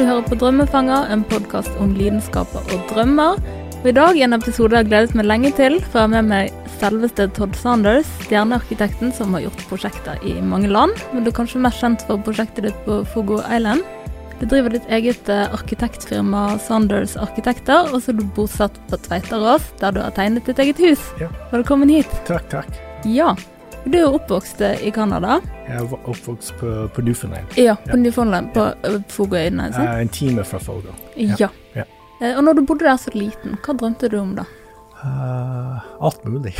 Du 0.00 0.06
hører 0.08 0.24
på 0.24 0.36
Drømmefanger, 0.40 1.10
en 1.12 1.22
podkast 1.28 1.74
om 1.76 1.90
lidenskaper 1.92 2.70
og 2.72 2.86
drømmer. 2.88 3.34
Og 3.82 3.88
I 3.90 3.92
dag 3.92 4.16
er 4.16 4.30
en 4.30 4.32
episode 4.38 4.72
jeg 4.72 4.86
har 4.86 4.88
gledet 4.88 5.18
meg 5.18 5.26
lenge 5.28 5.50
til, 5.58 5.76
for 5.90 6.00
jeg 6.00 6.06
har 6.06 6.12
med 6.14 6.30
meg 6.30 6.70
selveste 6.78 7.26
Todd 7.36 7.58
Sanders, 7.60 8.08
stjernearkitekten 8.22 9.12
som 9.12 9.36
har 9.36 9.44
gjort 9.44 9.66
prosjekter 9.68 10.24
i 10.24 10.32
mange 10.40 10.72
land. 10.72 10.96
Men 11.12 11.26
du 11.26 11.28
er 11.28 11.36
kanskje 11.36 11.60
mest 11.60 11.84
kjent 11.84 12.06
for 12.08 12.24
prosjektet 12.24 12.70
ditt 12.70 12.80
på 12.88 13.02
Fogo 13.12 13.42
Island. 13.42 13.84
Du 14.40 14.48
driver 14.48 14.72
ditt 14.72 14.88
eget 14.88 15.28
eh, 15.28 15.44
arkitektfirma 15.52 16.46
Sanders 16.64 17.18
Arkitekter, 17.20 17.92
og 17.92 18.00
så 18.00 18.14
er 18.14 18.22
du 18.22 18.28
bosatt 18.40 18.80
på 18.88 19.04
Tveiterås, 19.04 19.68
der 19.84 19.92
du 19.92 20.00
har 20.00 20.16
tegnet 20.16 20.48
ditt 20.48 20.64
eget 20.64 20.80
hus. 20.80 21.10
Ja. 21.20 21.28
Velkommen 21.52 21.92
hit. 21.92 22.08
Takk, 22.24 22.48
takk. 22.48 22.84
Ja. 23.04 23.34
Du 23.84 23.96
er 23.96 24.02
jo 24.02 24.14
oppvokst 24.18 24.60
eh, 24.60 24.82
i 24.86 24.90
Canada. 24.92 25.38
Jeg 25.68 25.86
var 25.90 26.08
oppvokst 26.12 26.52
på, 26.60 26.88
på 26.94 27.02
Newfoundland. 27.02 27.46
Ja, 27.56 27.74
på 27.74 27.90
Ja. 27.90 27.96
Newfoundland, 27.96 28.52
på 28.54 28.60
ja. 28.60 28.98
Fogøyene. 29.08 29.70
Eh, 29.72 30.00
en 30.00 30.08
time 30.08 30.44
fra 30.44 30.58
Fogo. 30.58 30.92
Ja. 31.16 31.48
ja. 31.74 31.84
Eh, 32.20 32.36
Og 32.36 32.44
når 32.44 32.52
du 32.52 32.66
bodde 32.66 32.84
der 32.84 32.96
så 32.96 33.10
liten, 33.14 33.56
hva 33.64 33.72
drømte 33.74 34.08
du 34.12 34.18
om 34.20 34.34
da? 34.36 34.44
Uh, 35.00 35.78
alt 36.04 36.24
mulig. 36.28 36.52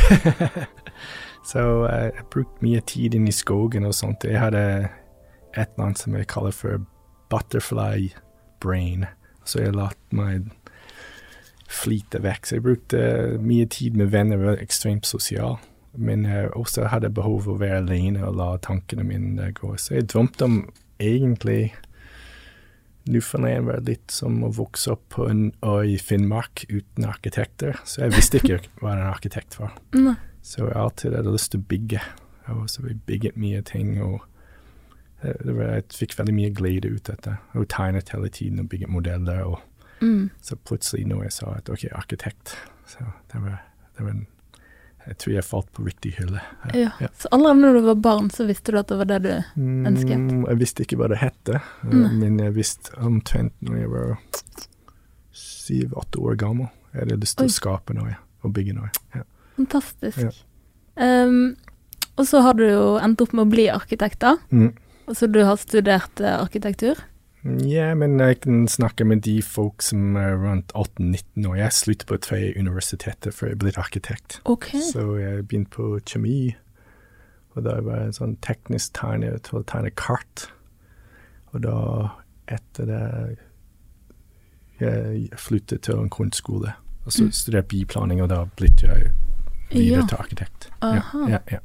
Så 1.50 1.60
uh, 1.84 1.92
jeg 1.92 2.24
brukte 2.32 2.64
mye 2.64 2.80
tid 2.88 3.14
inn 3.14 3.28
i 3.28 3.32
skogen 3.36 3.84
og 3.84 3.94
sånt. 3.94 4.24
Jeg 4.24 4.40
hadde 4.40 4.62
et 5.52 5.68
eller 5.74 5.84
annet 5.90 5.98
som 6.00 6.14
jeg 6.16 6.28
kaller 6.30 6.54
for 6.56 6.80
butterfly 7.30 8.08
brain. 8.64 9.04
Så 9.44 9.60
jeg 9.60 9.74
lot 9.76 9.98
meg 10.16 10.48
flyte 11.68 12.22
vekk. 12.24 12.46
Så 12.48 12.56
jeg 12.56 12.64
brukte 12.64 13.02
mye 13.44 13.66
tid 13.68 13.96
med 14.00 14.08
venner, 14.14 14.40
var 14.40 14.62
ekstremt 14.64 15.04
sosial. 15.06 15.58
Men 15.98 16.24
jeg 16.24 16.52
også 16.54 16.86
hadde 16.92 17.10
behov 17.14 17.42
for 17.46 17.56
å 17.56 17.62
være 17.62 17.82
alene 17.82 18.22
og 18.26 18.36
la 18.38 18.50
tankene 18.62 19.04
mine 19.06 19.50
gå. 19.56 19.74
Så 19.76 19.96
jeg 19.96 20.10
drømte 20.12 20.46
om 20.46 20.58
egentlig 21.02 21.72
Newfoundland 23.10 23.66
var 23.66 23.80
litt 23.88 24.12
som 24.12 24.42
å 24.46 24.52
vokse 24.54 24.92
opp 24.92 25.06
på 25.16 25.26
en 25.30 25.46
øy 25.66 25.96
i 25.96 25.98
Finnmark 25.98 26.66
uten 26.68 27.08
arkitekter. 27.08 27.80
Så 27.84 28.04
jeg 28.04 28.14
visste 28.14 28.40
ikke 28.40 28.60
hva 28.82 28.94
en 28.94 29.06
arkitekt 29.08 29.58
var. 29.58 29.74
Så 30.46 30.66
jeg 30.68 30.76
alltid 30.78 31.16
hadde 31.18 31.32
lyst 31.34 31.54
til 31.54 31.62
å 31.62 31.70
bygge. 31.72 32.02
Og 32.54 32.66
så 32.70 32.84
vi 32.84 32.94
bygget 33.06 33.38
mye 33.40 33.62
ting. 33.66 33.96
og 34.02 34.20
det, 35.22 35.34
det 35.42 35.56
var, 35.56 35.74
Jeg 35.74 35.90
fikk 35.96 36.18
veldig 36.18 36.36
mye 36.36 36.54
glede 36.54 36.92
ut 36.92 37.10
av 37.10 37.18
dette. 37.18 37.36
Og 37.58 37.68
tegnet 37.72 38.14
hele 38.14 38.30
tiden 38.30 38.62
og 38.62 38.70
bygget 38.70 38.94
modeller. 38.94 39.42
og 39.42 39.58
Mm. 40.00 40.30
Så 40.40 40.56
plutselig 40.56 41.06
når 41.06 41.22
jeg 41.22 41.32
sa 41.32 41.54
at 41.56 41.68
ok, 41.68 41.84
arkitekt 41.92 42.54
Så 42.86 43.04
det 43.32 43.42
var, 43.42 43.58
det 43.96 44.04
var 44.04 44.10
en, 44.10 44.26
Jeg 45.10 45.18
tror 45.18 45.32
jeg 45.34 45.42
falt 45.42 45.70
på 45.74 45.82
riktig 45.82 46.12
hylle. 46.20 46.40
Ja. 46.76 46.92
Så 47.18 47.28
allerede 47.34 47.64
når 47.64 47.78
du 47.80 47.86
var 47.88 47.96
barn, 48.04 48.28
så 48.30 48.44
visste 48.46 48.70
du 48.70 48.78
at 48.78 48.92
det 48.92 48.98
var 49.00 49.08
det 49.10 49.16
du 49.24 49.30
ønsket? 49.58 50.20
Mm, 50.22 50.44
jeg 50.46 50.60
visste 50.60 50.84
ikke 50.86 51.00
hva 51.00 51.08
det 51.10 51.18
het, 51.18 51.50
Nei. 51.82 52.12
men 52.14 52.38
jeg 52.38 52.54
visste 52.54 52.94
omtrent 53.02 53.56
når 53.66 53.80
jeg 53.80 53.90
var 53.90 54.12
syv-åtte 55.34 56.22
år 56.22 56.38
gammel. 56.38 56.70
Jeg 56.92 57.04
hadde 57.04 57.18
lyst 57.24 57.38
til 57.40 57.48
Oi. 57.48 57.50
å 57.50 57.56
skape 57.56 57.96
noe 57.98 58.14
og 58.46 58.54
bygge 58.54 58.76
noe. 58.76 58.92
Ja. 59.16 59.24
Fantastisk. 59.58 60.22
Ja. 60.22 60.30
Ehm, 61.02 61.56
og 62.14 62.26
så 62.30 62.42
har 62.46 62.54
du 62.58 62.64
jo 62.68 62.84
endt 63.02 63.22
opp 63.24 63.34
med 63.34 63.48
å 63.48 63.50
bli 63.50 63.66
arkitekt, 63.72 64.20
da. 64.22 64.36
Mm. 64.54 64.72
Så 65.10 65.26
du 65.26 65.40
har 65.42 65.58
studert 65.58 66.22
eh, 66.22 66.38
arkitektur. 66.38 66.98
Ja, 67.44 67.94
men 67.96 68.18
jeg 68.20 68.40
kan 68.44 68.66
snakke 68.68 69.04
med 69.08 69.22
de 69.24 69.38
folk 69.42 69.80
som 69.82 70.16
er 70.20 70.34
rundt 70.36 70.72
18-19 70.76 71.46
år. 71.48 71.54
Jeg 71.56 71.72
sluttet 71.72 72.06
på 72.10 72.18
tre 72.20 72.40
universiteter 72.58 73.32
før 73.32 73.48
jeg 73.54 73.58
ble 73.62 73.72
arkitekt. 73.80 74.40
Ok. 74.44 74.66
Så 74.92 75.16
jeg 75.16 75.46
begynte 75.48 75.70
på 75.72 75.86
kjemi, 76.04 76.54
og 77.56 77.64
da 77.64 77.78
var 77.80 77.96
jeg 78.02 78.10
en 78.10 78.18
sånn 78.18 78.36
teknisk 78.44 78.92
tegner 79.00 79.38
til 79.46 79.60
å 79.60 79.64
tegne 79.64 79.90
kart. 79.96 80.50
Og 81.54 81.64
da, 81.64 81.78
etter 82.52 82.86
det, 82.92 83.38
jeg 84.80 85.30
flyttet 85.40 85.82
til 85.88 85.98
en 85.98 86.12
kunstskole, 86.12 86.74
og 87.06 87.12
så 87.12 87.24
studerte 87.24 87.40
studerte 87.40 87.68
biplaning, 87.72 88.20
og 88.22 88.28
da 88.32 88.44
ble 88.56 88.68
jeg 88.76 89.10
videre 89.70 90.02
Ja. 90.02 90.06
til 90.06 90.16
arkitekt. 90.20 90.68
Aha. 90.82 91.24
Ja, 91.24 91.38
ja, 91.38 91.38
ja. 91.56 91.58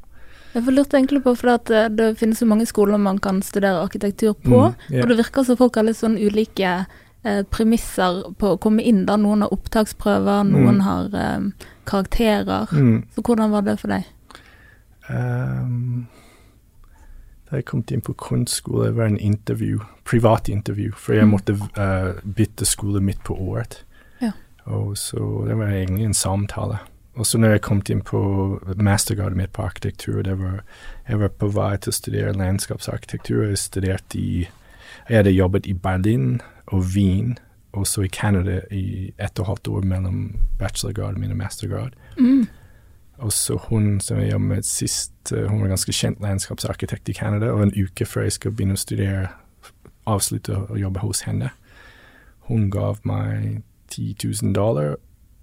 Jeg 0.56 0.64
lurte 0.72 0.96
egentlig 0.98 1.20
på, 1.26 1.34
for 1.36 1.52
at 1.58 1.70
eh, 1.70 1.90
det 1.92 2.14
finnes 2.18 2.40
så 2.40 2.46
mange 2.48 2.66
skoler 2.66 2.98
man 2.98 3.18
kan 3.20 3.42
studere 3.44 3.82
arkitektur 3.84 4.34
på. 4.40 4.70
Mm, 4.72 4.86
yeah. 4.94 5.04
Og 5.04 5.10
det 5.12 5.18
virker 5.20 5.44
som 5.44 5.58
folk 5.60 5.76
har 5.76 5.84
litt 5.84 6.00
sånn 6.00 6.16
ulike 6.18 6.86
eh, 7.26 7.42
premisser 7.52 8.22
på 8.40 8.54
å 8.56 8.60
komme 8.64 8.82
inn. 8.88 9.04
da. 9.06 9.18
Noen 9.20 9.42
har 9.44 9.52
opptaksprøver, 9.52 10.44
noen 10.48 10.80
Mm. 10.80 10.82
har 10.88 11.16
eh, 11.20 11.68
karakterer. 11.86 12.72
Mm. 12.72 13.04
Så 13.16 13.22
hvordan 13.22 13.52
var 13.52 13.62
det 13.68 13.80
for 13.80 13.92
deg? 13.92 14.06
Um, 15.10 16.08
da 17.50 17.60
jeg 17.60 17.66
kom 17.66 17.84
inn 17.92 18.02
på 18.02 18.16
kunstskole, 18.18 18.92
var 18.96 19.06
det 19.10 19.12
en 19.20 19.34
intervju, 19.34 19.80
privat 20.06 20.48
intervju, 20.50 20.92
for 20.98 21.14
jeg 21.14 21.26
Mm. 21.28 21.32
måtte 21.36 21.54
uh, 21.78 22.14
bytte 22.26 22.66
skole 22.66 23.02
midt 23.02 23.24
på 23.24 23.36
året. 23.38 23.84
Ja. 24.22 24.32
Og 24.66 24.96
så 24.98 25.46
det 25.48 25.58
var 25.58 25.68
egentlig 25.68 26.06
en 26.06 26.14
samtale. 26.14 26.80
Og 27.16 27.26
så 27.26 27.40
når 27.40 27.56
jeg 27.56 27.62
kom 27.64 27.82
inn 27.90 28.02
på 28.04 28.20
mastergradet 28.76 29.38
mitt 29.40 29.54
på 29.56 29.64
arkitektur, 29.64 30.22
det 30.22 30.36
var, 30.40 30.64
jeg 31.08 31.20
var 31.20 31.32
på 31.40 31.48
vei 31.56 31.72
til 31.80 31.94
å 31.94 31.96
studere 31.96 32.36
landskapsarkitektur. 32.36 33.46
Jeg 33.48 33.62
studerte 33.62 34.20
i 34.20 34.48
Jeg 35.10 35.18
hadde 35.18 35.32
jobbet 35.32 35.68
i 35.68 35.74
Berlin 35.74 36.42
og 36.68 36.84
Wien, 36.96 37.38
og 37.74 37.88
så 37.88 38.02
i 38.02 38.10
Canada 38.10 38.62
i 38.72 39.14
ett 39.20 39.40
og 39.40 39.44
et 39.44 39.48
halvt 39.48 39.68
år 39.68 39.82
mellom 39.86 40.20
bachelorgrad 40.60 41.18
min 41.18 41.32
og 41.32 41.38
mastergrad. 41.38 41.94
Mm. 42.18 42.48
Og 43.18 43.34
så 43.34 43.58
hun 43.70 44.00
som 44.02 44.20
jeg 44.20 44.32
jobbet 44.32 44.48
med 44.48 44.64
sist, 44.64 45.32
eh, 45.32 45.48
hun 45.48 45.62
var 45.62 45.68
ganske 45.68 45.94
kjent 45.94 46.22
landskapsarkitekt 46.22 47.10
i 47.10 47.14
Canada, 47.14 47.52
og 47.52 47.64
en 47.64 47.74
uke 47.76 48.06
før 48.06 48.22
jeg 48.22 48.32
skal 48.32 48.52
begynne 48.52 48.76
å 48.76 48.82
studere, 48.82 49.28
avslutte 50.06 50.58
å 50.70 50.78
jobbe 50.78 51.00
hos 51.00 51.22
henne, 51.26 51.50
hun 52.50 52.70
gav 52.72 53.00
meg 53.04 53.64
10 53.90 54.16
000 54.44 54.54
dollar 54.54 54.96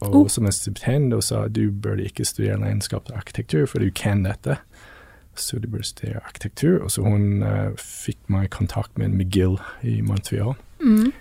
og 0.03 0.15
Oh. 0.15 0.29
som 0.29 0.47
en 0.47 0.53
stipend 0.53 1.15
og 1.15 1.23
sa 1.23 1.49
du 1.49 1.71
burde 1.71 2.05
ikke 2.05 2.25
studere 2.25 2.61
landskap 2.61 3.11
og 3.11 3.17
arkitektur, 3.17 3.67
for 3.67 3.79
du 3.79 3.91
kan 3.91 4.25
dette. 4.25 4.59
Så 5.35 5.59
du 5.59 5.69
burde 5.69 5.85
studere 5.85 6.21
arkitektur. 6.27 6.83
Og 6.83 6.91
så 6.91 7.03
hun 7.03 7.43
uh, 7.43 7.73
fikk 7.79 8.19
meg 8.29 8.45
i 8.45 8.53
kontakt 8.53 8.99
med 8.99 9.09
McGill 9.09 9.59
i 9.83 10.01
Montreal. 10.01 10.55
Mm. 10.81 11.13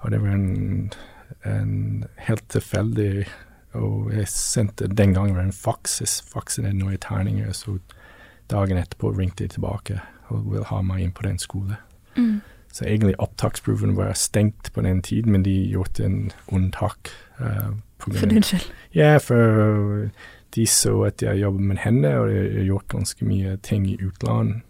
Og 0.00 0.10
det 0.10 0.20
var 0.22 0.28
en, 0.28 0.92
en 1.44 2.04
helt 2.16 2.48
tilfeldig 2.48 3.26
Og 3.72 4.12
jeg 4.12 4.28
sendte 4.28 4.86
den 4.88 5.14
gangen 5.14 5.36
var 5.36 5.42
en 5.42 5.52
faks. 5.52 6.00
Jeg 6.00 6.08
fakset 6.32 6.64
ned 6.64 6.78
noen 6.78 6.96
tegninger, 6.98 7.52
så 7.52 7.78
dagen 8.50 8.78
etterpå 8.78 9.10
ringte 9.12 9.44
de 9.44 9.48
tilbake 9.48 10.00
og 10.28 10.52
ville 10.52 10.64
ha 10.64 10.80
meg 10.82 11.02
inn 11.02 11.12
på 11.12 11.26
den 11.26 11.38
skolen. 11.38 11.76
Mm. 12.16 12.40
Så 12.72 12.84
egentlig 12.84 13.18
opptaksproven 13.20 13.96
var 13.96 14.12
stengt 14.12 14.72
på 14.72 14.80
den 14.80 15.02
tiden, 15.02 15.32
men 15.32 15.44
de 15.44 15.52
gjorde 15.70 16.04
en 16.04 16.32
unntak. 16.48 17.10
Uh, 17.40 17.76
For 17.98 18.26
din 18.30 18.42
skyld. 18.42 18.66
Ja, 18.94 19.16
for 19.18 20.08
de 20.54 20.66
så 20.66 20.92
at 21.06 21.22
jeg 21.22 21.40
jobbet 21.42 21.60
med 21.60 21.76
henne, 21.82 22.12
og 22.18 22.30
jeg 22.32 22.52
har 22.54 22.64
gjort 22.70 22.88
ganske 22.88 23.24
mye 23.28 23.56
ting 23.62 23.86
i 23.90 23.96
utlandet. 24.00 24.62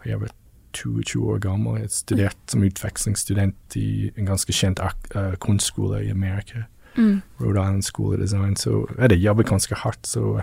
Og 0.00 0.06
jeg 0.08 0.20
var 0.20 0.28
22 0.72 1.20
år 1.34 1.38
gammel. 1.44 1.80
Jeg 1.80 1.90
studerte 1.90 2.48
som 2.54 2.62
utvekslingsstudent 2.64 3.76
i 3.76 4.10
en 4.16 4.26
ganske 4.26 4.52
kjent 4.56 4.80
eh, 4.80 5.34
kunstskole 5.38 6.00
i 6.06 6.10
Amerika. 6.10 6.64
Mm. 6.96 7.22
Rhode 7.40 7.60
Island 7.60 7.82
School 7.84 8.14
of 8.14 8.20
Design. 8.20 8.56
Så 8.56 8.86
jeg 8.98 9.20
jobbet 9.20 9.46
ganske 9.46 9.74
hardt, 9.74 10.06
så 10.06 10.42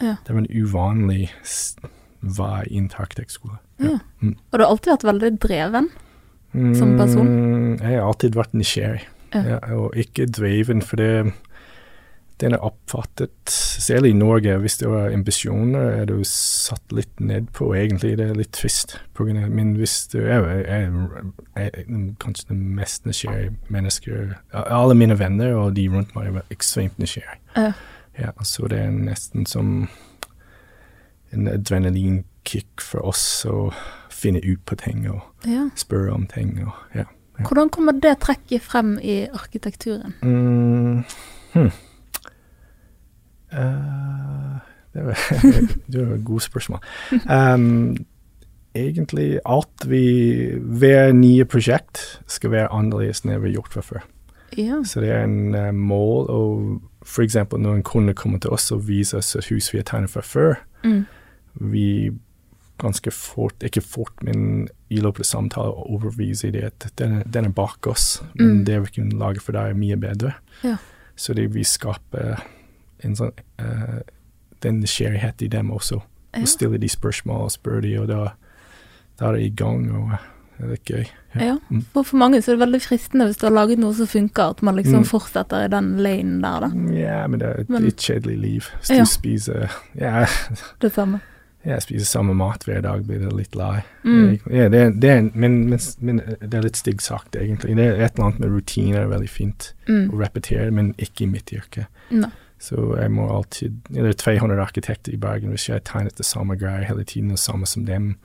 Ja. 0.00 0.16
det 0.26 0.34
var 0.34 0.38
en 0.40 0.46
uvanlig 0.64 1.30
vei 2.22 2.64
inn 2.70 2.88
til 2.88 2.98
arkitektskole. 3.02 3.58
Ja. 3.80 3.98
Mm. 4.20 4.36
Og 4.52 4.58
du 4.58 4.64
har 4.64 4.70
alltid 4.70 4.92
vært 4.92 5.04
veldig 5.12 5.30
dreven. 5.40 5.88
Som 6.74 6.96
person? 6.98 7.26
Mm, 7.28 7.76
jeg 7.80 8.00
har 8.00 8.06
alltid 8.08 8.34
vært 8.34 8.54
nysgjerrig, 8.54 9.04
Ja. 9.34 9.42
ja, 9.46 9.58
og 9.76 9.94
ikke 9.94 10.26
dreven, 10.26 10.82
for 10.82 10.96
det 10.96 11.32
den 12.40 12.54
er 12.56 12.64
oppfattet, 12.64 13.50
særlig 13.50 14.10
i 14.10 14.16
Norge, 14.16 14.56
hvis 14.58 14.78
det 14.80 14.88
var 14.88 15.12
ambisjoner, 15.12 15.80
er 16.00 16.04
du 16.08 16.20
satt 16.24 16.92
litt 16.92 17.20
ned 17.20 17.50
på, 17.52 17.74
egentlig. 17.76 18.16
Det 18.18 18.26
er 18.30 18.38
litt 18.38 18.52
trist. 18.56 18.96
Men 19.18 19.74
hvis 19.76 20.06
du 20.12 20.18
er, 20.22 20.46
er, 20.64 20.88
er, 21.56 21.68
er 21.68 21.84
kanskje 22.22 22.48
det 22.48 22.56
mest 22.56 23.04
nysgjerrige 23.06 23.52
mennesker 23.68 24.34
Alle 24.52 24.94
mine 24.94 25.18
venner 25.18 25.54
og 25.54 25.76
de 25.76 25.88
rundt 25.92 26.14
meg 26.16 26.32
var 26.34 26.48
ekstremt 26.50 26.98
nysgjerrige. 26.98 27.40
Uh. 27.56 27.72
Ja, 28.18 28.32
så 28.42 28.68
det 28.68 28.80
er 28.80 28.90
nesten 28.90 29.46
som 29.46 29.88
en 31.32 31.48
adrenalinkick 31.48 32.82
for 32.82 33.06
oss 33.06 33.44
å 33.46 33.70
finne 34.10 34.42
ut 34.44 34.64
på 34.66 34.76
ting 34.80 35.06
og 35.10 35.20
Ja. 35.46 35.68
spørre 35.76 36.12
om 36.12 36.26
ting. 36.26 36.58
Og, 36.64 36.72
ja. 36.94 37.04
Ja. 37.40 37.44
Hvordan 37.48 37.70
kommer 37.72 37.92
det 37.92 38.18
trekket 38.20 38.62
frem 38.62 38.98
i 39.02 39.26
arkitekturen? 39.32 40.14
Mm, 40.22 41.04
hm. 41.52 41.70
Eh, 43.52 44.56
det 44.94 45.04
var 46.06 46.14
et 46.16 46.24
godt 46.26 46.42
spørsmål. 46.48 46.80
Um, 47.30 47.96
egentlig 48.74 49.38
alt 49.46 49.84
vi 49.90 50.00
Hver 50.58 51.12
nye 51.14 51.44
prosjekt 51.44 52.20
skal 52.30 52.50
være 52.54 52.72
annerledes 52.74 53.22
enn 53.24 53.32
det 53.34 53.40
vi 53.42 53.50
har 53.52 53.60
gjort 53.60 53.76
fra 53.76 53.84
før. 53.86 54.02
Ja. 54.58 54.80
Så 54.84 55.00
det 55.02 55.12
er 55.14 55.22
en 55.28 55.54
uh, 55.54 55.70
mål 55.74 56.26
å 56.30 56.40
F.eks. 57.06 57.36
når 57.54 57.78
en 57.78 57.86
kunde 57.86 58.12
kommer 58.18 58.38
til 58.42 58.50
oss 58.52 58.66
og 58.74 58.82
viser 58.88 59.18
oss 59.22 59.32
et 59.38 59.46
hus 59.48 59.70
vi 59.72 59.78
har 59.80 59.86
tegnet 59.88 60.10
fra 60.12 60.20
før, 60.26 60.58
Mm. 60.82 61.04
vi 61.72 62.10
ganske 62.80 63.10
fort, 63.12 63.54
ikke 63.62 63.82
fort, 63.84 64.22
men 64.24 64.68
i 64.88 64.96
løpet 64.96 65.20
av 65.20 65.28
samtalen 65.28 65.74
overbeviser 65.92 66.48
overbevise 66.48 66.50
dem 66.54 66.64
at 66.64 66.86
den, 66.96 67.18
den 67.28 67.44
er 67.44 67.52
bak 67.52 67.86
oss, 67.86 68.22
men 68.34 68.48
Mm. 68.60 68.64
det 68.64 68.78
vi 68.82 68.86
kan 68.94 69.10
lage 69.20 69.40
for 69.40 69.52
deg, 69.52 69.70
er 69.70 69.74
mye 69.76 69.96
bedre. 70.00 70.32
Ja. 70.64 70.76
Så 71.16 71.34
det 71.36 71.50
vi 71.54 71.64
skaper 71.64 72.40
en 73.04 73.16
sånn 73.16 73.32
eh, 73.58 74.00
den 74.62 74.80
nysgjerrighet 74.80 75.42
i 75.42 75.48
dem 75.48 75.70
også. 75.70 76.00
Ja. 76.34 76.42
Og 76.42 76.48
stille 76.48 76.78
de 76.78 76.88
spørsmål 76.88 77.46
og 77.48 77.50
spør 77.54 77.80
de, 77.82 77.94
og 78.00 78.08
da, 78.08 78.32
da 79.18 79.30
er 79.30 79.32
det 79.38 79.42
i 79.46 79.54
gang, 79.56 79.86
og 79.96 80.10
det 80.58 80.66
er 80.66 80.70
litt 80.74 80.84
gøy. 80.92 81.06
Ja. 81.34 81.40
ja. 81.46 81.54
For, 81.94 82.02
for 82.04 82.16
mange 82.20 82.42
så 82.42 82.52
er 82.52 82.58
det 82.58 82.64
veldig 82.66 82.80
fristende 82.84 83.26
hvis 83.30 83.38
du 83.40 83.46
har 83.48 83.54
laget 83.56 83.78
noe 83.80 83.94
som 83.96 84.06
funker, 84.10 84.50
at 84.54 84.62
man 84.62 84.76
liksom 84.76 85.00
Mm. 85.00 85.08
fortsetter 85.08 85.64
i 85.64 85.68
den 85.72 85.96
lanen 86.04 86.40
der, 86.42 86.60
da. 86.66 86.70
Ja, 86.94 87.26
men 87.26 87.40
det 87.40 87.48
er 87.48 87.60
et 87.64 87.68
Men- 87.70 87.82
litt 87.88 87.96
kjedelig 88.04 88.38
liv. 88.40 88.68
Hvis 88.80 88.90
Ja. 88.90 88.98
du 89.00 89.06
spiser 89.06 89.70
ja, 89.98 90.26
Det 90.82 90.92
samme. 90.92 91.20
jeg 91.64 91.82
spiser 91.82 92.04
samme 92.06 92.34
mat 92.34 92.64
hver 92.64 92.80
dag, 92.82 93.02
blir 93.06 93.18
det 93.20 93.32
litt 93.32 93.54
lei. 93.56 93.82
Mm. 94.04 94.38
Ja, 94.50 94.68
det, 94.68 95.00
det 95.00 95.10
er, 95.10 95.22
men, 95.34 95.68
men, 95.70 95.78
men 96.00 96.16
det 96.40 96.54
er 96.54 96.62
litt 96.62 96.76
stygg 96.76 97.00
sagt, 97.00 97.34
egentlig. 97.36 97.76
Det 97.76 97.84
er 97.86 98.04
et 98.04 98.12
eller 98.14 98.26
annet 98.28 98.40
med 98.40 98.50
rutiner 98.50 99.00
er 99.02 99.08
veldig 99.16 99.28
fint 99.30 99.72
Mm. 99.88 100.10
å 100.12 100.18
repetere, 100.20 100.70
men 100.70 100.94
ikke 100.98 101.22
i 101.22 101.26
mitt 101.26 101.50
yrke. 101.52 101.86
Nei. 102.10 102.30
Så 102.60 102.76
jeg 103.00 103.10
må 103.10 103.24
alltid 103.32 103.80
Det 103.88 104.04
er 104.04 104.12
200 104.12 104.60
arkitekter 104.60 105.12
i 105.12 105.16
Bergen. 105.16 105.50
Hvis 105.50 105.68
jeg 105.68 105.84
tegnet 105.84 106.18
det 106.18 106.26
samme 106.28 106.56
greier 106.60 106.84
hele 106.84 107.04
tiden, 107.04 107.30
det 107.30 107.38
samme 107.38 107.66
som 107.66 107.86
dem, 107.86 108.16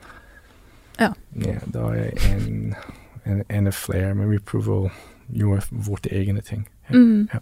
Ja. 1.00 1.12
ja, 1.36 1.58
da 1.72 1.88
er 1.92 1.94
jeg 1.94 2.36
en, 2.36 2.74
en, 3.24 3.42
en 3.48 3.66
av 3.66 3.72
flere. 3.72 4.14
Men 4.14 4.30
vi 4.30 4.38
prøver 4.38 4.72
å 4.72 4.90
gjøre 5.32 5.62
våre 5.70 6.12
egne 6.12 6.40
ting. 6.40 6.68
Mm. 6.88 7.28
Ja. 7.32 7.38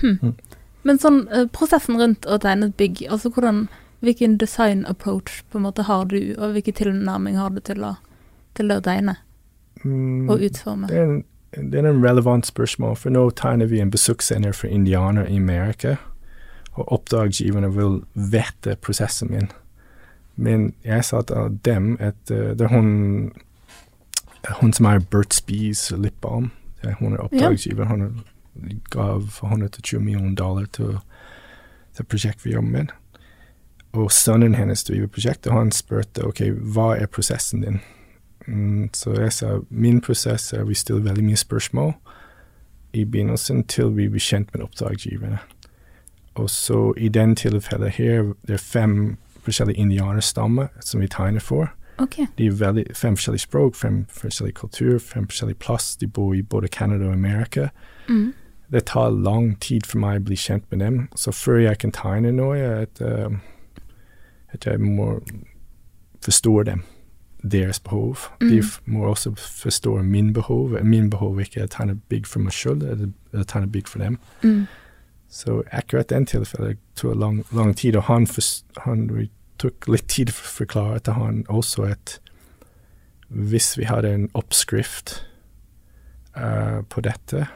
Hm. 0.00 0.18
Mm. 0.22 0.34
Men 0.82 0.98
sånn 0.98 1.28
eh, 1.30 1.46
prosessen 1.46 1.98
rundt 2.00 2.26
å 2.26 2.38
tegne 2.42 2.70
et 2.70 2.76
bygg, 2.76 3.06
altså 3.10 3.30
hvordan 3.30 3.68
Hvilken 4.02 4.32
design 4.36 4.80
approach 4.90 5.44
på 5.50 5.58
en 5.58 5.62
måte 5.62 5.84
har 5.86 6.08
du, 6.10 6.34
og 6.34 6.56
hvilken 6.56 6.74
tilnærming 6.74 7.36
har 7.38 7.52
du 7.54 7.60
til 7.60 7.84
å, 7.86 7.92
til 8.58 8.72
å 8.74 8.80
tegne 8.82 9.14
Mm, 9.84 10.28
og 10.30 10.42
utforme? 10.42 10.86
Det 10.86 10.96
er, 10.96 11.04
en, 11.04 11.70
det 11.70 11.78
er 11.78 11.86
en 11.88 12.04
relevant 12.04 12.46
spørsmål, 12.46 12.96
for 12.96 13.10
nå 13.10 13.30
tegner 13.30 13.66
vi 13.66 13.80
en 13.82 13.90
besøkssender 13.90 14.52
for 14.52 14.66
indianere 14.66 15.30
i 15.30 15.36
Amerika, 15.36 15.96
og 16.72 16.92
oppdragsgiverne 16.92 17.72
vil 17.74 18.00
vite 18.14 18.76
prosessen 18.80 19.30
min. 19.30 19.50
Men 20.36 20.72
jeg 20.84 21.04
sa 21.04 21.22
til 21.22 21.58
dem 21.64 21.96
at 22.00 22.30
eh, 22.30 22.52
det 22.56 22.60
er 22.60 22.72
hun, 22.72 23.32
hun 24.60 24.72
som 24.72 24.86
er 24.86 25.04
Bert 25.10 25.34
Spees 25.34 25.90
lipbalm. 25.96 26.50
Hun 26.98 27.12
er 27.12 27.18
oppdragsgiver. 27.26 27.84
Hun 27.84 28.24
gav 28.90 29.28
120 29.42 30.00
millioner 30.00 30.34
dollar 30.34 30.66
til 30.72 30.98
det 31.98 32.08
prosjektet 32.08 32.46
vi 32.46 32.52
jobber 32.52 32.70
med. 32.70 32.86
Og 33.92 34.12
sønnen 34.12 34.54
hennes 34.54 34.84
driver 34.84 35.06
prosjektet, 35.06 35.52
og 35.52 35.58
han 35.58 35.72
spurte 35.72 36.24
ok, 36.24 36.40
hva 36.74 36.94
er 36.96 37.06
prosessen 37.06 37.60
din. 37.60 37.80
Mm, 38.46 38.88
så 38.94 39.12
jeg 39.20 39.32
sa 39.32 39.58
min 39.70 40.00
prosess 40.00 40.52
er 40.52 40.64
vi 40.64 40.74
stiller 40.74 41.04
veldig 41.04 41.24
mye 41.24 41.38
spørsmål 41.38 41.92
i 42.92 43.04
begynnelsen 43.04 43.62
til 43.64 43.92
vi 43.96 44.08
blir 44.08 44.20
kjent 44.20 44.50
med 44.54 44.64
oppdragsgiverne. 44.64 45.38
Og 46.34 46.50
så 46.50 46.92
i 46.96 47.08
den 47.08 47.36
tilfellet 47.36 47.90
her, 47.98 48.32
det 48.46 48.54
er 48.54 48.62
fem 48.62 49.16
forskjellige 49.42 49.78
indianerstammer 49.78 50.66
som 50.80 51.00
vi 51.00 51.08
tegner 51.08 51.40
for. 51.40 51.72
Okay. 51.98 52.26
De 52.38 52.46
er 52.46 52.50
veldig, 52.50 52.84
fem 52.96 53.16
forskjellige 53.16 53.40
språk, 53.40 53.74
fem 53.76 54.06
forskjellige 54.10 54.54
kultur, 54.54 54.98
fem 54.98 55.26
forskjellige 55.28 55.58
plass. 55.58 55.96
De 55.96 56.06
bor 56.06 56.34
i 56.34 56.42
både 56.42 56.68
Canada 56.68 57.04
og 57.04 57.12
Amerika. 57.12 57.68
Mm. 58.08 58.32
Det 58.72 58.84
tar 58.84 59.10
lang 59.10 59.60
tid 59.60 59.86
for 59.86 60.00
meg 60.00 60.22
å 60.22 60.24
bli 60.24 60.36
kjent 60.36 60.64
med 60.70 60.80
dem, 60.80 61.08
så 61.16 61.32
før 61.32 61.60
jeg 61.60 61.78
kan 61.78 61.92
tegne 61.92 62.32
noe, 62.32 62.56
at, 62.56 63.02
uh, 63.04 63.28
at 64.52 64.66
jeg 64.66 64.80
må 64.80 65.18
forstå 66.24 66.62
dem, 66.62 66.82
deres 67.42 67.80
behov. 67.80 68.30
Mm. 68.40 68.48
De 68.48 68.62
må 68.86 69.04
også 69.10 69.34
forstå 69.36 70.02
min 70.02 70.32
behov. 70.32 70.78
Min 70.82 71.10
behov 71.10 71.38
er 71.38 71.44
ikke 71.44 71.66
å 71.66 71.72
tegne 71.74 71.98
bygg 72.08 72.26
for 72.26 72.40
meg 72.40 72.56
selv, 72.56 72.86
eller 72.88 73.44
tegne 73.44 73.68
bygg 73.68 73.90
for 73.90 73.98
dem. 73.98 74.18
Mm. 74.42 74.66
Så 75.32 75.62
akkurat 75.72 76.10
den 76.12 76.26
tilfellet 76.28 76.80
tok 77.00 77.16
lang, 77.16 77.40
lang 77.56 77.72
tid, 77.76 77.96
og 77.96 78.04
han, 78.10 78.26
for, 78.28 78.44
han 78.84 79.06
vi 79.16 79.30
tok 79.62 79.88
litt 79.88 80.10
tid 80.12 80.32
for 80.34 80.44
å 80.44 80.56
forklare 80.58 81.00
til 81.06 81.16
han 81.16 81.42
også 81.48 81.86
at 81.88 82.18
hvis 83.32 83.72
vi 83.78 83.88
hadde 83.88 84.10
en 84.12 84.28
oppskrift 84.36 85.14
uh, 86.36 86.84
på 86.84 87.00
dette 87.00 87.46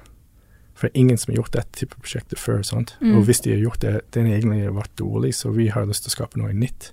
For 0.77 0.89
ingen 0.95 1.17
som 1.21 1.33
har 1.33 1.39
gjort 1.39 1.55
dette 1.57 1.79
type 1.81 1.97
prosjektet 2.01 2.39
før. 2.39 2.63
sant? 2.63 2.99
Mm. 3.01 3.15
Og 3.17 3.23
hvis 3.25 3.41
de 3.41 3.53
har 3.55 3.63
gjort 3.63 3.81
det, 3.81 4.01
den 4.13 4.27
egentlig 4.29 4.59
har 4.67 4.75
vært 4.77 4.99
dårlig, 4.99 5.35
så 5.35 5.49
vi 5.51 5.71
har 5.73 5.87
lyst 5.89 6.05
til 6.05 6.13
å 6.13 6.17
skape 6.17 6.37
noe 6.37 6.53
nytt. 6.53 6.91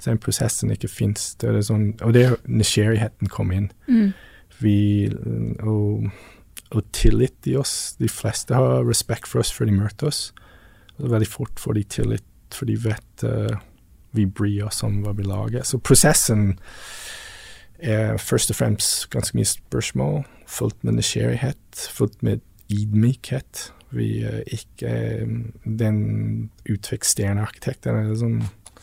Så 0.00 0.10
den 0.10 0.18
prosessen 0.18 0.72
ikke 0.74 0.90
fins. 0.90 1.36
Sånn, 1.38 1.92
og 2.02 2.16
det 2.16 2.24
er 2.26 2.34
nysgjerrigheten 2.50 3.30
kom 3.30 3.52
inn. 3.54 3.68
Mm. 3.86 4.08
Vi, 4.58 4.80
og, 5.62 6.10
og 6.70 6.86
tillit 6.94 7.48
i 7.50 7.56
oss. 7.58 7.96
De 7.98 8.08
fleste 8.10 8.54
har 8.54 8.84
respekt 8.86 9.28
for 9.30 9.42
oss 9.42 9.52
før 9.54 9.70
de 9.70 9.78
møter 9.80 10.10
oss. 10.10 10.28
Og 11.00 11.10
veldig 11.14 11.28
fort 11.28 11.60
får 11.60 11.78
de 11.78 11.84
tillit, 11.96 12.26
for 12.54 12.68
de 12.68 12.76
vet 12.80 13.24
uh, 13.26 13.56
vi 14.16 14.26
bryr 14.26 14.66
oss 14.68 14.82
om 14.86 15.00
hva 15.04 15.14
vi 15.16 15.26
lager. 15.26 15.64
Så 15.66 15.80
prosessen 15.82 16.54
er 17.80 18.18
først 18.20 18.52
og 18.52 18.58
fremst 18.58 19.08
ganske 19.12 19.38
mye 19.38 19.48
spørsmål, 19.48 20.22
fullt 20.50 20.84
med 20.84 20.98
nysgjerrighet, 20.98 21.86
fullt 21.94 22.22
med 22.26 22.42
ydmykhet. 22.70 23.70
Vi 23.96 24.22
er 24.26 24.42
ikke 24.46 24.90
eh, 24.90 25.36
den 25.64 26.00
uttrykk 26.68 27.06
arkitekten. 27.40 27.96
er 27.96 28.18
Sånn, 28.18 28.42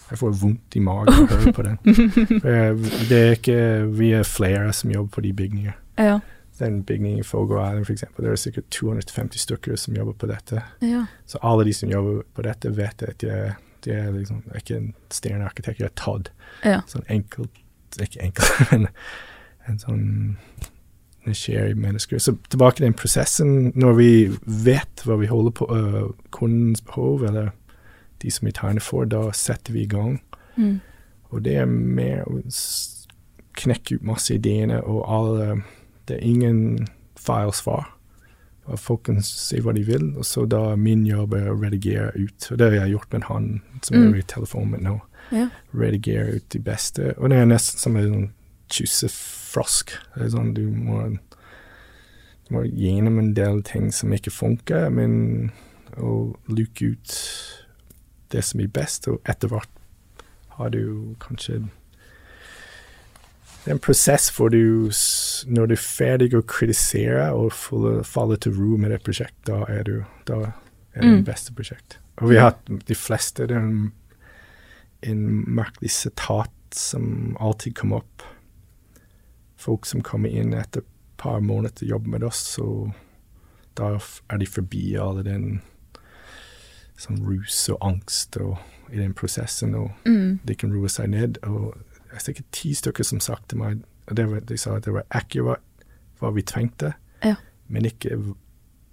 jeg 0.09 0.19
får 0.19 0.33
vondt 0.41 0.75
i 0.75 0.79
magen 0.83 1.13
av 1.13 1.23
å 1.23 1.27
høre 1.31 1.53
på 1.53 1.67
den. 1.67 1.77
For, 2.41 2.87
det 3.09 3.19
er 3.19 3.37
ikke, 3.37 3.59
vi 3.99 4.11
er 4.15 4.27
flere 4.27 4.73
som 4.73 4.91
jobber 4.91 5.19
på 5.19 5.21
de 5.27 5.33
bygningene. 5.33 5.77
Ja. 5.97 6.19
Den 6.59 6.81
bygningen 6.83 7.19
i 7.19 7.23
Fogo 7.23 7.59
Island, 7.59 7.89
eksempel, 7.89 8.25
det 8.25 8.31
er 8.31 8.41
sikkert 8.41 8.69
250 8.73 9.39
stykker 9.39 9.75
som 9.75 9.95
jobber 9.95 10.13
på 10.13 10.29
dette. 10.31 10.63
ja. 10.81 11.05
Så 11.25 11.37
alle 11.41 11.65
de 11.67 11.73
som 11.73 11.89
jobber 11.89 12.23
på 12.33 12.41
dette, 12.41 12.71
vet 12.77 13.03
at 13.03 13.21
de, 13.21 13.53
de 13.85 13.91
er 13.91 14.11
liksom 14.11 14.43
er 14.51 14.63
ikke 14.63 14.77
en 14.77 14.93
stjernearkitekt, 15.13 15.79
de 15.79 15.85
er 15.85 15.95
Todd. 15.95 16.31
Ja. 16.65 16.81
Sånn 16.87 17.05
enkelt 17.09 17.63
Ikke 18.01 18.21
enkelt, 18.21 18.49
men 18.71 18.87
en 19.67 19.79
sånn 19.79 20.03
nysgjerrig 21.27 21.77
menneske. 21.77 22.19
Så 22.19 22.35
tilbake 22.49 22.77
til 22.77 22.85
den 22.85 22.93
prosessen. 22.93 23.71
Når 23.75 23.93
vi 23.97 24.11
vet 24.43 25.03
hva 25.05 25.17
vi 25.19 25.29
holder 25.31 25.55
på, 25.55 25.67
uh, 25.71 26.11
kundens 26.31 26.81
behov, 26.81 27.23
eller 27.27 27.49
de 28.21 28.31
som 28.31 28.47
vi 28.47 28.55
tegner 28.55 28.83
for, 28.83 29.05
da 29.05 29.27
setter 29.35 29.73
vi 29.73 29.83
i 29.83 29.91
gang. 29.91 30.19
Mm. 30.55 30.79
Og 31.29 31.43
det 31.45 31.57
er 31.61 31.65
mer 31.67 32.23
å 32.27 32.39
knekke 33.57 33.97
ut 33.97 34.07
masse 34.07 34.33
ideene, 34.35 34.79
og 34.83 35.03
alle 35.07 35.61
Det 36.07 36.17
er 36.17 36.25
ingen 36.27 36.87
feil 37.19 37.51
svar. 37.53 37.93
Folk 38.77 39.03
kan 39.07 39.21
si 39.23 39.61
hva 39.63 39.71
de 39.75 39.83
vil, 39.87 40.09
og 40.19 40.25
så 40.27 40.43
da 40.49 40.75
min 40.75 41.05
jobb 41.07 41.33
er 41.37 41.45
å 41.53 41.59
redigere 41.61 42.09
ut. 42.19 42.49
Og 42.51 42.57
det 42.59 42.67
har 42.67 42.81
jeg 42.85 42.95
gjort 42.97 43.13
med 43.13 43.23
han 43.29 43.45
som 43.81 43.95
Mm. 43.97 44.13
er 44.13 44.17
i 44.19 44.21
telefonen 44.27 44.71
min 44.71 44.83
nå. 44.83 44.97
Ja. 45.31 45.49
Redigere 45.73 46.35
ut 46.35 46.49
de 46.49 46.59
beste. 46.59 47.13
Og 47.17 47.29
det 47.29 47.37
er 47.37 47.45
nesten 47.45 47.79
som 47.79 47.95
en 47.95 48.09
sånn 48.11 48.27
kyssefrosk. 48.69 49.91
Sånn 50.31 50.53
du 50.53 50.65
må 50.71 51.17
du 52.47 52.53
må 52.55 52.63
gjennom 52.63 53.19
en 53.19 53.33
del 53.33 53.61
ting 53.63 53.91
som 53.91 54.13
ikke 54.15 54.31
funker, 54.31 54.89
men 54.89 55.51
å 55.97 56.35
luke 56.47 56.93
ut 56.93 57.15
det 58.31 58.43
som 58.43 58.61
er 58.61 58.67
best, 58.67 59.07
og 59.07 59.19
etter 59.25 59.47
hvert 59.51 59.69
har 60.57 60.69
du 60.69 61.15
kanskje 61.19 61.69
Det 63.67 63.73
er 63.73 63.75
en 63.75 63.83
prosess 63.83 64.29
hvor 64.31 64.47
du, 64.53 64.87
når 65.51 65.65
du 65.67 65.73
er 65.75 65.81
ferdig 65.81 66.29
å 66.37 66.39
kritisere 66.47 67.25
og 67.35 67.49
falle, 68.07 68.37
til 68.39 68.53
ro 68.55 68.77
med 68.79 68.93
det 68.93 69.01
prosjektet, 69.03 69.43
da 69.49 69.65
er 69.67 69.83
du 69.83 69.97
da 70.25 70.37
er 70.95 71.01
det 71.03 71.09
Mm. 71.17 71.23
beste 71.27 71.51
prosjekt. 71.53 71.97
Og 72.21 72.29
vi 72.29 72.37
har 72.39 72.51
hatt 72.53 72.65
de 72.87 72.95
fleste 72.95 73.45
Det 73.47 73.51
er 73.57 73.59
en, 73.59 73.91
en 75.03 75.43
merkelig 75.45 75.91
sitat 75.91 76.49
som 76.71 77.35
alltid 77.39 77.75
kommer 77.75 77.97
opp. 77.97 78.23
Folk 79.57 79.85
som 79.85 80.01
kommer 80.01 80.29
inn 80.29 80.53
etter 80.53 80.79
et 80.79 80.87
par 81.17 81.39
måneder 81.41 81.83
og 81.83 81.89
jobber 81.89 82.09
med 82.09 82.23
oss, 82.23 82.37
så 82.57 82.93
da 83.75 83.99
er 84.31 84.37
de 84.37 84.45
forbi 84.45 84.95
all 84.97 85.21
den 85.23 85.61
sånn 86.97 87.19
rus 87.27 87.67
og 87.69 87.77
angst 87.81 88.37
og 88.41 88.57
i 88.91 88.97
den 88.97 89.13
prosessen, 89.13 89.75
og 89.75 89.91
Mm. 90.05 90.39
de 90.45 90.55
kan 90.55 90.71
roe 90.73 90.87
seg 90.87 91.09
ned. 91.09 91.37
Og 91.43 91.75
jeg 92.17 92.25
sikkert 92.27 92.51
ti 92.51 92.73
stykker 92.77 93.03
som 93.07 93.19
sa 93.23 93.35
til 93.47 93.57
meg 93.61 93.83
og 94.07 94.17
var, 94.31 94.39
De 94.47 94.57
sa 94.57 94.75
at 94.77 94.85
det 94.85 94.93
var 94.93 95.03
akkurat 95.11 95.59
hva 96.19 96.31
vi 96.33 96.41
trengte, 96.41 96.93
Ja. 97.23 97.35
men 97.69 97.85
ikke, 97.85 98.17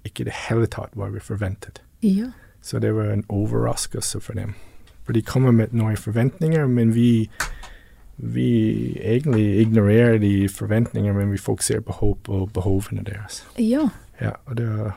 ikke 0.05 0.21
i 0.21 0.25
det 0.25 0.33
hele 0.49 0.67
tatt 0.67 0.95
hva 0.99 1.11
vi 1.13 1.21
forventet. 1.21 1.81
Ja. 2.03 2.33
Så 2.61 2.81
det 2.81 2.95
var 2.95 3.13
en 3.13 3.25
overraskelse 3.29 4.21
for 4.21 4.35
dem. 4.35 4.55
For 5.05 5.13
de 5.13 5.23
kommer 5.23 5.53
med 5.53 5.73
noen 5.73 5.97
forventninger, 5.97 6.67
men 6.67 6.93
vi, 6.95 7.29
vi 8.17 8.99
egentlig 9.05 9.61
ignorerer 9.61 10.19
de 10.19 10.49
forventningene, 10.49 11.15
men 11.19 11.33
vi 11.33 11.39
fokuserer 11.39 11.81
på 11.85 11.93
håp 11.93 12.29
og 12.29 12.53
behovene 12.53 13.05
deres. 13.05 13.43
ja. 13.59 13.89
Ja, 14.21 14.31
og 14.47 14.57
det 14.57 14.65
er 14.69 14.93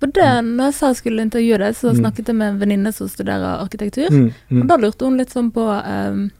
For 0.00 0.06
det, 0.06 0.44
når 0.44 0.70
jeg 0.80 0.96
skulle 0.96 1.22
intervjue 1.22 1.58
deg, 1.58 1.74
så 1.74 1.90
Mm. 1.92 1.96
snakket 1.98 2.26
jeg 2.28 2.36
med 2.36 2.48
en 2.48 2.60
venninne 2.60 2.92
som 2.92 3.08
studerer 3.08 3.58
arkitektur. 3.60 4.08
mm, 4.10 4.26
Og 4.26 4.32
mm, 4.64 4.68
da 4.68 4.76
lurte 4.76 5.04
hun 5.04 5.16
litt 5.18 5.28
sånn 5.30 5.50
på 5.52 5.60
ehm, 5.84 6.30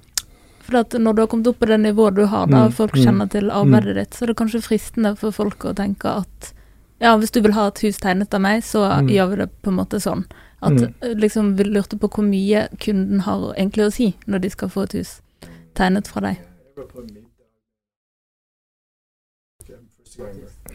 For 0.70 0.98
når 1.02 1.14
du 1.16 1.22
har 1.22 1.26
kommet 1.32 1.46
opp 1.50 1.58
på 1.60 1.66
det 1.66 1.80
nivået 1.82 2.14
du 2.14 2.24
har, 2.26 2.46
da 2.46 2.66
Mm, 2.68 2.72
folk 2.72 2.92
mm, 2.94 3.02
kjenner 3.04 3.28
til 3.30 3.50
arbeidet 3.50 3.94
ditt, 3.96 4.10
så 4.14 4.22
er 4.22 4.26
det 4.32 4.36
kanskje 4.36 4.62
fristende 4.62 5.16
for 5.18 5.30
folk 5.32 5.58
å 5.64 5.74
tenke 5.74 6.04
at 6.22 6.52
ja, 7.00 7.16
hvis 7.16 7.30
du 7.32 7.40
vil 7.40 7.52
ha 7.56 7.66
et 7.68 7.78
hus 7.80 7.96
tegnet 7.98 8.34
av 8.34 8.40
meg, 8.40 8.62
så 8.62 8.84
Mm. 9.00 9.08
gjør 9.08 9.28
vi 9.30 9.36
det 9.36 9.48
på 9.62 9.68
en 9.70 9.76
måte 9.76 10.00
sånn. 10.00 10.24
At 10.62 10.72
Mm. 10.72 10.94
eh, 11.02 11.14
liksom 11.14 11.56
vi 11.56 11.64
lurte 11.64 11.98
på 11.98 12.08
hvor 12.10 12.22
mye 12.24 12.68
kunden 12.78 13.20
har 13.20 13.54
egentlig 13.54 13.86
å 13.86 13.92
si 13.92 14.14
når 14.28 14.40
de 14.40 14.50
skal 14.50 14.68
få 14.68 14.82
et 14.84 14.92
hus 14.92 15.20
tegnet 15.74 16.06
fra 16.06 16.20
deg. 16.20 16.38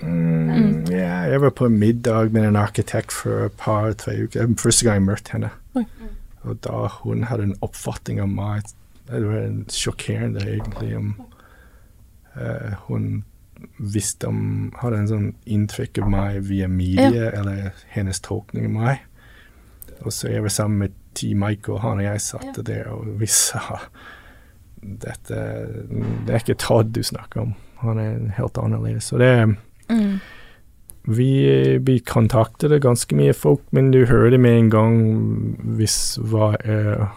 Mm, 0.04 0.86
ja, 0.92 1.24
jeg 1.30 1.42
var 1.42 1.50
på 1.56 1.70
middag 1.70 2.32
med 2.34 2.48
en 2.50 2.56
arkitekt 2.60 3.12
for 3.16 3.46
et 3.48 3.58
par-tre 3.58 4.16
uker. 4.26 4.48
Første 4.60 4.86
gang 4.88 5.00
jeg 5.00 5.08
møtte 5.10 5.32
henne. 5.36 5.52
Og 6.46 6.60
da 6.62 6.88
hun 7.02 7.24
hadde 7.30 7.44
en 7.50 7.56
oppfatning 7.66 8.20
av 8.22 8.30
meg 8.30 8.64
Det 9.08 9.22
var 9.26 9.38
en 9.38 9.66
sjokkerende, 9.70 10.42
egentlig. 10.50 10.98
om 10.98 11.16
eh, 12.36 12.74
Hun 12.88 13.24
visste 13.80 14.28
om 14.28 14.72
Hadde 14.82 14.98
en 15.00 15.08
sånn 15.08 15.28
inntrykk 15.46 16.02
av 16.04 16.10
meg 16.12 16.40
via 16.50 16.68
media, 16.68 17.30
eller 17.32 17.72
hennes 17.94 18.20
tolkning 18.26 18.66
av 18.66 18.72
meg. 18.82 19.04
Og 20.04 20.12
så 20.14 20.28
jeg 20.32 20.42
var 20.44 20.50
sammen 20.54 20.78
med 20.80 20.96
T. 21.16 21.34
Michael, 21.34 21.80
han 21.80 22.02
og 22.02 22.04
jeg 22.04 22.22
satt 22.22 22.58
der, 22.68 22.90
og 22.92 23.06
vi 23.22 23.30
sa 23.32 23.62
dette 24.82 25.38
Det 26.26 26.34
er 26.34 26.42
ikke 26.44 26.58
Todd 26.62 26.92
du 26.94 27.02
snakker 27.04 27.42
om. 27.46 27.54
Han 27.82 28.00
er 28.02 28.18
helt 28.38 28.58
annerledes. 28.58 29.12
Så 29.12 29.18
det 29.22 29.56
Mm. 29.88 30.20
vi, 31.06 31.78
vi 31.78 32.00
kontaktet 32.00 32.82
ganske 32.82 33.16
mye 33.16 33.34
folk, 33.34 33.62
men 33.72 33.92
du 33.92 34.06
hører 34.06 34.32
det 34.32 34.40
med 34.40 34.58
en 34.58 34.70
gang 34.70 34.96
hvis 35.78 36.18
hva 36.18 36.56
er 36.66 37.12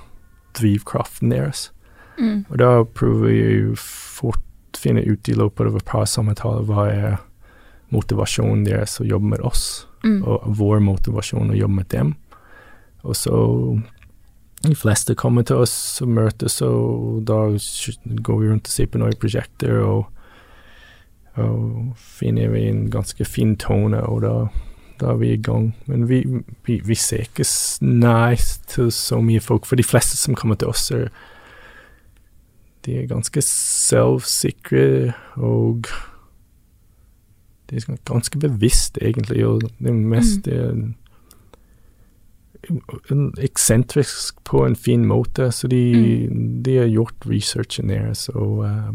drivkraften 0.59 1.31
deres. 1.33 1.71
Mm. 2.19 2.45
Og 2.51 2.59
da 2.59 2.71
prøver 2.85 3.27
vi 3.29 3.77
fort 3.79 4.43
finne 4.79 5.03
ut 5.07 5.29
i 5.29 5.35
løpet 5.39 5.67
av 5.71 5.77
et 5.79 5.87
par 5.89 6.07
samtaler 6.07 6.67
hva 6.69 6.87
er 6.91 7.19
motivasjonen 7.95 8.67
deres 8.67 8.99
å 9.01 9.07
jobbe 9.09 9.35
med 9.37 9.41
oss, 9.47 9.85
Mm. 10.05 10.21
og 10.23 10.45
vår 10.55 10.79
motivasjon 10.81 11.51
å 11.51 11.57
jobbe 11.59 11.75
med 11.75 11.89
dem. 11.91 12.13
Og 13.03 13.17
så 13.17 13.33
de 14.63 14.75
fleste 14.75 15.15
kommer 15.15 15.43
til 15.43 15.57
oss 15.57 16.03
og 16.03 16.09
møtes, 16.09 16.61
og 16.63 17.25
da 17.27 17.49
går 18.23 18.39
vi 18.41 18.49
rundt 18.49 18.69
og 18.69 18.73
ser 18.73 18.87
på 18.87 18.99
noen 18.99 19.19
prosjekter, 19.19 19.81
og, 19.83 20.07
og 21.39 21.97
finner 21.99 22.51
vi 22.55 22.69
en 22.69 22.89
ganske 22.91 23.25
fin 23.27 23.57
tone, 23.57 24.01
og 24.07 24.23
da, 24.23 24.35
da 25.01 25.13
er 25.13 25.21
vi 25.23 25.33
i 25.33 25.41
gang. 25.43 25.73
Men 25.87 26.07
vi, 26.11 26.23
vi, 26.67 26.81
vi 26.85 26.95
ser 26.95 27.27
ikke 27.27 27.47
nice 27.83 28.61
til 28.71 28.91
så 28.95 29.21
mye 29.23 29.43
folk, 29.43 29.67
for 29.67 29.79
de 29.79 29.87
fleste 29.87 30.19
som 30.19 30.39
kommer 30.39 30.59
til 30.59 30.71
oss, 30.71 30.91
er 30.91 31.11
de 32.89 32.97
er 33.03 33.09
ganske 33.11 33.43
selvsikre, 33.45 35.13
og 35.37 35.85
de 37.69 37.77
er 37.77 37.99
ganske 38.09 38.41
bevisst, 38.41 38.97
egentlig, 39.05 39.45
og 39.47 39.63
det 39.79 39.93
meste 39.95 40.51
er 40.57 40.71
en- 40.73 40.95
eksentrisk 43.39 44.41
på 44.45 44.65
en 44.67 44.77
fin 44.77 45.05
måte, 45.07 45.51
så 45.53 45.69
de, 45.71 46.29
de 46.65 46.77
har 46.77 46.89
gjort 46.91 47.15
researchen 47.29 47.89
deres, 47.93 48.27
og 48.35 48.65
uh, 48.65 48.91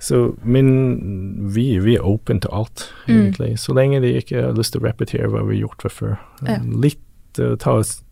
så, 0.00 0.34
men 0.44 1.48
vi, 1.54 1.78
vi 1.80 1.94
er 1.96 2.04
åpne 2.04 2.40
til 2.44 2.50
alt, 2.52 2.88
Mm. 3.08 3.14
egentlig, 3.14 3.58
så 3.58 3.72
lenge 3.74 4.00
de 4.02 4.14
ikke 4.18 4.42
har 4.42 4.52
lyst 4.58 4.72
til 4.74 4.82
å 4.82 4.88
repetere 4.88 5.28
hva 5.30 5.44
vi 5.46 5.54
har 5.56 5.60
gjort 5.68 5.82
fra 5.86 5.88
før. 5.94 6.16
Ja. 6.46 6.56
Litt 6.82 7.38
uh, 7.40 7.54
ta 7.56 7.76
oss 7.80 8.02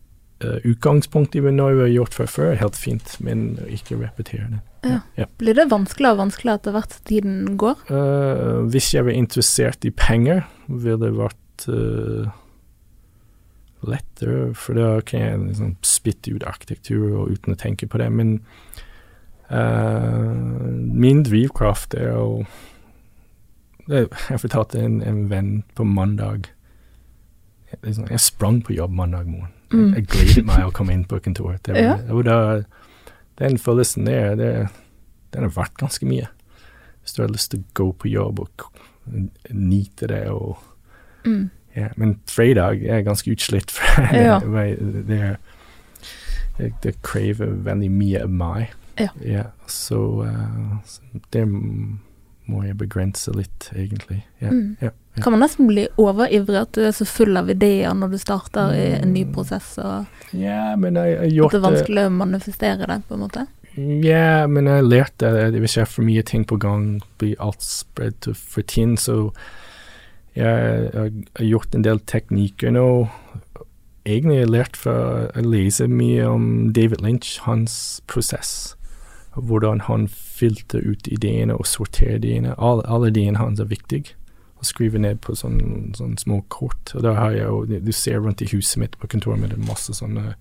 eh, 0.45 0.69
utgangspunkt 0.69 1.35
i 1.35 1.41
noe 1.43 1.73
vi 1.75 1.83
har 1.87 1.91
gjort 1.93 2.15
fra 2.17 2.27
før, 2.29 2.55
helt 2.61 2.77
fint, 2.79 3.17
men 3.25 3.55
ikke 3.65 3.97
repetere 3.99 4.47
det. 4.53 4.61
Ja. 4.85 4.99
Ja. 5.17 5.25
Blir 5.41 5.57
det 5.57 5.67
vanskeligere 5.71 6.13
og 6.13 6.23
vanskeligere 6.25 6.61
etter 6.61 6.75
hvert 6.75 6.97
tiden 7.09 7.37
går? 7.57 7.85
Uh, 7.89 8.65
hvis 8.69 8.91
jeg 8.93 9.07
var 9.07 9.17
interessert 9.17 9.85
i 9.87 9.91
penger, 9.91 10.43
ville 10.67 10.99
det 11.01 11.13
vært 11.17 11.65
uh, 11.73 12.29
lettere, 13.85 14.53
for 14.57 14.77
da 14.77 14.91
kan 15.05 15.23
jeg 15.23 15.41
liksom 15.47 15.73
spytte 15.85 16.35
ut 16.35 16.45
arkitektur 16.45 17.07
og 17.07 17.33
uten 17.33 17.55
å 17.55 17.59
tenke 17.59 17.89
på 17.89 18.01
det. 18.01 18.11
Men 18.13 18.37
uh, 19.49 20.69
min 20.93 21.25
drivkraft 21.25 21.97
er 21.97 22.13
å 22.17 22.29
Jeg 23.85 24.39
fortalte 24.41 24.79
en, 24.81 24.95
en 25.05 25.27
venn 25.29 25.59
på 25.77 25.85
mandag 25.85 26.47
jeg, 27.69 27.79
liksom, 27.83 28.07
jeg 28.09 28.23
sprang 28.23 28.63
på 28.65 28.73
jobb 28.73 28.95
mandag 28.97 29.27
morgen. 29.29 29.51
Mm. 29.73 29.93
Jeg 29.95 30.07
gledet 30.07 30.45
meg 30.45 30.65
å 30.67 30.71
komme 30.71 30.93
inn 30.93 31.05
på 31.05 31.19
kontoret. 31.19 31.63
Det, 31.63 31.73
var- 31.73 31.81
Ja. 31.81 32.13
og 32.13 32.23
da, 32.25 32.63
den 33.39 33.57
følelsen 33.57 34.05
der, 34.05 34.35
det, 34.35 34.67
den 35.33 35.43
har 35.43 35.49
vært 35.49 35.77
ganske 35.77 36.05
mye. 36.05 36.27
Hvis 37.03 37.13
du 37.15 37.21
har 37.21 37.29
lyst 37.29 37.51
til 37.51 37.59
å 37.59 37.73
gå 37.73 37.91
på 37.97 38.09
jobb 38.11 38.39
og 38.39 38.49
nyte 39.51 40.07
det 40.07 40.27
og 40.29 40.57
Mm. 41.25 41.49
ja, 41.75 41.87
Men 41.97 42.19
fredag 42.27 42.83
er 42.85 43.01
ganske 43.01 43.31
utslitt. 43.31 43.71
For 43.71 44.01
Ja. 44.13 44.39
det, 44.39 45.07
det, 45.07 45.37
det, 46.83 47.01
krever 47.03 47.47
veldig 47.65 47.91
mye 47.91 48.21
av 48.23 48.29
meg. 48.29 48.67
Ja. 48.99 49.43
så, 49.67 50.23
uh, 50.23 50.77
så 50.85 51.01
det 51.33 51.47
må 51.47 52.61
jeg 52.63 52.77
begrense 52.77 53.33
litt, 53.35 53.71
egentlig. 53.75 54.23
Ja, 54.41 54.49
Mm. 54.51 54.77
ja, 54.81 54.85
ja. 54.87 54.89
Kan 55.23 55.31
man 55.31 55.39
nesten 55.39 55.67
bli 55.67 55.87
overivrig 56.01 56.57
at 56.59 56.71
du 56.75 56.81
er 56.83 56.91
så 56.91 57.05
full 57.07 57.37
av 57.39 57.49
ideer 57.49 57.93
når 57.95 58.11
du 58.11 58.17
starter 58.19 58.73
i 58.75 58.87
en 59.01 59.13
ny 59.13 59.23
Mm. 59.25 59.33
prosess, 59.33 59.77
og 59.79 60.05
yeah, 60.33 60.75
gjort, 60.75 61.53
at 61.53 61.55
det 61.55 61.61
er 61.61 61.69
vanskelig 61.69 62.05
å 62.05 62.11
manifestere 62.11 62.87
det, 62.87 63.01
på 63.07 63.13
en 63.15 63.23
måte? 63.23 63.47
Ja, 63.75 64.47
men 64.47 64.65
jeg 64.65 64.75
har 64.75 64.89
lært 64.89 65.23
at 65.23 65.53
hvis 65.53 65.75
jeg 65.75 65.85
har 65.85 65.91
for 65.91 66.03
mye 66.03 66.21
ting 66.23 66.45
på 66.45 66.57
gang, 66.59 67.01
blir 67.17 67.35
alt 67.39 67.61
spredt 67.61 68.27
for 68.35 68.61
tiden, 68.61 68.97
så 68.97 69.31
jeg 70.35 70.91
har 70.93 71.09
gjort 71.39 71.75
en 71.75 71.81
del 71.83 71.99
teknikker 71.99 72.71
nå. 72.71 73.09
Egentlig 74.05 74.35
har 74.35 74.45
jeg 74.45 74.51
lært 74.53 74.75
fra 74.77 74.95
å 75.31 75.41
lese 75.41 75.87
mye 75.87 76.27
om 76.27 76.73
David 76.73 77.01
Lynch, 77.01 77.39
hans 77.43 78.01
prosess. 78.07 78.75
Hvordan 79.35 79.81
han 79.87 80.07
filter 80.07 80.79
ut 80.79 81.07
ideene 81.07 81.55
og 81.55 81.65
sorterer 81.65 82.19
ideene. 82.19 82.53
Alle, 82.57 82.83
alle 82.87 83.09
ideene 83.11 83.37
hans 83.37 83.59
er 83.59 83.65
viktige. 83.65 84.13
Og 84.55 84.67
skriver 84.67 85.01
ned 85.03 85.19
på 85.21 85.35
sånne, 85.35 85.95
sånne 85.97 86.19
små 86.21 86.41
kort. 86.49 86.93
Og 86.95 87.03
da 87.03 87.15
har 87.17 87.35
jeg 87.35 87.49
jo, 87.49 87.79
Du 87.83 87.91
ser 87.91 88.21
rundt 88.23 88.41
i 88.41 88.49
huset 88.53 88.79
mitt 88.81 88.99
på 88.99 89.09
kontoret 89.11 89.41
med 89.41 89.57
masse 89.67 89.93
sånne 89.93 90.33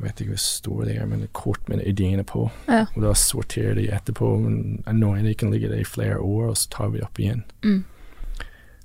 jeg 0.00 0.06
vet 0.06 0.20
ikke 0.22 0.32
hvor 0.32 0.40
store 0.40 0.84
de 0.88 0.92
er, 0.96 1.08
men 1.10 1.26
kort 1.36 1.66
med 1.68 1.82
ideene 1.84 2.22
på. 2.24 2.46
Ja. 2.70 2.86
Og 2.96 3.02
da 3.04 3.10
sorterer 3.12 3.74
de 3.76 3.90
etterpå. 3.92 4.30
Men 4.40 4.78
noen 4.96 5.26
de 5.28 5.34
kan 5.36 5.52
ligge 5.52 5.68
der 5.68 5.82
i 5.82 5.88
flere 5.88 6.16
år, 6.24 6.54
og 6.54 6.56
så 6.56 6.70
tar 6.72 6.88
vi 6.88 7.00
det 7.00 7.04
opp 7.04 7.20
igjen. 7.20 7.42
Mm. 7.66 7.82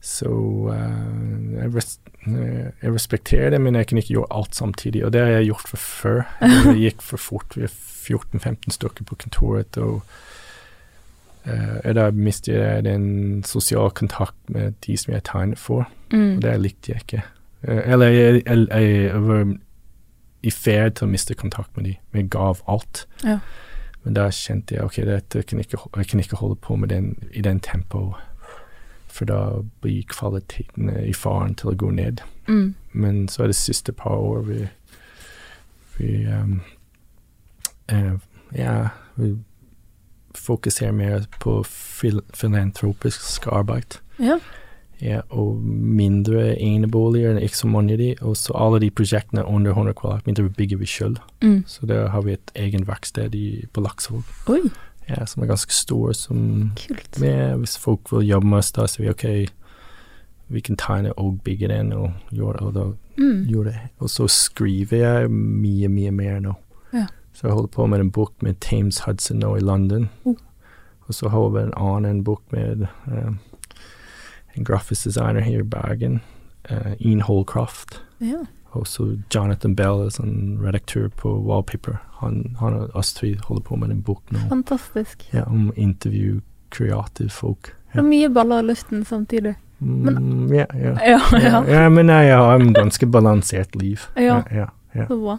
Så 0.04 0.28
uh, 0.68 0.76
jeg, 1.56 1.72
res 1.72 1.96
jeg 2.26 2.92
respekterer 2.92 3.56
det, 3.56 3.62
men 3.64 3.80
jeg 3.80 3.88
kan 3.88 4.02
ikke 4.02 4.18
gjøre 4.18 4.34
alt 4.42 4.60
samtidig. 4.60 5.06
Og 5.08 5.14
det 5.16 5.24
har 5.24 5.38
jeg 5.38 5.50
gjort 5.54 5.72
for 5.72 5.86
før. 5.86 6.22
Det 6.68 6.76
gikk 6.82 7.08
for 7.14 7.22
fort. 7.30 7.56
Vi 7.56 7.64
er 7.64 7.72
14-15 7.72 8.76
stykker 8.76 9.08
på 9.08 9.18
kontoret, 9.24 9.80
og 9.80 10.04
eh, 11.46 11.94
da 11.96 12.10
mister 12.12 12.54
jeg 12.54 12.86
den 12.86 13.44
sosiale 13.44 13.92
kontakt 13.92 14.50
med 14.50 14.74
de 14.86 14.98
som 14.98 15.14
jeg 15.14 15.24
tegnet 15.24 15.60
for. 15.60 15.88
Mm. 16.14 16.36
Og 16.36 16.42
det 16.42 16.60
likte 16.62 16.92
jeg 16.92 17.02
ikke. 17.06 17.24
Uh, 17.68 17.82
eller 17.94 18.08
jeg, 18.08 18.42
jeg, 18.46 18.68
jeg 18.72 19.22
var 19.24 19.56
i 20.46 20.52
ferd 20.52 20.98
til 20.98 21.08
å 21.08 21.12
miste 21.12 21.38
kontakt 21.38 21.78
med 21.78 21.88
dem. 21.90 21.96
Jeg 22.14 22.30
gav 22.30 22.62
alt. 22.70 23.06
Ja. 23.24 23.40
Men 24.04 24.14
da 24.14 24.28
kjente 24.30 24.76
jeg 24.76 24.86
ok, 24.86 25.02
dette 25.08 25.42
kan 25.50 25.60
ikke, 25.60 25.80
jeg 25.98 26.08
kan 26.12 26.22
ikke 26.22 26.38
holde 26.38 26.60
på 26.62 26.76
med 26.78 26.94
den 26.94 27.16
i 27.34 27.42
den 27.42 27.60
tempoet. 27.60 28.22
For 29.10 29.26
da 29.26 29.64
blir 29.82 30.04
kvaliteten 30.12 30.92
i 31.08 31.14
faren 31.16 31.56
til 31.56 31.72
å 31.72 31.78
gå 31.80 31.90
ned. 31.96 32.22
Mm. 32.48 32.76
Men 32.92 33.28
så 33.32 33.46
er 33.46 33.50
det 33.50 33.58
siste 33.58 33.96
par 33.96 34.20
år 34.20 34.44
vi, 34.46 34.60
vi 35.98 36.12
um, 36.30 36.60
uh, 37.92 38.16
Ja, 38.54 38.90
vi 39.16 39.34
fokuserer 40.38 40.92
mer 40.96 41.26
på 41.42 41.64
fil 41.66 42.22
filantropisk 42.34 43.48
arbeid. 43.48 44.00
Ja. 44.20 44.38
Ja, 45.02 45.20
og 45.30 45.58
mindre 45.60 46.54
eneboliger, 46.56 47.36
ikke 47.44 47.58
så 47.58 47.68
mange 47.68 47.94
av 47.94 48.00
de. 48.00 48.14
Og 48.22 48.38
så 48.40 48.54
alle 48.56 48.80
de 48.80 48.90
prosjektene 48.96 49.44
under 49.46 49.72
100 49.76 49.94
kvadratmeter 50.00 50.48
bygger 50.56 50.78
vi 50.80 50.86
sjøl. 50.88 51.18
Mm. 51.44 51.64
Så 51.68 51.86
der 51.86 52.08
har 52.14 52.22
vi 52.24 52.32
et 52.38 52.52
egen 52.56 52.88
verksted 52.88 53.36
i, 53.36 53.66
på 53.74 53.82
Laksevåg, 53.84 54.24
ja, 55.10 55.26
som 55.26 55.44
er 55.44 55.48
ganske 55.52 55.74
stor. 55.76 56.14
Som 56.14 56.72
med, 57.20 57.58
hvis 57.60 57.78
folk 57.78 58.08
vil 58.12 58.28
jobbe 58.30 58.48
med 58.48 58.58
oss, 58.64 58.72
da 58.72 58.88
sier 58.88 59.04
vi 59.06 59.12
OK, 59.12 59.52
vi 60.48 60.62
kan 60.62 60.78
tegne 60.80 61.12
og 61.20 61.42
bygge 61.44 61.68
den, 61.68 61.92
og 61.94 62.14
gjøre 62.32 62.62
og 62.70 62.74
da 62.74 62.86
Mm. 63.18 63.46
gjorde 63.48 63.70
det. 63.72 63.80
Og 64.00 64.10
så 64.10 64.26
skriver 64.28 64.98
jeg 64.98 65.30
mye, 65.32 65.88
mye 65.88 66.12
mer 66.12 66.40
nå. 66.44 66.54
Ja. 66.94 67.06
Så 67.36 67.48
jeg 67.48 67.54
holder 67.54 67.72
på 67.76 67.86
med 67.92 68.00
en 68.00 68.12
bok 68.16 68.32
med 68.42 68.60
Thames 68.64 69.02
Hudson 69.04 69.42
nå 69.44 69.56
i 69.58 69.64
London. 69.64 70.10
Mm. 70.24 70.38
Og 71.06 71.14
så 71.14 71.30
har 71.30 71.50
vi 71.52 71.62
en 71.62 71.74
annen 71.78 72.24
bok 72.24 72.42
med 72.56 72.88
um, 73.06 73.40
en 74.56 74.64
grafisk 74.66 75.04
designer 75.04 75.44
her 75.44 75.60
i 75.60 75.68
Bergen, 75.68 76.22
uh, 76.72 76.94
Ian 77.00 77.22
Holcroft. 77.22 78.02
Ja. 78.24 78.46
også 78.76 79.18
Jonathan 79.32 79.76
Bell, 79.76 80.10
sånn 80.12 80.58
redaktør 80.64 81.08
på 81.16 81.30
Wallpaper. 81.48 82.00
Han, 82.20 82.56
han 82.60 82.74
og 82.76 82.96
Astrid 83.00 83.44
holder 83.48 83.64
på 83.68 83.78
med 83.80 83.92
en 83.92 84.02
bok 84.04 84.32
nå 84.32 84.40
Fantastisk. 84.50 85.28
ja, 85.34 85.46
om 85.48 85.70
intervju 85.76 86.42
kreative 86.76 87.30
folk. 87.32 87.72
Det 87.94 88.02
er 88.02 88.08
mye 88.08 88.30
baller 88.32 88.64
i 88.64 88.68
luften 88.72 89.06
samtidig. 89.08 89.56
Mm, 89.80 90.52
ja, 90.56 90.66
ja. 90.74 90.96
Ja, 91.04 91.20
Ja, 91.32 91.40
ja. 91.40 91.64
ja, 91.68 91.90
men 91.90 92.10
jeg 92.10 92.36
har 92.36 92.60
en 92.60 92.74
ganske 92.74 93.08
balansert 93.08 93.76
liv. 93.76 94.08
Ja. 94.16 94.42
ja, 94.52 94.70
ja. 94.96 95.08
Så 95.08 95.20
bra. 95.20 95.38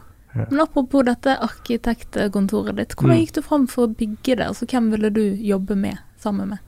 Men 0.50 0.60
apropos 0.60 1.02
dette 1.04 1.36
arkitektkontoret 1.40 2.76
ditt, 2.76 2.94
hvordan 2.96 3.16
Mm. 3.16 3.20
gikk 3.24 3.32
du 3.34 3.42
fram 3.42 3.66
for 3.66 3.86
å 3.86 3.94
bygge 3.94 4.36
det? 4.36 4.46
Altså, 4.46 4.66
hvem 4.66 4.90
ville 4.90 5.10
du 5.10 5.22
jobbe 5.36 5.76
med, 5.76 5.98
sammen 6.18 6.48
med? 6.48 6.58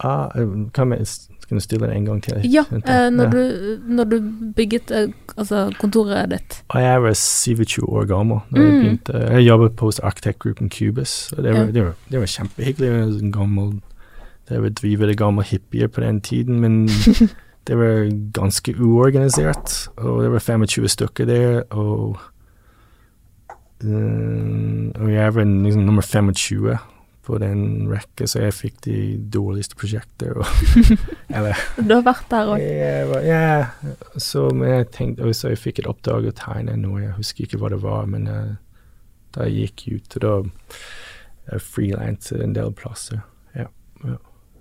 Ah, 0.00 0.30
eh, 0.36 0.46
kan 0.72 0.90
jeg, 0.92 1.06
skal 1.06 1.56
du 1.56 1.60
stille 1.60 1.86
det 1.88 1.96
en 1.96 2.04
gang 2.04 2.20
til? 2.22 2.40
Ja, 2.44 2.62
eh, 2.70 3.10
når, 3.10 3.24
Ja. 3.24 3.30
du, 3.30 3.78
når 3.88 4.04
du 4.10 4.20
bygget 4.54 4.90
eh, 4.92 5.08
altså, 5.36 5.72
kontoret 5.80 6.30
ditt. 6.30 6.62
Og 6.70 6.80
jeg 6.80 7.02
var 7.02 7.12
27 7.14 7.82
år 7.88 8.06
gammel 8.06 8.40
da 8.52 8.60
jeg 8.60 8.72
Mm. 8.72 8.82
begynte. 8.98 9.30
Jeg 9.32 9.46
jobbet 9.48 9.76
på 9.76 9.90
arkitektgruppen 10.02 10.70
Cubus. 10.70 11.32
Og 11.32 11.42
det, 11.42 11.52
var, 11.52 11.60
Ja. 11.64 11.72
det, 11.72 11.82
var, 11.84 11.94
det 12.10 12.20
var 12.20 12.26
kjempehyggelig. 12.26 12.78
Det 12.78 13.22
var 13.22 13.30
gammel 13.32 13.80
Det 14.48 14.62
var 14.62 14.68
drivere 14.70 15.14
gamle 15.14 15.42
hippier 15.44 15.88
på 15.88 16.00
den 16.00 16.20
tiden, 16.22 16.58
men 16.60 16.86
det 17.66 17.76
var 17.76 18.08
ganske 18.32 18.72
uorganisert. 18.80 19.88
Og 19.98 20.22
det 20.22 20.30
var 20.30 20.38
25 20.38 20.88
stykker 20.88 21.26
der, 21.26 21.62
og 21.70 22.16
Og 23.84 25.10
jeg 25.12 25.34
var 25.34 25.44
liksom 25.44 25.84
nummer 25.86 26.02
25 26.02 26.78
på 27.28 27.36
den 27.38 27.88
rekka, 27.92 28.24
så 28.26 28.40
jeg 28.40 28.54
fikk 28.56 28.78
de 28.86 28.94
dårligste 29.34 29.76
prosjekter. 29.76 30.38
Eller 31.36 31.58
Du 31.76 31.92
har 31.94 32.04
vært 32.06 32.24
der 32.32 32.52
òg. 32.54 32.62
ja, 33.26 33.66
så 34.16 34.46
men 34.56 34.68
jeg 34.72 34.86
tenkte 34.96 35.34
så 35.36 35.50
jeg 35.52 35.60
fikk 35.60 35.82
et 35.82 35.90
oppdrag 35.90 36.30
å 36.30 36.32
tegne 36.38 36.76
noe, 36.80 37.02
jeg 37.04 37.12
husker 37.18 37.44
ikke 37.44 37.60
hva 37.60 37.68
det 37.74 37.82
var, 37.84 38.06
men 38.08 38.24
uh, 38.32 38.54
da 39.36 39.44
jeg 39.44 39.68
gikk 39.74 39.84
ut, 39.98 40.16
og 40.16 40.24
da 40.24 40.32
jeg 41.52 41.60
frilanset 41.66 42.40
en 42.44 42.56
del 42.56 42.72
plasser. 42.72 43.20
Ja, 43.54 43.68
ja. 44.08 44.16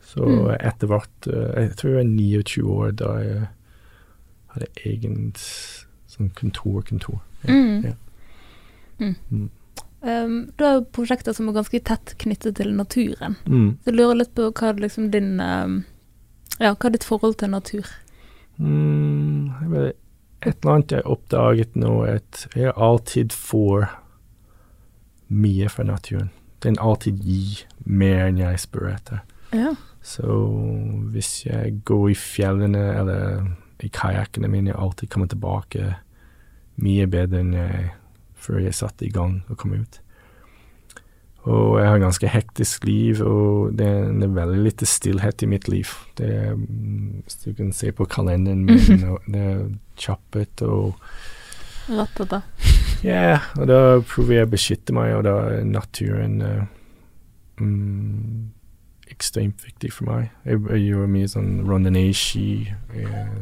Så 0.07 0.23
Mm. 0.27 0.51
etter 0.59 0.87
hvert, 0.91 1.27
uh, 1.27 1.53
jeg 1.61 1.71
tror 1.79 1.89
jeg 1.93 1.97
var 2.01 2.11
29 2.11 2.67
år 2.67 2.91
da 2.99 3.13
jeg 3.23 3.47
hadde 4.53 4.67
egen 4.91 5.31
sånn 5.37 6.29
kontor-kontor. 6.35 7.19
Ja, 7.47 7.53
Mm. 7.53 7.95
Mm. 8.99 9.15
Mm. 9.29 9.49
Um, 10.01 10.51
du 10.55 10.63
har 10.63 10.75
jo 10.77 10.87
prosjekter 10.93 11.33
som 11.33 11.49
er 11.49 11.57
ganske 11.57 11.79
tett 11.89 12.13
knyttet 12.21 12.59
til 12.59 12.73
naturen. 12.77 13.37
Mm. 13.45 13.77
Så 13.81 13.91
jeg 13.91 13.97
lurer 13.97 14.19
litt 14.21 14.33
på 14.37 14.49
hva 14.51 14.71
er 14.71 14.83
liksom 14.83 15.11
din 15.13 15.37
um, 15.41 15.79
Ja, 16.57 16.73
hva 16.73 16.89
er 16.89 16.95
ditt 16.95 17.05
forhold 17.05 17.37
til 17.41 17.51
natur? 17.53 17.89
Mm, 18.57 19.53
et 20.41 20.55
eller 20.55 20.71
annet 20.71 20.93
jeg 20.95 21.05
oppdaget 21.05 21.75
nå, 21.77 21.91
at 22.09 22.47
jeg 22.57 22.73
alltid 22.73 23.33
får 23.35 23.85
mye 25.27 25.69
fra 25.69 25.85
naturen. 25.85 26.31
Den 26.65 26.79
alltid 26.81 27.21
gir 27.21 27.65
mer 27.85 28.25
enn 28.29 28.41
jeg 28.41 28.63
spør 28.63 28.89
etter. 28.95 29.21
Ja. 29.53 29.75
Så 30.01 30.25
hvis 31.13 31.45
jeg 31.45 31.81
går 31.85 32.09
i 32.09 32.17
fjellene 32.17 32.83
eller 32.95 33.45
i 33.83 33.89
kajakkene 33.93 34.49
mine, 34.49 34.71
jeg 34.71 34.79
alltid 34.79 35.11
kommer 35.13 35.29
tilbake 35.29 35.93
mye 36.81 37.07
bedre 37.11 37.43
enn 37.43 37.53
jeg 37.57 37.89
før 38.37 38.61
jeg 38.63 38.77
satte 38.77 39.07
i 39.07 39.13
gang 39.13 39.41
og 39.49 39.57
kom 39.57 39.73
ut. 39.77 40.01
Og 41.47 41.77
jeg 41.79 41.87
har 41.87 42.01
ganske 42.01 42.27
hektisk 42.27 42.83
liv, 42.83 43.21
og 43.23 43.77
det 43.79 43.87
er, 43.87 44.27
veldig 44.35 44.63
lite 44.65 44.85
stillhet 44.85 45.41
i 45.41 45.47
mitt 45.47 45.69
liv. 45.71 45.87
Det 46.17 46.27
er, 46.27 46.55
mm, 46.55 47.23
hvis 47.23 47.39
du 47.45 47.53
kan 47.53 47.71
se 47.73 47.91
på 47.95 48.05
kalenderen 48.05 48.65
min, 48.67 49.03
og 49.13 49.23
det 49.31 49.41
er 49.41 49.65
kjappet 49.97 50.61
og 50.67 50.95
Rattete. 51.87 52.41
Ja, 53.03 53.39
og 53.55 53.67
da 53.69 53.99
prøver 54.03 54.33
jeg 54.33 54.47
å 54.47 54.51
beskytte 54.51 54.95
meg, 54.95 55.13
og 55.15 55.23
da 55.23 55.35
er 55.53 55.67
naturen 55.69 56.41
uh, 56.43 56.65
mm, 57.63 58.49
ekstremt 59.13 59.63
viktig 59.63 59.93
for 59.95 60.09
meg. 60.09 60.33
Jeg, 60.43 60.59
jeg 60.67 60.83
gjør 60.89 61.13
mye 61.13 61.29
sånn 61.31 61.53
randonee-ski, 61.67 62.49
eh, 62.91 63.37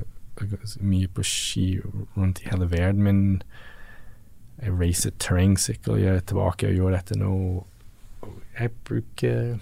mye 0.85 1.09
på 1.09 1.25
ski 1.25 1.65
rundt 2.17 2.43
i 2.43 2.51
hele 2.51 2.69
verden, 2.69 3.01
men 3.07 3.23
jeg 4.61 4.73
racer 4.79 5.11
terrengsykkel, 5.19 5.99
jeg 5.99 6.15
er 6.15 6.19
tilbake 6.25 6.67
og 6.69 6.73
gjør 6.77 6.95
dette 6.95 7.17
nå. 7.19 7.31
Jeg 8.59 8.71
bruker 8.87 9.57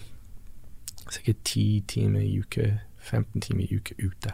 sikkert 1.10 1.44
10 1.46 1.84
timer 1.88 2.20
i 2.22 2.40
uke, 2.40 2.80
15 3.00 3.42
timer 3.42 3.64
i 3.66 3.76
uke 3.78 3.96
ute 4.06 4.34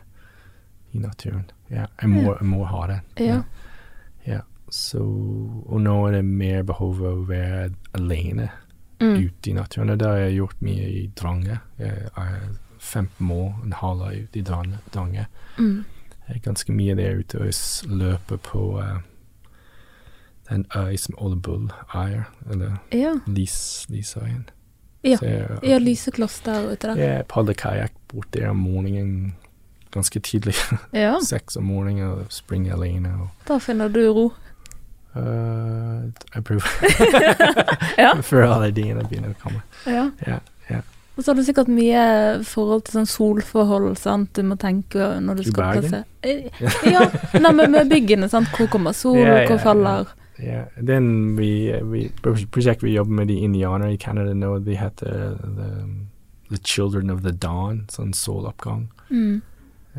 i 0.94 1.00
naturen. 1.00 1.46
Ja, 1.72 1.86
jeg 2.02 2.10
må, 2.10 2.34
jeg 2.36 2.46
må 2.50 2.64
ha 2.66 2.86
det. 2.88 3.00
Ja. 3.24 3.42
Ja, 4.28 4.40
så, 4.70 5.00
og 5.66 5.82
nå 5.82 5.96
er 6.08 6.18
det 6.20 6.26
mer 6.26 6.64
behov 6.64 7.00
å 7.02 7.16
være 7.30 7.70
alene 7.98 8.50
Mm. 9.00 9.14
ute 9.16 9.48
i 9.50 9.54
naturen. 9.56 9.94
Det 9.96 10.04
har 10.08 10.18
jeg 10.18 10.34
gjort 10.36 10.58
mye 10.62 10.88
i 10.92 11.06
Drange. 11.16 11.60
Jeg 11.80 12.10
er 12.20 12.34
15 12.84 13.30
år, 13.32 13.54
en 13.64 13.72
halv 13.80 14.02
ute 14.12 14.40
i 14.40 14.42
Drange. 14.44 15.24
Mm. 15.58 15.86
Ganske 16.44 16.74
mye 16.76 16.96
der 17.00 17.16
ute 17.22 17.40
og 17.40 17.54
løper 17.88 18.42
på 18.44 18.64
eh, 20.50 20.56
en 20.56 20.66
øy 20.76 20.98
som 20.98 21.16
Ole 21.18 21.36
Bull 21.36 21.70
eier, 21.96 22.24
eller 22.52 22.78
Ja. 22.94 23.14
Lis, 23.28 23.86
Lisøyen. 23.90 24.50
Ja. 25.04 25.16
Så 25.18 25.26
jeg, 25.26 25.60
ja, 25.64 25.78
ute 26.74 26.88
der. 26.88 26.96
jeg 26.96 27.26
padler 27.28 27.54
kajakk 27.54 27.92
bort 28.14 28.28
der 28.34 28.50
om 28.50 28.58
morgenen 28.58 29.36
ganske 29.92 30.20
tidlig. 30.20 30.56
Ja, 30.94 31.16
Seks 31.26 31.56
om 31.58 31.64
morgenen 31.64 32.04
og 32.12 32.26
springer 32.30 32.74
alene. 32.76 33.14
Og, 33.22 33.30
da 33.48 33.58
finner 33.58 33.88
du 33.88 34.02
ro. 34.14 34.34
eh, 35.16 36.12
jeg 36.36 36.44
prøver 36.44 36.62
Ja. 37.98 38.14
før 38.30 38.44
alle 38.54 38.72
tingene 38.76 39.04
begynner 39.08 39.34
å 39.34 39.40
komme. 39.42 39.62
Ja. 39.88 40.10
Ja, 40.28 40.40
ja. 40.70 40.82
Og 41.18 41.24
så 41.24 41.32
har 41.32 41.40
du 41.40 41.44
sikkert 41.44 41.68
mye 41.68 42.04
forhold 42.48 42.86
til 42.88 43.00
sånn 43.00 43.10
solforhold, 43.10 43.98
sant, 44.00 44.30
du 44.38 44.44
må 44.48 44.56
tenke 44.60 45.18
når 45.20 45.36
du 45.36 45.42
I 45.42 45.50
skal 45.50 45.82
Bergen? 45.82 46.06
Ja, 46.88 47.02
nei, 47.40 47.52
men 47.58 47.74
med 47.74 47.90
byggene, 47.92 48.30
sant, 48.32 48.48
hvor 48.56 48.70
kommer 48.72 48.96
sol, 48.96 49.18
Ja, 49.20 49.42
ja, 49.42 49.48
hvor 49.50 49.60
faller 49.64 50.14
Ja, 50.40 50.64
den 50.82 51.36
vi, 51.38 51.72
we 51.84 52.06
Prosjektet 52.24 52.84
vi 52.84 52.94
jobber 52.96 53.12
med 53.12 53.28
de 53.28 53.36
indianere 53.44 53.94
i 53.94 53.98
Canada 53.98 54.34
nå, 54.34 54.54
de 54.64 54.76
heter 54.80 55.36
the, 55.44 55.70
the 56.50 56.58
Children 56.64 57.10
of 57.12 57.22
the 57.26 57.32
Dawn, 57.32 57.86
sånn 57.92 58.14
soloppgang. 58.16 58.88
mm. 59.10 59.42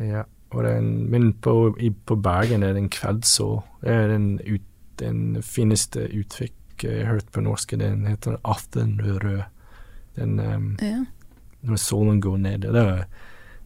Ja, 0.01 0.23
og 0.51 0.65
den, 0.65 1.11
men 1.11 1.33
på, 1.43 1.75
i, 1.79 1.91
på 1.91 2.17
Bergen 2.17 2.63
er 2.63 2.73
det 2.73 2.81
en 2.85 2.89
kveldssol. 2.91 3.61
Det 3.83 3.91
er 3.93 4.09
den, 4.09 4.29
ut, 4.47 4.63
den 4.99 5.43
fineste 5.45 6.07
uttrykk 6.09 6.85
jeg 6.87 7.05
har 7.05 7.19
hørt 7.19 7.29
på 7.35 7.43
norsk. 7.45 7.75
Den 7.77 8.07
heter 8.09 8.39
aftenrød. 8.45 9.43
Den 10.17 10.39
um, 10.41 10.71
Ja. 10.81 11.05
når 11.63 11.77
solen 11.77 12.21
går 12.21 12.37
ned. 12.39 12.65
Det 12.65 12.73
var 12.73 13.05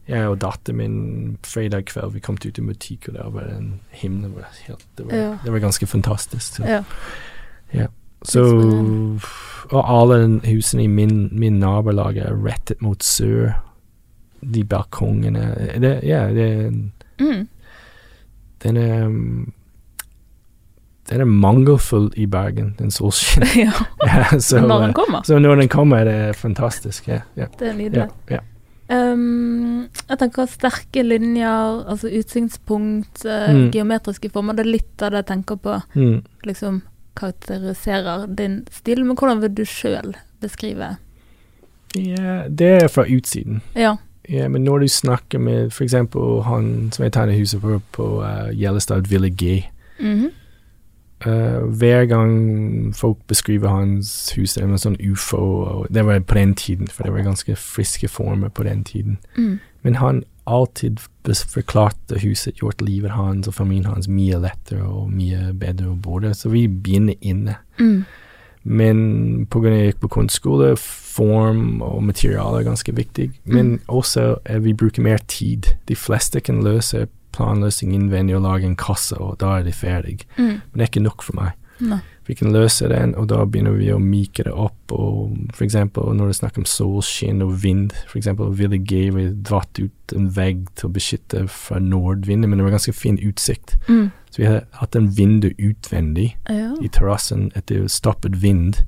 jeg 0.07 0.27
og 0.27 0.37
datteren 0.41 0.77
min 0.77 1.37
fredag 1.43 1.85
kveld, 1.89 2.11
vi 2.13 2.19
kom 2.19 2.35
ut 2.35 2.57
i 2.57 2.61
butikk, 2.61 3.07
og 3.09 3.13
der 3.15 3.29
var 3.33 3.47
en 3.57 3.79
himmel 3.89 4.21
det 4.29 4.35
var 4.35 4.49
helt 4.67 4.85
Det 4.97 5.05
var, 5.05 5.15
Ja. 5.17 5.37
det 5.43 5.51
var 5.51 5.59
ganske 5.59 5.87
fantastisk. 5.87 6.55
Så, 6.59 6.83
ja. 7.73 7.87
så 8.23 8.43
Og 9.71 9.81
alle 10.01 10.41
husene 10.45 10.83
i 10.83 10.87
min, 10.87 11.29
min 11.31 11.59
nabolag 11.59 12.17
er 12.17 12.35
rettet 12.45 12.81
mot 12.81 13.03
sør. 13.03 13.55
De 14.53 14.63
balkongene 14.63 15.55
det, 15.81 15.99
Ja, 16.03 16.27
det 16.33 16.91
Mm. 17.19 17.47
Den 18.63 18.77
er 18.77 19.05
um, 19.05 19.53
Den 21.09 21.21
er 21.21 21.25
mangelfull 21.25 22.11
i 22.17 22.25
Bergen, 22.25 22.75
den 22.79 22.91
solskinnet. 22.91 23.55
ja. 23.65 23.71
ja, 24.05 24.39
så, 24.39 24.59
Når 24.67 24.81
den 24.81 24.93
kommer. 24.93 25.21
så 25.23 25.39
når 25.39 25.55
den 25.55 25.67
kommer, 25.69 25.97
er 25.97 26.03
det 26.27 26.35
fantastisk. 26.35 27.07
Ja, 27.07 27.19
ja, 27.37 27.45
Det 27.59 27.67
er 27.69 27.73
nydelig. 27.73 27.97
ja, 28.29 28.35
ja. 28.35 28.39
Um, 28.89 29.87
jeg 30.09 30.19
tenker 30.19 30.45
sterke 30.45 31.01
linjer, 31.03 31.85
altså 31.89 32.09
utsiktspunkt, 32.19 33.25
uh, 33.25 33.49
Mm. 33.53 33.71
geometriske 33.71 34.29
former. 34.31 34.53
Det 34.53 34.65
er 34.65 34.71
litt 34.71 35.01
av 35.01 35.11
det 35.11 35.23
jeg 35.25 35.25
tenker 35.31 35.55
på 35.57 35.81
Mm. 35.95 36.23
liksom 36.45 36.81
karakteriserer 37.15 38.27
din 38.35 38.65
stil. 38.71 39.03
Men 39.05 39.15
hvordan 39.15 39.41
vil 39.41 39.53
du 39.55 39.63
sjøl 39.65 40.13
beskrive 40.41 40.97
Ja, 41.95 42.43
det 42.49 42.83
er 42.83 42.87
fra 42.87 43.05
utsiden. 43.05 43.61
Ja. 43.75 43.95
Ja, 44.29 44.47
men 44.49 44.63
når 44.65 44.79
du 44.79 44.87
snakker 44.87 45.39
med 45.39 45.67
f.eks. 45.71 45.93
han 45.93 46.91
som 46.91 47.03
jeg 47.03 47.11
tegner 47.13 47.37
huset 47.39 47.61
på 47.61 47.81
på 47.93 48.21
uh, 48.21 48.49
Gjellestad 48.51 49.07
Ville 49.07 49.29
G 49.29 49.63
Mhm. 49.99 50.31
Eh, 51.25 51.61
Hver 51.79 52.05
gang 52.05 52.95
folk 52.95 53.17
beskriver 53.27 53.69
hans 53.69 54.33
hus, 54.37 54.53
det 54.53 54.63
en 54.63 54.77
sånn 54.77 54.99
ufo 55.01 55.37
og 55.37 55.87
Det 55.93 56.05
var 56.05 56.19
på 56.19 56.37
den 56.37 56.55
tiden, 56.55 56.87
for 56.87 57.03
det 57.03 57.13
var 57.13 57.27
ganske 57.27 57.55
friske 57.55 58.07
former 58.07 58.49
på 58.49 58.63
den 58.63 58.83
tiden. 58.83 59.17
Mm. 59.37 59.59
Men 59.81 59.95
han 59.95 60.23
alltid 60.45 60.99
forklarte 61.49 62.19
huset, 62.21 62.59
gjort 62.61 62.81
livet 62.81 63.11
hans 63.11 63.47
og 63.47 63.53
familien 63.53 63.93
hans 63.93 64.07
mye 64.07 64.37
lettere 64.39 64.83
og 64.85 65.09
mye 65.13 65.53
bedre 65.53 65.89
å 65.89 65.97
bo 65.97 66.19
der. 66.19 66.33
Så 66.33 66.49
vi 66.49 66.67
begynner 66.67 67.15
inne. 67.21 67.57
Mm. 67.79 68.05
Men 68.65 69.47
av 69.53 69.65
jeg 69.69 69.91
gikk 69.91 69.99
på 70.01 70.11
kunstskole, 70.15 70.71
form 70.77 71.81
og 71.85 72.01
materiale 72.03 72.59
er 72.59 72.69
ganske 72.69 72.95
viktig. 72.95 73.29
Men 73.45 73.79
også 73.87 74.39
eh, 74.45 74.61
vi 74.63 74.73
bruker 74.73 75.05
mer 75.05 75.21
tid. 75.27 75.69
De 75.87 75.95
fleste 75.95 76.41
kan 76.41 76.63
løse 76.65 77.05
planløsning 77.35 77.93
innvendig 77.97 78.37
og 78.37 78.45
lage 78.47 78.69
en 78.69 78.79
kasse, 78.79 79.17
og 79.19 79.37
da 79.43 79.57
er 79.59 79.67
de 79.67 79.75
ferdig. 79.75 80.21
Mm. 80.37 80.57
Men 80.57 80.73
det 80.73 80.85
er 80.87 80.91
ikke 80.93 81.07
nok 81.09 81.25
for 81.27 81.41
meg. 81.41 81.53
Nei. 81.83 81.99
Vi 82.25 82.33
kan 82.33 82.53
løse 82.55 82.87
den, 82.89 83.11
og 83.19 83.27
da 83.29 83.43
begynner 83.45 83.75
vi 83.77 83.91
å 83.93 83.99
myke 84.01 84.47
det 84.47 84.53
opp, 84.57 84.89
og 84.95 85.35
for 85.53 85.65
eksempel 85.65 86.07
når 86.15 86.31
det 86.31 86.33
er 86.33 86.37
snakk 86.39 86.57
om 86.57 86.65
solskinn 86.65 87.43
og 87.45 87.51
vind, 87.61 87.93
for 88.09 88.17
eksempel 88.17 88.55
ville 88.57 88.79
Gary 88.81 89.27
dratt 89.45 89.77
ut 89.77 90.15
en 90.15 90.31
vegg 90.33 90.63
til 90.73 90.89
å 90.89 90.93
beskytte 90.95 91.43
fra 91.51 91.77
nordvinden, 91.83 92.49
men 92.49 92.57
det 92.57 92.65
var 92.65 92.77
ganske 92.79 92.95
fin 92.97 93.19
utsikt. 93.21 93.75
Mm. 93.85 94.07
Så 94.31 94.41
vi 94.41 94.47
hadde 94.49 94.63
hatt 94.79 94.97
en 94.97 95.11
vindu 95.17 95.51
utvendig 95.59 96.31
Ja. 96.49 96.73
i 96.81 96.89
terrassen 96.89 97.51
etter 97.55 97.85
stoppet 97.87 98.41
vind, 98.41 98.81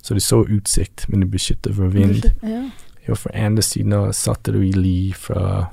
så 0.00 0.14
det 0.16 0.22
så 0.24 0.40
utsikt, 0.48 1.04
men 1.10 1.20
det 1.20 1.30
beskyttet 1.34 1.76
fra 1.76 1.90
vind. 1.92 2.32
Ja. 2.42 2.70
Og 3.10 3.18
fra 3.18 3.32
andre 3.34 3.62
siden 3.62 3.92
satte 4.14 4.52
du 4.52 4.62
i 4.62 4.72
li 4.72 5.12
fra 5.12 5.68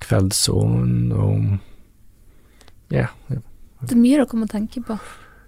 kveldssolen, 0.00 1.12
og 1.12 1.58
ja, 2.90 3.08
Yeah. 3.30 3.42
Det 3.84 3.92
er 3.92 4.00
mye 4.00 4.16
dere 4.16 4.38
må 4.40 4.46
tenke 4.50 4.80
på. 4.82 4.98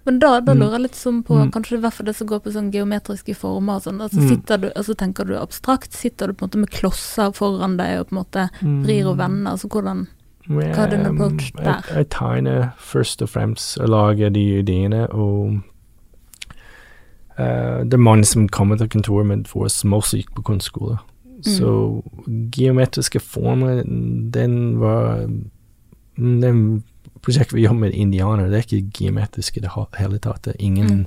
Men 0.05 0.19
da, 0.19 0.39
da 0.39 0.53
Mm. 0.53 0.59
lurer 0.61 0.71
jeg 0.71 0.81
litt 0.81 0.95
sånn 0.95 1.23
på, 1.23 1.35
Mm. 1.35 1.51
kanskje 1.51 1.79
hvert 1.81 1.93
fall 1.93 2.05
det 2.05 2.15
som 2.15 2.27
går 2.27 2.39
på 2.39 2.51
sånn 2.53 2.71
geometriske 2.71 3.35
former 3.35 3.75
og 3.75 3.81
sånn, 3.83 3.99
altså 4.01 4.19
Mm. 4.21 4.29
sitter 4.29 4.57
du, 4.57 4.69
altså 4.75 4.95
tenker 4.95 5.25
du 5.27 5.33
abstrakt, 5.37 5.93
sitter 5.93 6.27
du 6.27 6.33
på 6.33 6.43
en 6.43 6.49
måte 6.49 6.57
med 6.59 6.69
klosser 6.71 7.31
foran 7.33 7.77
deg 7.77 7.99
og 7.99 8.07
på 8.09 8.13
en 8.13 8.23
måte 8.23 8.49
vrir 8.85 9.05
og 9.07 9.17
vender, 9.17 9.51
altså 9.51 9.67
hvordan 9.69 10.07
Hva 10.47 10.77
er 10.79 10.89
din 10.89 11.05
approach 11.05 11.51
der? 11.53 11.63
Jeg, 11.63 11.95
jeg 11.95 12.09
tegner 12.09 12.73
først 12.77 13.21
og 13.21 13.29
fremst 13.29 13.77
og 13.79 13.89
lager 13.89 14.29
de 14.31 14.59
ideene, 14.63 15.07
og 15.13 15.61
uh, 17.39 17.83
det 17.83 17.93
er 17.93 17.97
mange 17.97 18.25
som 18.25 18.47
kommer 18.49 18.77
til 18.77 18.87
kontoret 18.87 19.71
som 19.71 19.91
også 19.93 20.17
gikk 20.17 20.33
på 20.35 20.43
kunstskole. 20.43 20.97
Så 21.41 22.01
geometriske 22.51 23.19
former, 23.19 23.83
den 24.33 24.79
var 24.79 25.27
Den 26.17 26.83
prosjektet 27.21 27.53
vi 27.55 27.63
jobber 27.63 27.79
med 27.79 27.91
indianere, 27.93 28.49
det 28.49 28.57
er 28.57 28.65
ikke 28.65 28.91
geometrisk 28.97 29.57
i 29.57 29.61
det 29.61 29.71
hele 29.97 30.17
tatt. 30.19 30.43
Det 30.45 30.53
er 30.55 30.59
ingen, 30.65 30.87
Mm. 30.87 31.05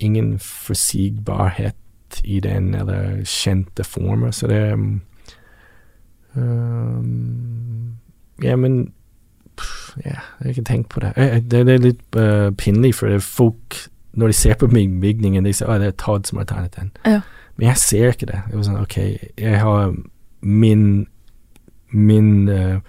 ingen 0.00 0.38
forsigbarhet 0.38 1.74
i 2.24 2.40
den, 2.40 2.74
eller 2.74 3.22
kjente 3.24 3.84
former, 3.84 4.30
så 4.30 4.46
det 4.46 4.56
er 4.56 4.72
um, 6.36 7.96
Ja, 8.42 8.56
men 8.56 8.92
pff, 9.56 9.96
ja, 10.04 10.10
jeg 10.10 10.20
har 10.42 10.48
ikke 10.48 10.64
tenkt 10.68 10.88
på 10.92 11.00
det. 11.00 11.12
Det, 11.50 11.62
det 11.66 11.74
er 11.74 11.78
litt 11.84 12.16
uh, 12.20 12.50
pinlig, 12.60 12.94
for 12.94 13.18
folk 13.24 13.76
Når 14.16 14.26
de 14.26 14.32
ser 14.32 14.54
på 14.56 14.66
byg- 14.66 15.00
bygningen, 15.00 15.44
de 15.44 15.52
sier 15.52 15.68
at 15.68 15.80
det 15.82 15.88
er 15.90 15.96
Todd 16.00 16.24
som 16.26 16.38
har 16.40 16.46
tegnet 16.48 16.76
den. 16.76 16.90
Ja. 17.04 17.20
Men 17.56 17.68
jeg 17.68 17.76
ser 17.76 18.08
ikke 18.12 18.26
det. 18.26 18.40
Jeg 18.48 18.58
var 18.58 18.66
sånn, 18.66 18.80
ok, 18.82 18.96
jeg 19.40 19.60
har 19.60 19.94
min 20.40 21.06
min 21.96 22.48
uh, 22.48 22.80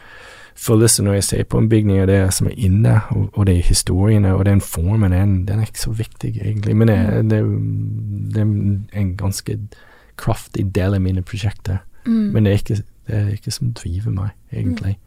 følelse 0.57 1.03
når 1.03 1.13
jeg 1.13 1.23
ser 1.23 1.43
på 1.43 1.59
en 1.61 1.69
bygning, 1.69 2.01
og 2.01 2.07
det 2.09 2.33
som 2.33 2.47
er 2.49 2.55
inne, 2.57 2.95
og, 3.13 3.29
og 3.33 3.47
det 3.47 3.57
er 3.57 3.67
historiene, 3.69 4.33
og 4.35 4.45
den 4.45 4.61
formen, 4.61 5.11
den, 5.11 5.35
den 5.47 5.59
er 5.59 5.69
ikke 5.69 5.79
så 5.85 5.91
viktig, 5.91 6.33
egentlig. 6.41 6.75
Men 6.75 6.87
det, 6.87 6.97
det, 7.29 7.41
det 8.33 8.41
er 8.41 8.99
en 8.99 9.17
ganske 9.17 9.59
kraftig 10.17 10.65
del 10.75 10.97
av 10.97 11.01
mine 11.01 11.21
prosjekter. 11.21 11.77
mm. 12.05 12.33
Men 12.33 12.45
det 12.45 12.53
er 12.53 12.63
ikke 12.63 12.81
det 13.07 13.15
er 13.15 13.27
ikke 13.31 13.51
som 13.51 13.69
driver 13.73 14.11
meg, 14.11 14.29
egentlig. 14.51 14.97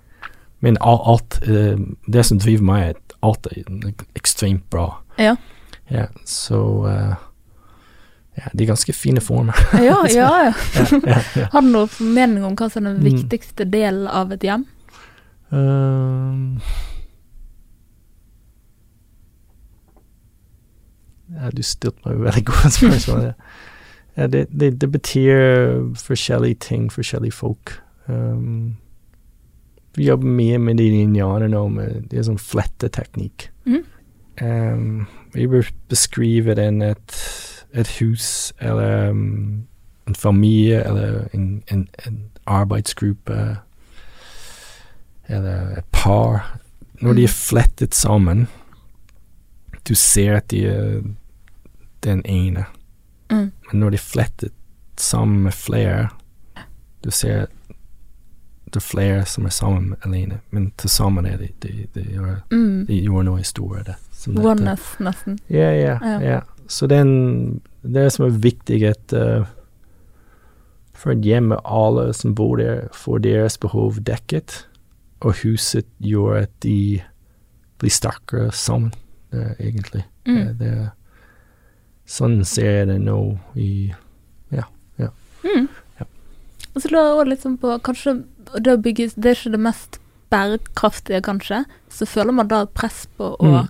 Men 0.61 0.77
alt 0.81 1.41
uh, 1.49 1.81
Det 2.13 2.27
som 2.27 2.39
driver 2.41 2.65
meg, 2.65 2.83
er 2.83 2.89
at 2.89 3.17
alt 3.23 3.47
er 3.51 3.93
ekstremt 4.17 4.71
bra. 4.71 5.03
Ja. 5.19 5.37
Ja, 5.91 6.07
så 6.25 6.87
eh, 6.87 7.15
Ja, 8.39 8.47
de 8.55 8.63
er 8.65 8.69
ganske 8.71 8.93
fine 8.95 9.21
former. 9.21 9.57
Ja, 9.89 9.97
ja, 10.09 10.29
ja. 10.47 10.53
Har 11.53 11.61
du 11.65 11.71
noen 11.73 11.89
formening 11.91 12.45
om 12.47 12.55
hva 12.57 12.71
som 12.71 12.87
er 12.87 12.95
den 12.95 13.03
Mm. 13.03 13.11
viktigste 13.15 13.67
delen 13.71 14.07
av 14.07 14.33
et 14.33 14.43
hjem? 14.47 14.67
Uh, 15.51 16.61
ja, 21.35 21.51
du 21.55 21.63
stilte 21.63 22.03
meg 22.07 22.21
veldig 22.27 22.45
gode 22.49 22.71
spørsmål. 22.75 23.25
Ja. 23.31 23.33
Ja, 24.19 24.27
det, 24.27 24.47
det, 24.51 24.73
det 24.83 24.89
betyr 24.93 25.95
forskjellige 25.97 26.59
ting, 26.67 26.89
forskjellige 26.93 27.33
folk. 27.33 27.77
Um, 28.11 28.77
vi 29.97 30.09
jobber 30.09 30.27
mye 30.27 30.59
med 30.59 30.77
de 30.81 30.89
indianerne 31.05 31.49
nå, 31.55 31.63
med 31.73 32.09
det 32.11 32.19
er 32.19 32.27
sånn 32.27 32.41
fletteteknikk. 32.43 33.47
Mm. 33.71 33.85
Um, 34.43 35.07
vi 35.35 35.47
bør 35.51 35.71
beskrive 35.93 36.57
den 36.59 36.83
et, 36.83 37.15
et 37.75 37.89
hus, 38.01 38.53
eller 38.61 39.11
um, 39.11 39.67
en 40.09 40.15
familie, 40.15 40.83
eller 40.87 41.25
en, 41.35 41.63
en, 41.73 41.89
en 42.07 42.21
arbeidsgruppe, 42.47 43.57
eller 45.29 45.77
et 45.79 45.85
par. 45.93 46.59
Når 47.01 47.13
de 47.13 47.25
er 47.25 47.29
flettet 47.29 47.95
sammen, 47.95 48.49
du 49.89 49.95
ser 49.95 50.37
at 50.37 50.51
de 50.51 50.67
er 50.67 51.01
den 52.05 52.23
ene. 52.27 52.65
Mm. 53.31 53.37
Men 53.71 53.81
når 53.81 53.91
de 53.91 53.95
er 53.95 53.99
flettet 54.05 54.53
sammen 54.99 55.43
med 55.43 55.53
flere, 55.53 56.09
du 57.05 57.11
ser 57.11 57.43
at 57.43 57.49
det 58.71 58.77
er 58.77 58.81
flere 58.87 59.25
som 59.27 59.45
er 59.45 59.51
sammen 59.51 59.95
alene, 60.05 60.39
men 60.51 60.73
til 60.79 60.91
sammen 60.91 61.27
er 61.27 61.37
de, 61.37 61.49
de, 61.63 61.87
de, 61.95 62.03
gjør, 62.13 62.37
Mm. 62.51 62.87
de 62.87 63.01
gjør 63.03 63.23
noe 63.23 63.43
stort. 63.45 63.89
Oneness, 64.29 64.97
nesten. 65.01 65.39
Ja, 65.51 65.71
ja, 65.75 65.99
Ja. 66.21 66.41
Ja. 66.71 66.97
er, 66.97 67.01
en, 67.03 67.61
det 67.83 68.07
som 68.15 68.27
er 68.27 68.41
viktig, 68.45 68.81
at 68.89 69.15
uh, 69.17 69.49
for 70.95 71.15
et 71.15 71.25
hjem 71.27 71.51
med 71.53 71.65
alle 71.65 72.11
som 72.15 72.35
bor 72.37 72.57
der, 72.61 72.89
får 72.95 73.25
deres 73.27 73.59
behov 73.59 74.01
dekket, 74.07 74.67
og 75.21 75.43
huset 75.43 75.89
gjør 75.99 76.45
at 76.45 76.55
de 76.65 77.01
blir 77.81 77.93
sterkere 77.93 78.53
sammen, 78.53 78.93
det 79.33 79.43
er 79.43 79.55
egentlig. 79.59 80.05
Mm. 80.29 80.39
Uh, 80.39 80.53
det, 80.61 80.75
sånn 82.11 82.41
ser 82.45 82.71
jeg 82.81 82.91
det 82.91 83.01
nå 83.05 83.21
i 83.55 83.73
Mm. 85.45 85.69
Ja. 85.99 86.07
Og 86.75 86.83
så 86.83 86.93
lurer 86.93 87.11
jeg 87.23 87.31
litt 87.33 87.45
sånn 87.45 87.59
på 87.61 87.75
Kanskje 87.87 88.21
det 88.61 88.75
å 88.75 88.81
bygge 88.83 89.11
Det 89.17 89.33
er 89.33 89.39
ikke 89.39 89.55
det 89.55 89.63
mest 89.63 90.01
bærekraftige, 90.31 91.23
kanskje. 91.27 91.65
Så 91.91 92.07
føler 92.07 92.35
man 92.35 92.51
da 92.51 92.63
press 92.67 93.07
på 93.19 93.33
å 93.35 93.47
Mm. 93.51 93.69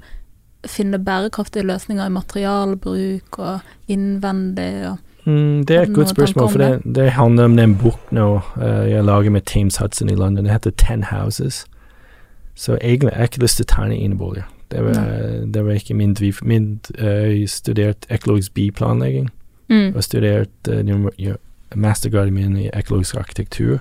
Finne 0.66 0.99
bærekraftige 1.05 1.66
løsninger 1.66 2.07
i 2.07 2.16
materialbruk 2.16 3.38
og 3.38 3.70
innvendig 3.88 4.73
og 4.90 4.99
Mm, 5.25 5.66
det 5.66 5.77
er 5.77 5.83
et 5.83 5.94
godt 5.94 6.09
spørsmål, 6.09 6.51
for 6.51 6.59
det, 6.59 6.94
det 6.94 7.11
handler 7.11 7.44
om 7.44 7.57
den 7.57 7.79
bok 7.79 8.12
nå 8.12 8.40
eh, 8.57 8.90
jeg 8.90 9.05
lager 9.05 9.31
med 9.31 9.40
Thames 9.40 9.77
Hudson 9.77 10.09
i 10.09 10.14
London. 10.14 10.44
Det 10.44 10.53
heter 10.53 10.70
Ten 10.70 11.05
Houses. 11.05 11.66
Så 12.55 12.79
egentlig 12.81 13.11
har 13.12 13.16
jeg 13.16 13.25
ikke 13.25 13.42
lyst 13.42 13.57
til 13.57 13.66
å 13.68 13.73
tegne 13.75 13.96
eneboliger. 13.96 14.49
Det 14.70 14.85
var, 14.85 14.94
det 15.55 15.64
var 15.64 15.73
ikke 15.73 15.94
min 15.94 16.14
driv. 16.14 16.35
Min, 16.42 16.81
uh, 16.99 17.07
jeg 17.07 17.49
studerte 17.49 18.14
økologisk 18.14 18.55
byplanlegging, 18.55 19.31
mm. 19.68 19.92
og 19.96 20.05
studerte 20.05 20.85
uh, 20.85 21.09
ja, 21.18 21.35
mastergraden 21.75 22.35
min 22.35 22.57
i 22.57 22.70
økologisk 22.77 23.16
arkitektur. 23.16 23.79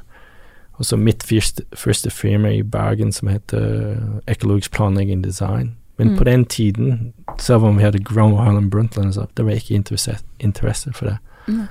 Og 0.74 0.86
så 0.86 0.98
mitt 0.98 1.24
første, 1.24 1.63
første 1.74 2.10
firma 2.10 2.50
i 2.50 2.63
Bergen 2.63 3.12
som 3.12 3.28
heter 3.28 3.98
Økologisk 4.28 4.72
planlegging 4.72 5.24
design. 5.24 5.76
Men 6.00 6.08
Mm. 6.14 6.18
på 6.18 6.24
den 6.24 6.46
tiden, 6.46 7.14
selv 7.38 7.64
om 7.68 7.78
vi 7.78 7.84
hadde 7.84 8.00
Grown 8.04 8.34
Island 8.34 8.72
Brundtland 8.72 9.14
så 9.14 9.26
det 9.36 9.46
var 9.46 9.52
ikke 9.52 9.76
interesse, 9.76 10.16
interesse 10.40 10.94
for 10.94 11.06
det. 11.06 11.18
Mm. 11.48 11.68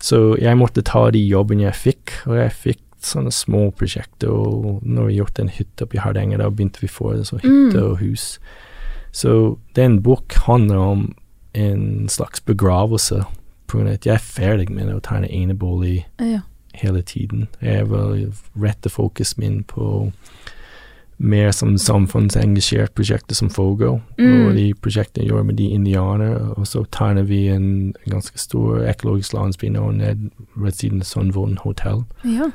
Så 0.00 0.36
jeg 0.40 0.56
måtte 0.58 0.82
ta 0.82 1.10
de 1.10 1.18
jobbene 1.28 1.62
jeg 1.66 1.74
fikk, 1.74 2.12
og 2.26 2.36
jeg 2.36 2.52
fikk 2.52 2.78
sånne 3.02 3.32
små 3.32 3.70
prosjekter. 3.74 4.28
Og 4.30 4.80
når 4.86 5.06
vi 5.06 5.16
gjorde 5.18 5.42
en 5.42 5.48
hytte 5.48 5.82
oppe 5.82 5.96
i 5.96 5.98
Hardanger, 6.00 6.38
da 6.38 6.48
begynte 6.50 6.80
vi 6.80 6.86
å 6.86 6.90
få 6.90 7.12
sånn 7.26 7.40
hytte 7.42 7.78
Mm. 7.80 7.90
og 7.90 7.98
hus. 7.98 8.38
Så 9.12 9.58
den 9.74 10.00
bok 10.02 10.32
handler 10.46 10.76
om 10.78 11.14
en 11.54 12.08
slags 12.08 12.40
begravelse, 12.40 13.24
på 13.68 13.78
grunn 13.78 13.88
av 13.88 13.94
at 13.94 14.06
jeg 14.06 14.14
er 14.14 14.18
ferdig 14.18 14.70
med 14.70 14.86
å 14.94 15.00
tegne 15.00 15.28
enebolig 15.30 16.04
Ja. 16.20 16.40
hele 16.74 17.02
tiden. 17.02 17.48
Jeg 17.60 17.88
vil 17.90 18.32
rette 18.60 18.88
fokus 18.90 19.36
min 19.38 19.64
på 19.64 20.12
mer 21.18 21.50
som 21.52 21.76
samfunnsengasjert 21.78 22.94
prosjekter 22.94 23.34
som 23.34 23.50
Fogo, 23.50 24.00
Mm. 24.18 24.46
og 24.46 24.54
de 24.54 24.74
prosjektene 24.74 25.26
gjør 25.28 25.44
med 25.44 25.56
de 25.56 25.68
indianere, 25.68 26.54
og 26.56 26.66
så 26.66 26.84
tegner 26.90 27.22
vi 27.22 27.48
en 27.48 27.94
ganske 28.08 28.38
stor 28.38 28.78
økologisk 28.88 29.32
landsby 29.34 29.68
nå 29.70 29.90
ned 29.92 30.30
ved 30.56 30.72
siden 30.72 31.00
av 31.00 31.04
Sundvolden 31.06 31.58
hotell. 31.58 32.04
ja. 32.24 32.50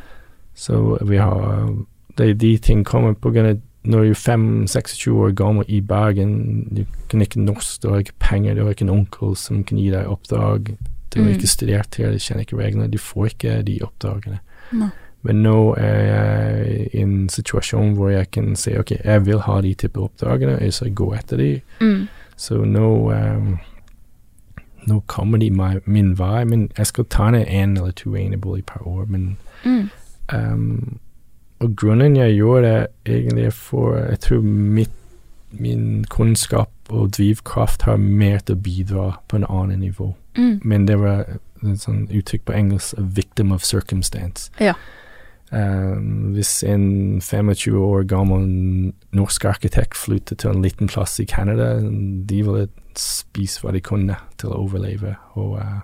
Så 0.55 0.97
vi 1.05 1.17
har 1.17 1.69
de, 2.17 2.33
de 2.33 2.57
ting 2.57 2.83
kommer 2.83 3.13
på 3.13 3.29
grunn 3.31 3.45
av 3.45 3.57
når 3.85 4.03
du 4.03 4.09
er 4.09 4.13
5-26 4.13 5.07
år 5.13 5.35
gammel 5.35 5.65
i 5.69 5.79
Bergen, 5.81 6.67
du 6.75 6.83
kan 7.09 7.21
ikke 7.21 7.39
norsk, 7.39 7.81
du 7.81 7.89
har 7.89 7.99
ikke 7.99 8.17
penger, 8.19 8.55
du 8.55 8.63
har 8.63 8.71
ikke 8.73 8.81
en 8.81 8.89
onkel 9.05 9.35
som 9.37 9.63
kan 9.63 9.77
gi 9.77 9.91
deg 9.91 10.07
oppdrag, 10.07 10.73
du 11.13 11.19
har 11.21 11.29
Mm. 11.29 11.35
ikke 11.37 11.47
studert 11.47 11.95
her, 11.95 12.11
du 12.11 12.17
kjenner 12.17 12.41
ikke 12.43 12.57
reglene, 12.57 12.89
du 12.91 12.97
får 12.97 13.25
ikke 13.29 13.63
de 13.63 13.79
oppdragene. 13.81 14.39
Nei. 14.73 14.89
Men 15.21 15.41
nå 15.43 15.73
er 15.77 16.01
jeg 16.05 16.89
i 16.93 17.01
en 17.01 17.29
situasjon 17.29 17.95
hvor 17.97 18.09
jeg 18.09 18.29
kan 18.31 18.55
si 18.55 18.75
ok, 18.77 18.91
jeg 19.03 19.25
vil 19.25 19.39
ha 19.39 19.61
de 19.61 19.73
type 19.73 19.99
oppdragene, 19.99 20.59
jeg 20.61 20.73
går 20.93 20.93
gå 20.95 21.13
etter 21.17 21.37
de. 21.37 21.61
Mm. 21.81 22.07
Så 22.37 22.63
nå 22.65 23.11
um, 23.11 23.57
Nå 24.87 25.01
kommer 25.05 25.37
de 25.37 25.49
meg, 25.51 25.81
min 25.85 26.13
vei, 26.19 26.45
men 26.47 26.69
jeg 26.77 26.87
skal 26.87 27.05
ta 27.11 27.25
ned 27.31 27.49
én 27.51 27.73
eller 27.75 27.91
to 27.91 28.15
enebolig 28.15 28.65
per 28.65 28.87
år. 28.87 29.05
Men 29.05 29.37
Mm. 29.65 29.89
um, 30.33 30.99
og 31.59 31.75
grunnen 31.75 32.15
jeg 32.15 32.35
gjorde 32.37 32.61
det, 32.67 32.87
egentlig 33.05 33.53
for 33.53 33.95
Jeg 33.97 34.19
tror 34.19 34.41
mitt, 34.41 34.91
min 35.51 36.05
kunnskap 36.09 36.69
og 36.89 37.11
drivkraft 37.11 37.81
har 37.81 37.97
mer 37.97 38.39
til 38.39 38.55
å 38.55 38.59
bidra 38.59 39.11
på 39.27 39.35
en 39.35 39.45
annen 39.49 39.79
nivå. 39.79 40.13
Mm. 40.37 40.59
Men 40.63 40.85
det 40.87 40.99
var 40.99 41.25
et 41.63 41.79
sånn 41.81 42.07
uttrykk 42.11 42.45
på 42.45 42.53
engelsk 42.53 42.93
'a 42.97 43.01
victim 43.01 43.51
of 43.51 43.63
circumstance'. 43.63 44.49
Ja. 44.59 44.73
Um, 45.51 46.33
hvis 46.35 46.63
en 46.67 47.21
25 47.23 47.77
år 47.79 48.03
gammel 48.03 48.47
norsk 49.15 49.45
arkitekt 49.47 49.95
flytter 49.95 50.35
til 50.35 50.51
en 50.51 50.65
liten 50.65 50.89
plass 50.91 51.19
i 51.23 51.25
Canada, 51.25 51.77
de 51.79 52.41
ville 52.43 52.65
spise 52.99 53.63
hva 53.63 53.71
de 53.71 53.79
kunne 53.83 54.17
til 54.41 54.51
å 54.51 54.59
overleve. 54.65 55.15
Og 55.39 55.55
uh, 55.61 55.79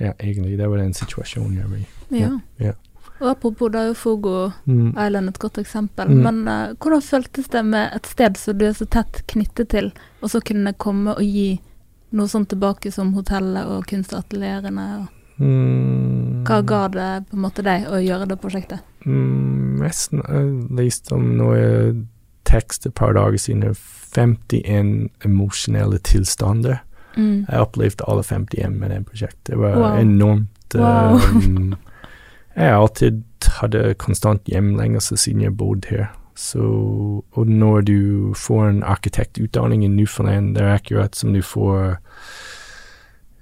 ja, 0.00 0.12
egentlig, 0.18 0.58
det 0.58 0.66
var 0.70 0.82
den 0.82 0.96
situasjonen 0.96 1.60
jeg 1.60 1.70
var 1.70 1.78
i. 1.78 1.86
ja. 2.24 2.32
ja. 2.58 2.74
Og 3.16 3.30
apropos, 3.30 3.70
det 3.72 3.80
er 3.80 3.86
jo 3.86 3.94
Fogo 3.96 4.50
Mm. 4.66 4.90
Island 4.92 5.28
et 5.28 5.38
godt 5.38 5.58
eksempel. 5.58 6.10
Mm. 6.10 6.22
Men 6.22 6.48
uh, 6.48 6.74
hvordan 6.76 7.02
føltes 7.02 7.48
det 7.48 7.64
med 7.64 7.94
et 7.96 8.06
sted 8.06 8.36
som 8.36 8.58
du 8.58 8.66
er 8.66 8.74
så 8.76 8.84
tett 8.84 9.22
knyttet 9.32 9.70
til, 9.72 9.92
og 10.20 10.30
så 10.30 10.40
kunne 10.44 10.74
komme 10.76 11.14
og 11.14 11.22
gi 11.22 11.60
noe 12.12 12.28
sånt 12.28 12.50
tilbake 12.52 12.92
som 12.92 13.14
hotellet 13.14 13.64
og 13.66 13.86
kunstatelierene? 13.88 14.88
og 15.00 15.12
Mm. 15.38 16.15
Hva 16.46 16.60
ga 16.66 16.82
det 16.88 17.08
på 17.30 17.36
en 17.36 17.42
måte 17.42 17.62
deg 17.66 17.86
å 17.90 18.00
gjøre 18.02 18.28
det 18.30 18.38
prosjektet? 18.42 18.80
Mm, 19.06 19.78
nesten. 19.82 20.22
Jeg 20.26 20.76
leste 20.78 21.14
om 21.14 21.28
noe 21.38 21.94
tekst 22.46 22.86
et 22.86 22.94
par 22.94 23.12
dager 23.18 23.38
siden. 23.38 23.74
51 24.16 25.08
emosjonelle 25.26 25.98
tilstander. 25.98 26.78
Mm. 27.16 27.46
Jeg 27.48 27.60
opplevde 27.60 28.04
alle 28.08 28.22
51 28.22 28.76
med 28.80 28.90
det 28.90 29.02
prosjektet. 29.06 29.46
Det 29.52 29.58
var 29.58 29.76
Wow. 29.76 29.98
enormt 30.00 30.74
Wow. 30.74 31.20
um, 31.34 31.74
Jeg 32.56 32.70
har 32.72 32.80
alltid 32.82 33.22
hadde 33.60 33.94
konstant 33.94 34.42
hjemlengelse 34.48 35.16
siden 35.16 35.42
jeg 35.42 35.56
bodde 35.56 35.88
her. 35.90 36.06
Så, 36.36 36.60
og 37.32 37.46
når 37.48 37.80
du 37.80 38.32
får 38.36 38.68
en 38.68 38.82
arkitektutdanning 38.82 39.84
i 39.84 39.88
Newfoundland, 39.88 40.54
det 40.54 40.62
er 40.62 40.74
akkurat 40.74 41.16
som 41.16 41.32
du 41.32 41.40
får 41.42 41.96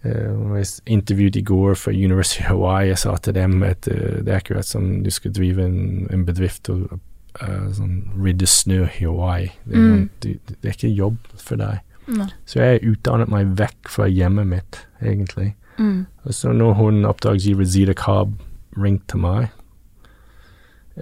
uh, 0.05 0.55
Jeg 0.59 0.67
intervjuet 0.87 1.37
i 1.37 1.43
går 1.43 1.75
for 1.75 1.91
University 1.91 2.41
of 2.43 2.47
Hawaii. 2.53 2.89
Jeg 2.89 2.99
sa 2.99 3.17
til 3.17 3.35
dem 3.35 3.63
at 3.63 3.89
uh, 3.91 4.21
det 4.25 4.29
er 4.29 4.37
akkurat 4.43 4.65
som 4.69 5.03
du 5.05 5.11
skal 5.11 5.33
drive 5.33 5.65
en, 5.65 6.07
en 6.13 6.25
bedrift 6.27 6.69
og 6.73 6.99
uh, 7.43 7.67
sånn, 7.73 7.99
rydde 8.21 8.47
snø 8.47 8.85
i 8.85 9.05
Hawaii. 9.05 9.51
Det, 9.65 9.77
Mm. 9.81 10.09
det, 10.23 10.39
det 10.49 10.71
er 10.71 10.77
ikke 10.79 10.93
jobb 10.95 11.17
for 11.41 11.57
deg. 11.57 11.81
Nei. 12.07 12.27
Så 12.47 12.61
jeg 12.61 12.83
utdannet 12.85 13.29
meg 13.33 13.55
vekk 13.59 13.89
fra 13.89 14.07
hjemmet 14.13 14.47
mitt, 14.47 14.83
egentlig. 15.03 15.55
Mm. 15.79 16.07
Og 16.25 16.35
så 16.37 16.53
når 16.53 16.75
hun 16.79 17.05
oppdragsgiver 17.09 17.65
Zita 17.67 17.95
Cobb 17.99 18.37
ringte 18.77 19.17
meg 19.19 19.49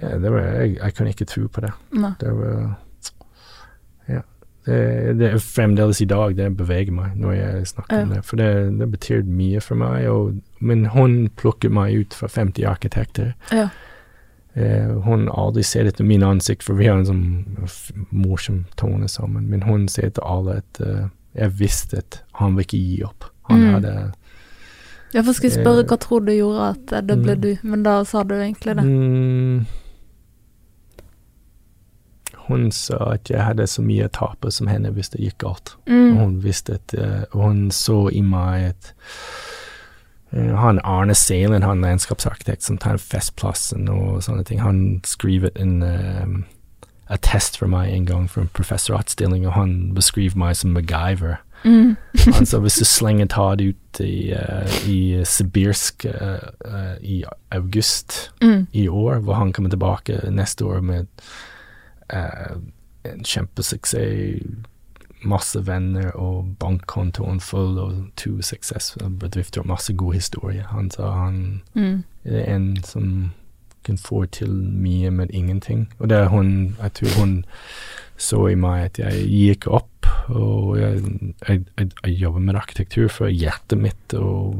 ja, 0.01 0.15
det 0.17 0.31
var, 0.31 0.39
jeg, 0.41 0.77
jeg 0.79 0.95
kunne 0.97 1.11
ikke 1.13 1.25
tro 1.29 1.43
på 1.53 1.61
det. 1.61 1.69
Nei. 1.93 2.13
Det 2.21 2.31
var 2.33 2.79
Ja. 4.09 4.21
Det, 4.65 4.79
det 5.19 5.29
er 5.29 5.41
fremdeles 5.43 5.99
i 6.01 6.07
dag 6.07 6.37
det 6.37 6.45
beveger 6.55 6.95
meg 6.95 7.17
når 7.19 7.33
jeg 7.35 7.71
snakker 7.73 8.05
om 8.05 8.13
det. 8.13 8.21
For 8.23 8.39
det, 8.39 8.51
det 8.79 8.87
betyr 8.93 9.25
mye 9.27 9.63
for 9.63 9.79
meg. 9.79 10.05
Og, 10.07 10.37
men 10.63 10.85
hun 10.93 11.17
plukker 11.39 11.73
meg 11.73 11.97
ut 11.99 12.15
fra 12.15 12.29
50 12.31 12.69
arkitekter. 12.69 13.33
Ja. 13.51 13.67
Eh, 14.53 14.89
hun 15.03 15.29
aldri 15.33 15.63
ser 15.65 15.89
etter 15.89 16.05
min 16.05 16.23
ansikt, 16.23 16.63
for 16.63 16.77
vi 16.77 16.87
har 16.87 17.01
en 17.01 17.09
sånn 17.09 17.67
morsom 18.13 18.63
tone 18.79 19.09
sammen. 19.09 19.49
Men 19.49 19.65
hun 19.65 19.87
ser 19.91 20.13
til 20.13 20.25
alle 20.29 20.59
at 20.61 20.81
uh, 20.85 21.07
jeg 21.33 21.55
visste 21.57 22.03
at 22.03 22.19
han 22.39 22.57
vil 22.57 22.67
ikke 22.67 22.81
gi 22.81 22.99
opp. 23.07 23.29
Han 23.49 23.59
Mm. 23.59 23.73
hadde 23.73 24.13
Jeg 25.13 25.25
får 25.25 25.43
jeg 25.43 25.51
spørre 25.51 25.83
Eh, 25.83 25.87
hva 25.89 25.97
tror 25.99 26.19
du 26.25 26.31
gjorde 26.31 26.69
at 26.69 26.93
eh, 26.93 27.01
det 27.01 27.17
ble 27.21 27.35
mm. 27.35 27.41
du, 27.41 27.57
men 27.63 27.83
da 27.83 28.03
sa 28.03 28.23
du 28.23 28.33
egentlig 28.35 28.75
det. 28.77 28.85
Mm, 28.85 29.65
hun 32.47 32.71
sa 32.71 32.97
at 33.13 33.29
jeg 33.31 33.43
hadde 33.43 33.67
så 33.67 33.81
mye 33.85 34.07
å 34.07 34.13
tape 34.13 34.51
som 34.51 34.67
henne 34.67 34.91
hvis 34.91 35.13
det 35.13 35.21
gikk 35.23 35.37
galt. 35.45 35.75
Mm. 35.87 36.17
hun 36.17 36.39
visste 36.43 36.79
at 36.79 36.95
uh, 36.97 37.23
Hun 37.33 37.71
så 37.71 38.09
i 38.11 38.21
meg 38.21 38.73
at 38.73 38.93
uh, 40.35 40.55
han 40.59 40.81
Arne 40.83 41.15
Selen, 41.15 41.63
han 41.63 41.81
landskapsarkitekt 41.81 42.63
som 42.63 42.77
tar 42.77 42.97
Festplassen 42.97 43.87
og 43.89 44.23
sånne 44.23 44.43
ting, 44.43 44.61
han 44.61 45.01
skrevet 45.07 45.55
en 45.55 45.81
um, 45.83 46.43
attest 47.13 47.57
for 47.59 47.67
meg 47.67 47.91
en 47.93 48.05
gang 48.05 48.29
for 48.31 48.41
en 48.41 48.51
professoratstilling, 48.53 49.45
og 49.47 49.53
han 49.53 49.93
beskriver 49.95 50.37
meg 50.39 50.55
som 50.57 50.73
MacGyver. 50.73 51.37
Mm. 51.63 51.95
Han 52.33 52.45
sa 52.49 52.59
hvis 52.59 52.79
du 52.81 52.85
slenger 52.87 53.29
tatt 53.31 53.61
ut 53.61 54.01
i, 54.03 54.33
uh, 54.35 54.67
i 54.89 55.23
sibirsk 55.27 56.07
uh, 56.09 56.49
uh, 56.65 56.95
i 56.99 57.23
august 57.51 58.31
Mm. 58.43 58.67
i 58.71 58.87
år, 58.87 59.19
hvor 59.23 59.33
han 59.33 59.53
kommer 59.53 59.69
tilbake 59.69 60.19
neste 60.31 60.65
år 60.65 60.81
med 60.81 61.07
eh, 62.09 62.55
en 63.05 63.23
kjempesuksess, 63.23 64.43
masse 65.23 65.55
venner 65.65 66.11
og 66.19 66.55
bankkontoen 66.59 67.39
full 67.39 67.77
og 67.79 67.93
to 68.19 68.41
suksessfulle 68.43 69.09
bedrifter 69.19 69.61
og 69.61 69.67
masse 69.67 69.93
god 69.93 70.13
historie. 70.13 70.63
Han 70.71 70.89
sa 70.91 71.11
han 71.11 71.61
Mm. 71.75 72.03
er 72.25 72.55
en 72.55 72.83
som 72.83 73.31
kan 73.85 73.97
få 73.97 74.25
til 74.31 74.49
mye 74.51 75.09
med 75.11 75.29
ingenting. 75.31 75.87
Og 75.99 76.09
det 76.09 76.17
er 76.17 76.27
hun 76.27 76.75
Jeg 76.81 76.93
tror 76.93 77.19
hun 77.19 77.45
så 78.17 78.47
i 78.51 78.55
meg 78.55 78.85
at 78.85 78.97
jeg 78.99 79.27
gikk 79.27 79.67
opp, 79.67 80.05
og 80.29 80.77
jeg, 80.77 81.01
jeg, 81.47 81.65
jeg, 81.77 81.89
jeg 82.05 82.13
jobber 82.21 82.39
med 82.39 82.55
arkitektur 82.55 83.07
for 83.09 83.27
hjertet 83.27 83.77
mitt, 83.77 84.13
og 84.13 84.55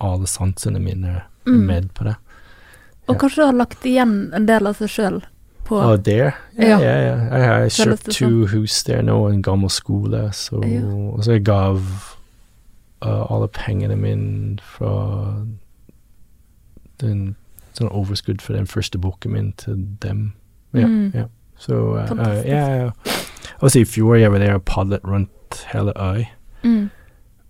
alle 0.00 0.26
sansene 0.26 0.80
mine 0.80 1.06
er 1.16 1.22
Mm. 1.46 1.66
med 1.66 1.94
på 1.94 2.04
det. 2.04 2.14
Og 3.06 3.14
Ja. 3.14 3.18
kanskje 3.20 3.44
har 3.46 3.52
lagt 3.52 3.84
igjen 3.84 4.32
en 4.34 4.46
del 4.46 4.66
av 4.66 4.76
seg 4.76 4.88
sjøl 4.88 5.22
på 5.64 5.76
Og 5.80 6.04
der? 6.06 6.30
Ja, 6.58 6.78
Ja. 6.78 6.78
ja. 6.78 7.14
Jeg 7.36 7.44
har 7.48 7.68
kjøpt 7.68 8.10
to 8.18 8.46
hus 8.46 8.82
der 8.84 9.02
nå, 9.02 9.28
en 9.28 9.42
gammel 9.42 9.70
skole, 9.70 10.28
så, 10.32 10.56
og 11.14 11.24
så 11.24 11.32
jeg 11.32 11.44
gav 11.44 11.80
uh, 13.04 13.24
alle 13.36 13.48
pengene 13.48 13.96
mine 13.96 14.58
fra 14.62 15.34
den 17.00 17.34
sånn 17.74 17.90
overskudd 17.90 18.42
for 18.44 18.54
den 18.54 18.66
første 18.70 18.98
boken 19.02 19.32
min 19.34 19.52
til 19.58 19.80
dem. 20.02 20.32
Ja, 20.74 20.86
Mm. 20.86 21.10
ja. 21.14 21.24
Så 21.56 21.74
uh, 21.74 22.10
uh, 22.10 22.42
ja, 22.46 22.66
ja. 22.84 22.90
Også 23.60 23.80
i 23.80 23.84
fjor 23.84 24.14
jeg 24.18 24.32
var 24.32 24.38
der 24.38 24.54
og 24.54 24.62
padlet 24.64 25.00
rundt 25.04 25.64
hele 25.72 25.92
øya. 25.96 26.24
mm. 26.64 26.90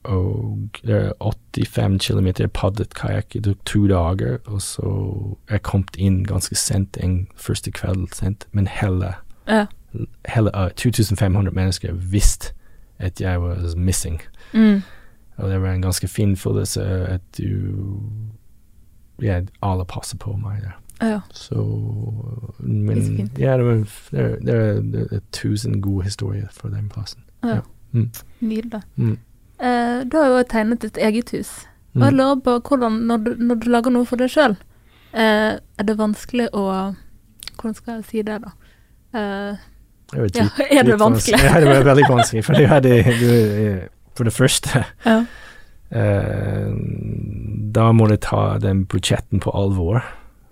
Og 0.04 0.68
det 0.82 0.94
er 0.94 1.12
85 1.20 1.98
km 2.06 2.28
padlet 2.54 2.94
kajakk. 2.94 3.36
i 3.36 3.40
to 3.64 3.86
dager, 3.88 4.38
og 4.46 4.62
så 4.62 5.36
jeg 5.50 5.62
kom 5.62 5.84
inn 5.98 6.24
ganske 6.24 6.54
sent 6.56 6.96
en 7.00 7.26
første 7.36 7.70
kveld 7.70 8.08
sent, 8.14 8.46
men 8.52 8.66
hele 8.66 9.14
Ja. 9.48 9.66
hele 10.28 10.50
uh, 10.54 10.68
2500 10.76 11.54
mennesker 11.54 11.92
visste 11.92 12.52
at 12.98 13.20
jeg 13.20 13.42
var 13.42 13.74
missing. 13.76 14.20
Mm. 14.54 14.82
Og 15.36 15.50
det 15.50 15.62
var 15.62 15.72
en 15.72 15.82
ganske 15.82 16.08
fin 16.08 16.36
følelse 16.36 16.82
at 17.08 17.20
du 17.38 18.00
Ja, 19.22 19.40
alle 19.62 19.84
passer 19.84 20.16
på 20.18 20.36
meg 20.36 20.60
der. 20.62 20.72
ja. 21.10 21.20
Så 21.32 21.54
Men 22.58 22.96
det 22.96 23.38
ja, 23.38 23.56
det, 23.56 23.64
var, 23.66 23.74
det, 24.10 24.38
det, 24.46 24.92
det 24.92 25.08
er 25.12 25.20
tusen 25.32 25.80
gode 25.82 26.04
historier 26.04 26.46
fra 26.52 26.68
den 26.68 26.88
plassen. 26.88 27.22
ja. 27.44 27.60
Mm. 27.92 28.10
Nydelig. 28.40 28.80
Mm. 28.96 29.18
Eh, 29.64 30.02
du 30.04 30.16
har 30.20 30.28
jo 30.34 30.42
tegnet 30.50 30.82
ditt 30.84 30.98
eget 31.00 31.30
hus. 31.32 31.52
Og 31.94 32.02
jeg 32.02 32.12
Mm. 32.12 32.18
lurer 32.18 32.40
på 32.44 32.54
hvordan, 32.68 32.92
når 33.08 33.16
du, 33.24 33.34
når 33.38 33.54
du 33.62 33.68
lager 33.70 33.90
noe 33.94 34.04
for 34.04 34.16
deg 34.20 34.28
sjøl, 34.28 34.56
eh, 35.14 35.54
er 35.78 35.84
det 35.86 35.96
vanskelig 35.98 36.48
å 36.52 36.66
Hvordan 37.54 37.74
skal 37.78 37.94
jeg 37.94 38.04
si 38.10 38.22
det, 38.26 38.40
da? 38.42 38.50
Eh, 39.14 39.56
Det 40.12 40.36
ja, 40.36 40.48
er 40.78 40.82
det 40.84 40.98
vanskelig? 41.00 41.38
Ja, 41.40 41.60
det 41.60 41.68
var 41.70 41.84
veldig 41.94 42.08
vanskelig. 42.10 42.44
For 42.44 42.52
det 42.52 42.82
du, 42.82 43.30
eh, 43.64 43.88
For 44.16 44.24
det 44.24 44.32
første 44.34 44.84
ja. 45.06 45.24
Uh, 45.94 46.74
Da 47.74 47.92
må 47.92 48.08
du 48.08 48.16
ta 48.16 48.58
den 48.58 48.84
budsjetten 48.86 49.40
på 49.40 49.50
alvor. 49.54 50.02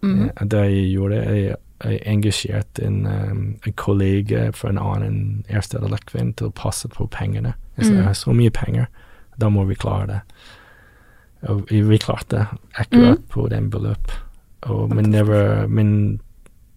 Mm. 0.02 0.24
Eh, 0.30 0.44
Det 0.46 0.58
jeg 0.70 0.92
gjorde, 0.94 1.16
jeg, 1.24 1.56
jeg 1.84 2.00
engasjerte 2.06 2.84
en, 2.86 3.06
um, 3.06 3.56
en 3.66 3.72
kollega 3.76 4.50
fra 4.54 4.68
en 4.70 4.78
annen 4.78 5.44
Erstad 5.50 5.82
Lekvin 5.90 6.32
til 6.38 6.46
å 6.50 6.54
passe 6.54 6.88
på 6.88 7.08
pengene. 7.10 7.54
Jeg 7.76 7.86
Mm. 7.90 7.96
jeg 7.96 8.04
har 8.04 8.12
så 8.14 8.32
mye 8.32 8.50
penger, 8.50 8.86
da 9.42 9.50
må 9.50 9.66
vi 9.68 9.76
klare 9.78 10.06
det. 10.08 10.20
Og 11.50 11.64
vi 11.70 11.98
klarte 11.98 12.46
akkurat 12.78 13.18
Mm. 13.18 13.24
på 13.28 13.48
den 13.50 13.70
beløp. 13.70 14.12
Og, 14.70 14.94
men, 14.94 15.10
det 15.12 15.26
var, 15.26 15.66
men 15.66 16.20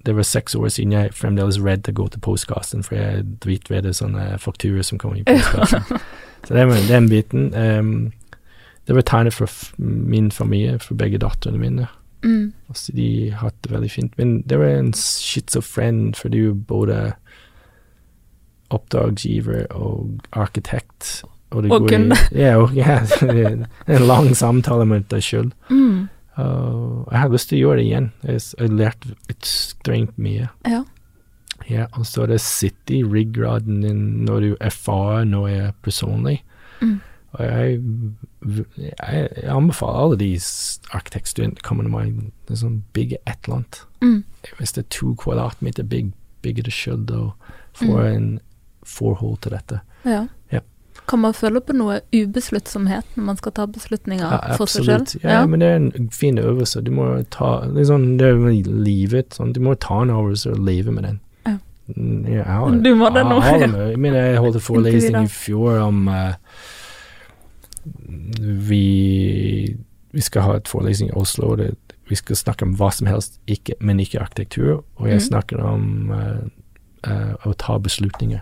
det 0.06 0.16
var 0.18 0.26
seks 0.26 0.56
år 0.56 0.68
siden 0.74 0.92
jeg 0.96 1.14
fremdeles 1.14 1.60
redd 1.62 1.90
å 1.90 1.94
gå 1.94 2.08
til 2.10 2.22
postkassen, 2.26 2.84
for 2.84 2.96
jeg 2.98 3.26
er 3.70 3.92
sånne 3.94 4.40
fakturer 4.42 4.82
som 4.82 4.98
kommer 4.98 5.22
i 5.22 5.26
postkassen. 5.28 5.86
så 6.48 6.54
det 6.58 6.66
var 6.68 6.88
den 6.90 7.10
biten. 7.10 7.52
Um, 7.54 8.12
det 8.88 8.96
var 8.96 9.06
tegnet 9.06 9.34
for 9.34 9.50
min 9.78 10.32
familie, 10.32 10.80
for 10.80 10.98
begge 10.98 11.18
datterne 11.22 11.62
mine. 11.62 11.88
Mm. 12.26 12.54
Altså, 12.70 12.92
de 12.98 13.30
har 13.32 13.50
hatt 13.50 13.62
det 13.64 13.72
veldig 13.72 13.92
fint. 13.92 14.18
Men 14.18 14.42
det 14.50 14.60
var 14.60 14.66
en 14.80 14.94
schizofren, 14.94 16.14
for 16.18 16.30
du 16.34 16.50
er 16.50 16.54
både 16.54 17.00
oppdragsgiver 18.74 19.68
og 19.78 20.20
arkitekt. 20.34 21.24
Og, 21.56 21.64
det 21.64 21.72
Og 21.72 21.86
går 21.86 21.94
i-. 21.96 22.20
Ja, 22.44 22.58
og, 22.60 22.74
ja, 22.76 23.00
en 23.96 24.08
lang 24.10 24.34
samtale 24.36 24.86
med 24.90 25.08
deg 25.14 25.24
sjøl. 25.24 25.52
Mm. 25.72 26.10
Jeg 26.36 27.20
har 27.22 27.30
lyst 27.32 27.48
til 27.50 27.62
å 27.62 27.64
gjøre 27.70 27.80
det 27.80 27.86
igjen. 27.88 28.12
Jeg 28.28 28.42
har 28.60 28.74
lært 28.76 29.06
ekstremt 29.32 30.18
mye. 30.20 30.50
Ja. 30.68 30.82
Ja, 31.72 31.86
og 31.96 32.04
så 32.06 32.26
det 32.30 32.42
sitte 32.44 32.98
i 32.98 33.04
ryggraden 33.08 33.80
din 33.86 34.02
når 34.28 34.44
du 34.44 34.50
erfarer 34.60 35.24
noe 35.26 35.70
personlig. 35.86 36.42
Mm. 36.82 36.98
Og 37.36 37.42
jeg, 37.46 37.80
jeg, 38.46 39.30
jeg 39.40 39.50
anbefaler 39.52 40.02
alle 40.04 40.18
de 40.20 40.28
arkitektstudentene 40.36 40.92
arkitektstudentene 41.00 41.64
kommer 41.66 41.88
til 41.88 41.96
meg 41.96 42.20
liksom, 42.52 42.76
bygge 42.96 43.18
et 43.26 43.40
eller 43.48 43.62
annet. 43.62 43.80
Mm. 44.04 44.20
Hvis 44.60 44.76
det 44.76 44.84
er 44.86 44.92
to 45.00 45.14
kvadratmeter, 45.24 45.88
bygg, 45.88 46.12
bygge 46.46 46.68
det 46.68 46.76
sjøl 46.76 47.08
og 47.16 47.32
få 47.76 47.90
Mm. 47.96 48.06
en 48.12 48.28
forhold 48.86 49.40
til 49.42 49.52
dette. 49.56 49.80
ja. 50.06 50.26
Kan 51.08 51.22
man 51.22 51.36
føle 51.38 51.62
på 51.62 51.76
noe 51.78 52.00
ubesluttsomhet 52.16 53.18
når 53.18 53.26
man 53.28 53.38
skal 53.38 53.54
ta 53.58 53.66
beslutninger 53.70 54.26
Ja, 54.26 54.56
for 54.58 54.72
seg 54.72 54.88
selv? 54.88 55.12
Ja, 55.22 55.40
Ja, 55.40 55.46
men 55.46 55.62
det 55.62 55.70
er 55.70 55.76
en 55.76 56.10
fin 56.14 56.40
øvelse. 56.42 56.82
Du 56.82 56.92
må 56.92 57.08
ta 57.34 57.60
Det 57.68 57.84
er 57.84 57.90
sånn 57.92 58.08
det 58.18 58.32
er 58.32 58.42
livet. 58.66 59.38
Sånn, 59.38 59.54
du 59.54 59.62
må 59.62 59.76
ta 59.78 60.02
en 60.02 60.14
øvelse 60.14 60.56
og 60.56 60.64
leve 60.66 60.92
med 60.96 61.06
den. 61.10 61.20
Ja. 61.46 61.58
Mm, 61.94 62.26
jeg 62.32 62.46
har, 62.46 62.78
Du 62.82 62.96
må 62.96 63.10
det 63.14 63.26
nå, 63.30 63.42
Jeg, 63.44 63.70
jeg 63.70 64.00
mener, 64.00 64.20
jeg 64.32 64.42
holdt 64.42 64.62
forelesning 64.66 65.28
i 65.28 65.30
fjor 65.30 65.78
om 65.86 66.08
uh, 66.10 66.34
vi, 68.40 69.76
vi 70.12 70.22
skal 70.22 70.42
ha 70.42 70.56
et 70.58 70.68
forelesning 70.68 71.12
i 71.14 71.18
Oslo. 71.20 71.54
Det, 71.60 71.76
vi 72.10 72.18
skal 72.18 72.36
snakke 72.36 72.66
om 72.66 72.74
hva 72.80 72.90
som 72.94 73.10
helst, 73.10 73.40
ikke, 73.46 73.78
men 73.80 74.02
ikke 74.02 74.22
arkitektur. 74.22 74.84
Og 74.98 75.10
jeg 75.10 75.22
mm. 75.22 75.26
snakker 75.30 75.62
om 75.62 76.12
uh, 76.14 76.42
uh, 77.06 77.34
å 77.46 77.54
ta 77.62 77.78
beslutninger. 77.78 78.42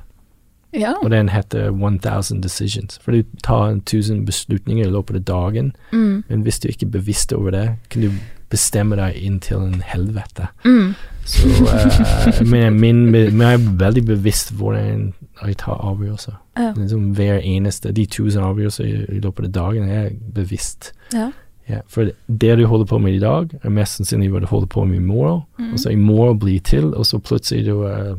Ja. 0.73 0.93
Og 1.01 1.11
den 1.11 1.29
heter 1.29 1.69
1000 1.69 2.41
Decisions. 2.43 2.99
For 3.03 3.11
du 3.11 3.23
tar 3.43 3.69
1000 3.71 4.25
beslutninger 4.25 4.87
i 4.87 4.91
løpet 4.91 5.15
av 5.15 5.21
dagen. 5.21 5.75
Mm. 5.91 6.23
Men 6.29 6.41
hvis 6.41 6.59
du 6.59 6.67
ikke 6.67 6.85
er 6.85 6.89
bevisst 6.89 7.33
over 7.33 7.51
det, 7.51 7.75
kan 7.89 8.01
du 8.01 8.09
bestemme 8.49 8.95
deg 8.95 9.17
inn 9.17 9.39
til 9.39 9.57
en 9.57 9.81
helvete. 9.85 10.47
Mm. 10.65 10.93
Så 11.25 11.47
uh, 11.47 12.41
men, 12.51 12.79
min, 12.79 13.05
men 13.11 13.41
jeg 13.41 13.53
er 13.53 13.69
veldig 13.79 14.05
bevisst 14.05 14.51
hvordan 14.53 15.13
jeg 15.45 15.57
tar 15.57 15.79
avgjørelser. 15.79 16.35
Ja. 16.57 16.73
Liksom 16.77 17.13
hver 17.17 17.39
eneste, 17.39 17.91
De 17.91 18.05
tusen 18.05 18.43
avgjørelser 18.43 18.83
i, 18.85 19.17
i 19.17 19.19
løpet 19.23 19.45
av 19.45 19.51
dagen 19.51 19.89
er 19.89 20.03
jeg 20.03 20.19
bevisst. 20.33 20.93
ja. 21.13 21.31
Ja, 21.69 21.77
for 21.87 22.09
det 22.27 22.57
du 22.59 22.65
holder 22.67 22.85
på 22.85 22.97
med 22.99 23.13
i 23.15 23.19
dag, 23.19 23.53
er 23.63 23.71
mest 23.71 23.95
sannsynlig 23.95 24.33
hva 24.33 24.41
du 24.43 24.49
holder 24.49 24.67
på 24.67 24.83
med 24.83 24.97
i 24.97 24.99
morgen. 24.99 25.45
Mm. 25.57 25.69
Og 25.73 25.79
så 25.79 25.93
i 25.93 25.95
morgen 25.95 26.39
blir 26.39 26.59
til, 26.59 26.89
og 26.91 27.05
så 27.07 27.19
plutselig 27.23 27.65
du 27.65 27.85
er 27.87 28.17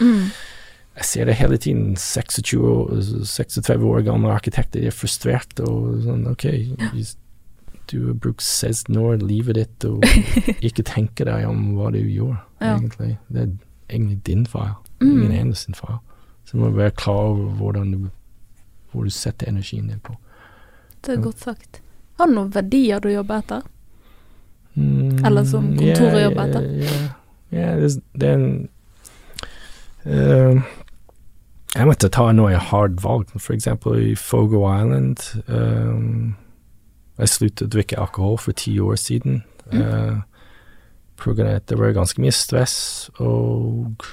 Mm. 0.00 0.30
Jeg 0.96 1.04
ser 1.04 1.28
det 1.28 1.36
hele 1.36 1.58
tiden. 1.60 1.96
26 1.96 2.60
år, 2.60 2.90
36 3.24 3.84
år 3.84 4.02
gamle 4.06 4.32
arkitekter 4.32 4.86
er 4.86 4.94
frustrert 4.96 5.60
og 5.60 6.02
sånn 6.06 6.26
OK, 6.30 6.46
du 7.90 7.98
har 8.08 8.18
brukt 8.18 8.42
16 8.42 8.96
år 8.98 9.20
i 9.20 9.26
livet 9.28 9.58
ditt 9.60 9.86
og 9.86 10.04
ikke 10.66 10.86
tenker 10.86 11.28
deg 11.28 11.46
om 11.46 11.76
hva 11.76 11.92
du 11.94 12.00
gjør, 12.00 12.34
egentlig. 12.64 13.16
Det 13.28 13.44
er 13.44 13.52
egentlig 13.90 14.20
din 14.26 14.46
feil. 14.50 14.74
Mm. 15.00 15.10
Ingen 15.10 15.34
andres 15.40 15.66
feil. 15.76 15.98
Så 16.46 16.56
du 16.56 16.62
må 16.62 16.70
være 16.74 16.94
klar 16.96 17.32
over 17.34 17.50
hvordan 17.58 17.92
du, 17.92 18.08
hvor 18.92 19.04
du 19.04 19.10
setter 19.10 19.50
energien 19.50 19.90
din 19.90 20.00
på. 20.02 20.16
Det 21.04 21.14
er 21.14 21.22
godt 21.22 21.42
sagt. 21.42 21.80
Har 22.18 22.30
du 22.30 22.34
noen 22.38 22.54
verdier 22.54 23.02
du 23.02 23.10
jobber 23.12 23.42
etter? 23.42 23.66
Mm, 24.76 25.24
Eller 25.24 25.44
som 25.48 25.68
kontoret 25.76 26.16
yeah, 26.16 26.24
jobber 26.24 26.48
etter. 26.48 26.66
Ja, 27.52 27.58
yeah, 27.58 27.76
det, 27.80 27.90
det 28.16 28.28
er 28.28 28.40
en 28.40 28.48
eh, 30.04 30.74
Jeg 31.76 31.86
måtte 31.86 32.08
ta 32.08 32.30
noe 32.32 32.56
hardt 32.56 33.02
valg, 33.04 33.28
eksempel 33.52 33.98
i 34.00 34.14
Fogo 34.16 34.62
Island. 34.64 35.20
Um, 35.46 36.36
jeg 37.18 37.28
sluttet 37.32 37.66
å 37.66 37.72
drikke 37.74 37.98
alkohol 38.00 38.38
for 38.40 38.56
ti 38.56 38.78
år 38.80 38.96
siden. 39.00 39.42
Mm. 39.72 39.82
at 41.58 41.66
det 41.68 41.78
var 41.80 41.92
ganske 41.96 42.20
mye 42.22 42.32
stress, 42.32 43.10
og 43.18 44.04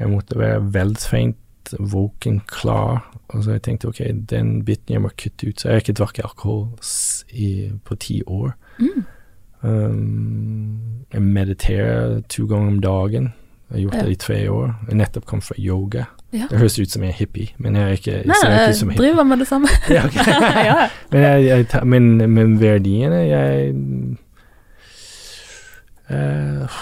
jeg 0.00 0.08
måtte 0.10 0.38
være 0.40 0.60
veltrent, 0.74 1.36
våken, 1.78 2.40
klar. 2.50 3.04
Og 3.30 3.44
så 3.44 3.52
jeg 3.56 3.62
tenkte 3.62 3.88
ok, 3.92 4.00
den 4.30 4.64
biten 4.66 4.96
jeg 4.96 5.02
må 5.04 5.10
kutte 5.16 5.48
ut. 5.48 5.60
Så 5.60 5.68
jeg 5.68 5.74
har 5.76 5.84
ikke 5.84 5.96
drukket 6.00 6.24
alkohol 6.24 6.64
i, 7.30 7.50
på 7.84 7.96
ti 8.00 8.22
år. 8.26 8.56
Mm. 8.80 9.04
Um, 9.62 11.04
jeg 11.12 11.22
mediterer 11.22 12.20
to 12.32 12.46
ganger 12.50 12.72
om 12.74 12.80
dagen. 12.80 13.32
Jeg 13.70 13.76
har 13.76 13.82
gjort 13.84 13.94
Ja. 13.94 14.02
det 14.04 14.12
i 14.12 14.22
tre 14.24 14.40
år. 14.50 14.74
Jeg 14.88 14.96
nettopp 14.96 15.26
kom 15.26 15.40
fra 15.44 15.54
yoga. 15.58 16.04
Ja. 16.32 16.46
Det 16.50 16.58
høres 16.60 16.78
ut 16.78 16.90
som 16.92 17.02
jeg 17.02 17.10
er 17.10 17.18
hippie, 17.18 17.48
men 17.58 17.74
jeg 17.74 17.82
er 17.82 17.96
ikke, 17.98 18.12
jeg 18.12 18.26
Nei, 18.30 18.36
ikke 18.38 18.50
jeg 18.54 18.70
ut 18.70 18.76
som 18.78 18.90
hippie. 18.92 19.02
driver 19.06 19.24
med 19.24 19.38
det 19.42 19.46
samme. 19.48 19.68
Ja, 19.96 20.02
ja. 20.70 20.88
Men, 21.12 21.22
jeg, 21.22 21.44
jeg, 21.72 21.86
men, 21.86 22.10
men 22.34 22.60
verdiene 22.60 23.16
Jeg 23.26 23.74
uh, 26.10 26.80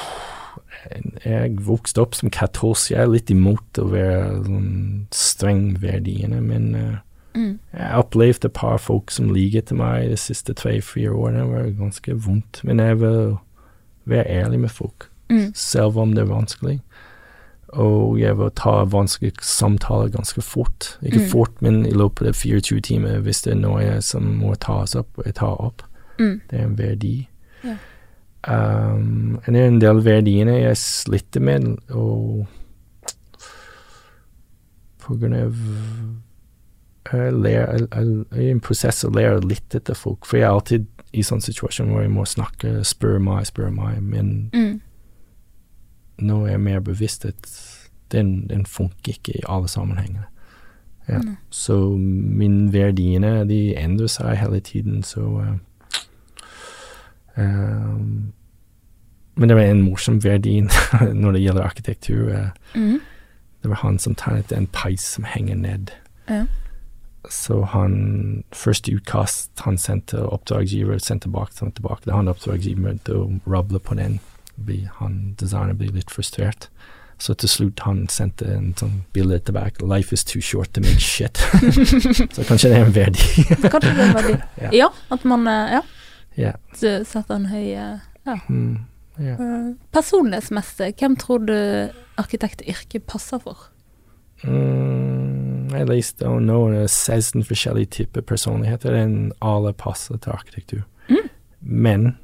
Jeg 1.25 1.57
vokste 1.67 2.01
opp 2.05 2.15
som 2.17 2.31
katolsk. 2.33 2.91
Jeg 2.93 3.03
er 3.03 3.11
litt 3.13 3.31
imot 3.33 3.81
å 3.83 3.89
være 3.93 4.21
sånn 4.47 4.71
streng 5.15 5.67
verdiene, 5.83 6.41
men 6.45 6.71
uh, 6.77 6.97
Mm. 7.39 7.59
jeg 7.77 7.91
opplevde 8.01 8.49
et 8.49 8.55
par 8.57 8.79
folk 8.83 9.13
som 9.15 9.29
liker 9.31 9.61
til 9.69 9.77
meg 9.79 10.09
de 10.11 10.17
siste 10.19 10.55
tre-fire 10.59 11.13
årene. 11.13 11.45
Det 11.45 11.51
var 11.53 11.67
ganske 11.85 12.15
vondt. 12.25 12.61
Men 12.67 12.81
jeg 12.83 12.97
vil 12.99 13.37
være 14.11 14.25
ærlig 14.41 14.59
med 14.65 14.71
folk, 14.75 15.07
Mm. 15.31 15.53
selv 15.55 15.99
om 16.01 16.15
det 16.17 16.23
er 16.25 16.33
vanskelig. 16.33 16.81
Og 17.73 18.19
jeg 18.21 18.39
vil 18.39 18.51
ta 18.57 18.85
vanskelige 18.85 19.43
samtaler 19.45 20.09
ganske 20.15 20.41
fort. 20.43 20.99
Ikke 21.03 21.19
Mm. 21.21 21.29
fort, 21.29 21.63
men 21.63 21.87
i 21.87 21.91
løpet 21.93 22.27
av 22.29 22.35
24 22.35 22.81
timer 22.81 23.21
hvis 23.21 23.43
det 23.43 23.53
er 23.53 23.61
noe 23.61 24.01
som 24.03 24.23
må 24.23 24.55
tas 24.59 24.95
opp, 24.97 25.09
jeg 25.25 25.35
tar 25.35 25.61
opp. 25.61 25.83
Mm. 26.19 26.41
Det 26.51 26.59
er 26.61 26.65
en 26.65 26.79
verdi. 26.79 27.29
Ja. 27.65 27.77
Um, 28.49 29.41
det 29.47 29.57
er 29.57 29.67
en 29.69 29.81
del 29.81 30.01
verdiene 30.05 30.61
jeg 30.63 30.77
sliter 30.77 31.41
med, 31.41 31.77
og 31.91 32.47
på 35.03 35.17
grunn 35.19 35.35
av 35.35 35.55
jeg, 37.13 37.33
ler, 37.33 37.51
jeg, 37.51 37.81
jeg, 37.81 38.07
jeg 38.33 38.39
er 38.39 38.47
i 38.49 38.51
en 38.53 38.61
prosess 38.61 39.05
å 39.05 39.11
lære 39.15 39.41
litt 39.49 39.75
etter 39.79 39.97
folk, 39.97 40.27
for 40.29 40.37
jeg 40.37 40.45
er 40.49 40.53
alltid 40.53 40.87
i 41.17 41.23
sånn 41.25 41.41
situasjon 41.41 41.89
hvor 41.89 42.03
jeg 42.05 42.13
må 42.13 42.27
snakke, 42.29 42.75
spørre 42.85 43.21
meg, 43.25 43.47
spørre 43.49 43.73
meg, 43.73 44.03
men 44.03 44.51
Mm. 44.53 44.81
Nå 46.19 46.45
er 46.47 46.51
jeg 46.51 46.61
mer 46.61 46.81
bevisst 46.81 47.25
at 47.25 47.49
den, 48.13 48.49
den 48.49 48.67
funker 48.67 49.13
ikke 49.15 49.37
i 49.39 49.43
alle 49.49 49.69
sammenhenger. 49.69 50.23
Ja. 51.09 51.21
Så 51.51 51.97
mine 51.97 52.73
verdiene, 52.73 53.45
de 53.49 53.77
endrer 53.77 54.11
seg 54.13 54.37
hele 54.37 54.61
tiden, 54.61 55.03
så 55.03 55.21
uh, 55.21 55.55
um, 57.37 58.33
Men 59.35 59.49
det 59.49 59.57
var 59.57 59.63
en 59.63 59.83
morsom 59.83 60.25
verdi 60.25 60.61
når 61.23 61.33
det 61.33 61.43
gjelder 61.43 61.63
arkitektur. 61.63 62.29
Uh, 62.33 62.49
Mm. 62.75 63.01
det 63.63 63.71
var 63.71 63.77
han 63.77 63.99
som 63.99 64.15
tegnet 64.15 64.53
en 64.53 64.67
peis 64.67 65.01
som 65.03 65.25
henger 65.25 65.57
ned. 65.57 65.91
Ja. 66.29 66.45
Så 67.31 67.63
han 67.65 68.45
Første 68.53 68.93
utkast 68.95 69.51
han 69.65 69.79
sendte 69.79 70.23
oppdragsgiver, 70.29 70.99
sendte 70.99 71.27
tilbake, 71.27 71.53
sendte 71.55 71.77
tilbake. 71.81 72.03
Da 72.07 72.17
han 72.17 72.29
oppdragsgiver 72.29 72.99
til 73.05 73.15
å 73.15 73.41
rable 73.47 73.79
på 73.79 73.95
den. 73.95 74.21
Blir, 74.67 74.89
han 74.99 75.35
designer 75.41 75.75
blir 75.75 75.93
litt 75.95 76.11
frustrert. 76.11 76.69
Så 77.19 77.35
til 77.35 77.49
slutt 77.49 77.81
han 77.83 78.05
sendte 78.09 78.47
en 78.55 78.75
sånn 78.79 79.03
bilde 79.13 79.39
tilbake. 79.43 79.83
'Life 79.87 80.13
is 80.13 80.25
too 80.25 80.41
short 80.41 80.73
to 80.75 80.81
make 80.81 81.01
shit'. 81.03 81.39
så 82.35 82.45
kanskje 82.47 82.69
det 82.71 82.77
er 82.79 82.85
en 82.87 82.95
verdi. 82.95 83.45
Kanskje 83.71 83.95
det 83.95 83.99
er 83.99 84.09
en 84.09 84.15
verdi. 84.15 84.37
Ja. 84.63 84.71
Ja, 84.73 84.87
at 85.11 85.25
man 85.25 85.47
eh, 85.49 85.73
ja, 85.73 85.81
ja. 86.37 86.53
s- 86.75 87.09
setter 87.09 87.35
en 87.35 87.47
høy 87.47 87.65
Ja. 88.27 88.39
Mm, 88.49 88.79
yeah. 89.21 89.41
eh, 89.41 89.75
Personlighetsmessig, 89.93 90.95
hvem 90.99 91.17
tror 91.17 91.39
du 91.47 91.55
arkitektyrket 92.19 93.03
passer 93.07 93.39
for? 93.43 93.57
Mm, 94.45 95.69
jeg 95.73 95.87
leste 95.89 96.27
om 96.29 96.43
er 96.75 96.87
16 96.87 97.45
forskjellige 97.49 97.87
typer 97.99 98.21
personligheter. 98.23 98.95
og 98.95 99.33
alle 99.43 99.73
passer 99.73 100.17
til 100.17 100.31
arkitektur. 100.33 100.83
Mm. 101.11 101.29
Men 101.61 102.17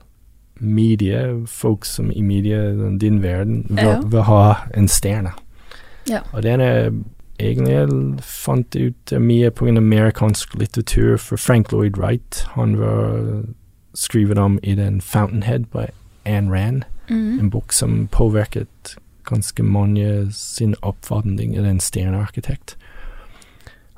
media, 0.60 1.34
folk 1.46 1.84
som 1.84 2.10
i 2.12 2.20
media, 2.22 2.72
din 2.98 3.22
verden, 3.22 3.66
vil, 3.68 3.84
Ja. 3.84 4.00
vil 4.00 4.22
ha 4.22 4.54
en 4.74 4.88
stjerne. 4.88 5.32
Ja. 6.08 6.18
Og 6.32 6.42
den 6.42 6.60
er 6.60 6.90
egentlig 7.40 7.72
jeg 7.72 7.88
fant 8.22 8.76
ut 8.76 9.12
eh, 9.12 9.18
mye 9.18 9.50
på 9.50 9.66
en 9.66 9.76
amerikansk 9.76 10.54
litteratur, 10.54 11.16
for 11.18 11.36
Frank 11.36 11.72
Lloyd 11.72 11.96
Wright, 11.98 12.46
han 12.54 12.78
var 12.78 13.42
skrevet 13.94 14.38
om 14.38 14.58
i 14.62 14.74
den 14.74 15.00
Fountainhead 15.00 15.64
by 15.72 15.86
Anne 16.26 16.50
Rand 16.50 16.82
Mm. 17.10 17.38
en 17.40 17.50
bok 17.50 17.72
som 17.72 18.08
påvirket 18.12 18.96
ganske 19.24 19.62
mange 19.62 20.32
sin 20.32 20.74
oppfatning 20.82 21.58
av 21.58 21.64
en 21.66 21.80
stjernearkitekt. 21.80 22.76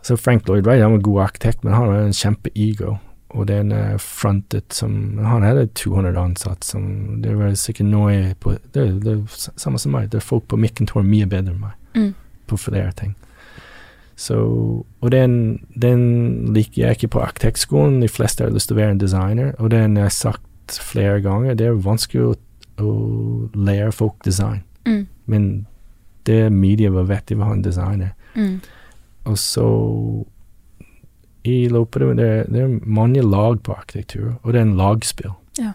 Så 0.03 0.17
Frank 0.17 0.49
Lloyd 0.49 0.65
Wright 0.67 0.83
han 0.83 0.91
var 0.91 0.97
en 0.99 1.03
god 1.03 1.21
arkitekt, 1.23 1.65
men 1.65 1.73
han 1.73 1.89
hadde 1.89 2.07
en 2.07 2.13
kjempe-ego. 2.13 2.97
Og 3.37 3.47
den 3.51 3.71
er 3.73 3.99
frontet 4.01 4.73
som 4.73 5.19
Han 5.19 5.45
hadde 5.45 5.67
200 5.77 6.17
ansatte 6.17 6.65
som 6.67 7.21
Det 7.23 7.35
var 7.37 7.53
sikkert 7.55 7.87
noe 7.91 8.35
på 8.41 8.55
Det, 8.73 8.87
det 9.05 9.13
er 9.13 9.23
samme 9.61 9.79
som 9.79 9.93
meg. 9.93 10.09
Det 10.11 10.23
er 10.23 10.25
folk 10.25 10.49
på 10.49 10.57
mitt 10.57 10.75
kontor 10.79 11.05
mye 11.05 11.27
bedre 11.29 11.53
enn 11.55 11.61
meg 11.61 11.75
Mm. 11.97 12.15
på 12.47 12.57
flere 12.61 12.93
ting. 12.93 13.15
Så, 14.17 14.37
og 15.01 15.11
den, 15.11 15.61
den 15.81 16.53
liker 16.55 16.83
jeg 16.83 16.97
ikke 16.97 17.09
på 17.09 17.21
arkitektskolen. 17.25 18.03
De 18.03 18.09
fleste 18.09 18.45
har 18.45 18.51
lyst 18.53 18.69
til 18.69 18.77
å 18.77 18.81
være 18.81 18.91
en 18.91 19.01
designer, 19.01 19.55
og 19.59 19.71
den 19.71 19.97
har 19.97 20.05
jeg 20.11 20.13
sagt 20.13 20.43
sagt 20.67 20.83
flere 20.83 21.21
ganger, 21.23 21.55
det 21.55 21.67
er 21.67 21.77
vanskelig 21.79 22.23
å, 22.27 22.35
å 22.83 22.93
lære 23.55 23.93
folk 23.93 24.17
design. 24.25 24.63
Mm. 24.85 25.07
Men 25.27 25.67
det 26.27 26.51
media 26.53 26.91
var 26.91 27.07
vet, 27.07 27.29
de 27.29 27.37
vil 27.37 27.45
ha 27.47 27.53
en 27.55 27.63
designer. 27.63 28.11
Mm. 28.35 28.61
Og 29.25 29.39
så 29.39 29.67
i 31.47 31.69
løpet 31.69 32.03
det, 32.17 32.47
det 32.53 32.63
er 32.63 32.79
mange 32.87 33.23
lag 33.23 33.63
på 33.63 33.73
arkitektur, 33.73 34.35
og 34.43 34.53
det 34.53 34.59
er 34.61 34.67
en 34.67 34.77
lagspill. 34.77 35.31
Ja. 35.59 35.73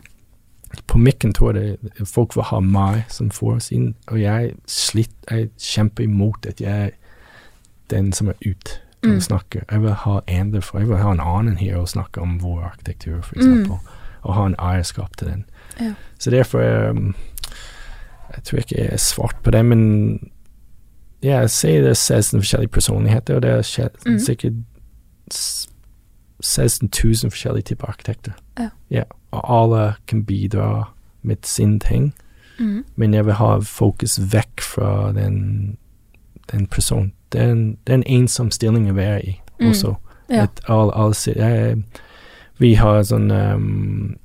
På 0.88 0.98
tror 1.34 1.54
jeg 1.58 1.78
det, 1.82 2.08
folk 2.08 2.36
vil 2.36 2.44
ha 2.44 2.60
meg 2.60 3.04
som 3.12 3.30
får 3.32 3.60
sin, 3.60 3.96
og 4.08 4.22
jeg 4.22 4.54
slitt, 4.68 5.16
jeg 5.32 5.50
kjemper 5.60 6.04
imot 6.04 6.46
at 6.46 6.62
jeg 6.62 6.86
er 6.86 6.92
den 7.90 8.12
som 8.14 8.28
er 8.28 8.34
ut 8.46 8.80
og 9.04 9.10
Mm. 9.10 9.20
snakker. 9.22 9.62
Jeg 9.72 9.82
vil 9.82 9.94
ha 9.94 10.20
en 10.28 10.52
derfor, 10.54 10.80
jeg 10.80 10.88
vil 10.88 10.98
ha 10.98 11.12
en 11.12 11.20
annen 11.20 11.58
her 11.58 11.78
og 11.78 11.88
snakke 11.90 12.22
om 12.22 12.38
vår 12.40 12.62
arkitektur, 12.64 13.22
for 13.22 13.36
Mm. 13.36 13.72
og 14.24 14.34
ha 14.34 14.46
en 14.46 14.56
eierskap 14.60 15.18
til 15.18 15.28
den. 15.28 15.46
Ja. 15.80 15.94
Så 16.20 16.30
derfor 16.30 16.90
um, 16.90 17.16
Jeg 18.36 18.44
tror 18.44 18.58
ikke 18.58 18.78
jeg 18.78 18.90
er 18.94 18.98
svart 18.98 19.36
på 19.44 19.52
det, 19.52 19.66
men 19.66 20.30
ja, 21.24 21.40
jeg 21.40 21.50
ser 21.50 21.82
det 21.82 21.98
16 21.98 22.40
forskjellige 22.40 22.72
personligheter, 22.72 23.36
og 23.36 23.42
det 23.42 23.50
er 23.52 23.62
sikkert 23.62 24.54
Mm. 24.54 24.66
Sikkert 25.32 25.34
s- 25.34 25.68
16 26.44 26.90
000 27.04 27.32
forskjellige 27.32 27.64
typer 27.64 27.88
arkitekter. 27.88 28.34
Ja. 28.92 29.04
og 29.32 29.42
alle 29.64 29.94
kan 30.08 30.24
bidra 30.26 30.84
med 31.24 31.38
sin 31.44 31.80
ting, 31.80 32.14
Mm. 32.60 32.84
men 32.96 33.14
jeg 33.14 33.26
vil 33.26 33.34
ha 33.34 33.60
fokus 33.60 34.20
vekk 34.34 34.62
fra 34.62 35.12
den, 35.14 35.78
den 36.52 36.68
personen. 36.68 37.14
Det 37.32 37.42
er 37.42 37.52
en, 37.52 37.78
det 37.88 37.94
er 37.94 37.98
en 37.98 38.04
ensom 38.22 38.52
stilling 38.52 38.90
å 38.90 38.94
være 38.94 39.22
i 39.26 39.42
Mm. 39.60 39.70
også. 39.70 39.96
Ja. 40.30 40.44
At 40.44 40.62
alle, 40.68 40.92
alle 40.96 41.14
sier 41.14 41.36
jeg, 41.38 41.84
Vi 42.60 42.74
har 42.76 43.02
sånn 43.04 43.32
um, 43.32 44.16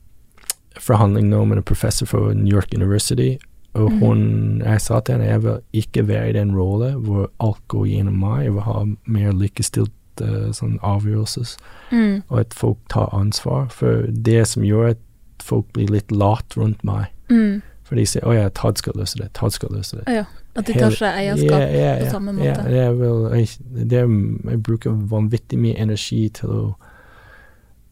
forhandling 0.79 1.29
nå 1.31 1.45
med 1.47 1.57
en 1.59 1.63
professor 1.65 2.07
fra 2.07 2.33
New 2.35 2.53
York 2.53 2.75
University, 2.75 3.39
og 3.75 3.93
mm. 3.93 3.99
hun 4.01 4.63
Jeg 4.65 4.81
sa 4.81 5.01
til 5.01 5.15
henne 5.15 5.27
jeg 5.31 5.43
vil 5.43 5.59
ikke 5.73 6.07
være 6.09 6.29
i 6.29 6.33
den 6.33 6.53
rollen 6.57 6.95
hvor 7.05 7.31
alt 7.41 7.63
går 7.69 7.87
gjennom 7.87 8.19
meg. 8.21 8.45
Jeg 8.45 8.53
vil 8.53 8.63
ha 8.63 8.85
mer 9.07 9.33
likestilt 9.33 9.93
uh, 10.23 10.53
sånne 10.53 10.79
avgjørelser, 10.83 11.57
Mm. 11.93 12.23
og 12.29 12.41
at 12.41 12.55
folk 12.55 12.79
tar 12.91 13.09
ansvar. 13.15 13.69
For 13.71 14.07
det 14.11 14.47
som 14.47 14.63
gjør 14.63 14.91
at 14.91 14.99
folk 15.41 15.67
blir 15.73 15.87
litt 15.93 16.13
lat 16.13 16.57
rundt 16.57 16.85
meg. 16.85 17.07
Mm. 17.31 17.63
For 17.85 17.95
de 17.95 18.07
sier 18.07 18.23
'Å 18.25 18.35
ja, 18.35 18.49
Todd 18.49 18.79
skal 18.79 18.93
løse 18.97 19.17
det', 19.19 19.33
Todd 19.33 19.53
skal 19.53 19.69
løse 19.71 19.97
det. 19.97 20.05
Ja. 20.15 20.25
At 20.57 20.67
de 20.67 20.73
tar 20.73 20.91
seg 20.91 21.15
eierskap 21.15 21.61
yeah, 21.61 21.73
yeah, 21.73 21.79
yeah, 21.79 21.99
på 21.99 22.05
ja. 22.05 22.11
samme 22.11 22.33
Ja, 22.45 22.55
måte. 22.55 22.71
det 22.71 22.79
er 22.81 22.93
vel, 22.93 23.39
jeg, 23.39 23.49
er, 23.93 24.51
jeg 24.51 24.63
bruker 24.63 24.91
vanvittig 24.91 25.59
mye 25.59 25.77
energi 25.79 26.29
til 26.29 26.49
å 26.49 26.75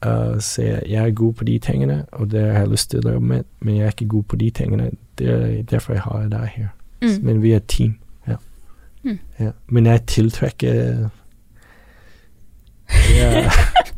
uh, 0.06 0.38
se 0.40 0.62
Jeg 0.88 1.06
er 1.06 1.10
god 1.10 1.32
på 1.34 1.44
de 1.44 1.58
tingene, 1.58 2.06
og 2.12 2.30
det 2.30 2.40
har 2.40 2.58
jeg 2.64 2.68
lyst 2.68 2.90
til 2.90 3.06
å 3.06 3.12
jobbe 3.12 3.26
med, 3.26 3.44
men 3.60 3.76
jeg 3.76 3.84
er 3.84 3.90
ikke 3.90 4.08
god 4.08 4.22
på 4.22 4.36
de 4.36 4.50
tingene. 4.50 4.90
Det 5.18 5.28
er 5.28 5.62
derfor 5.62 5.92
jeg 5.92 6.02
har 6.02 6.28
deg 6.28 6.46
her. 6.56 6.68
Mm. 7.02 7.18
Men 7.22 7.42
vi 7.42 7.52
er 7.52 7.56
et 7.56 7.66
team. 7.68 7.98
Ja. 8.28 8.36
Mm. 9.04 9.18
ja. 9.40 9.50
Men 9.68 9.86
jeg 9.86 10.06
tiltrekker 10.06 11.08
ja, 13.14 13.44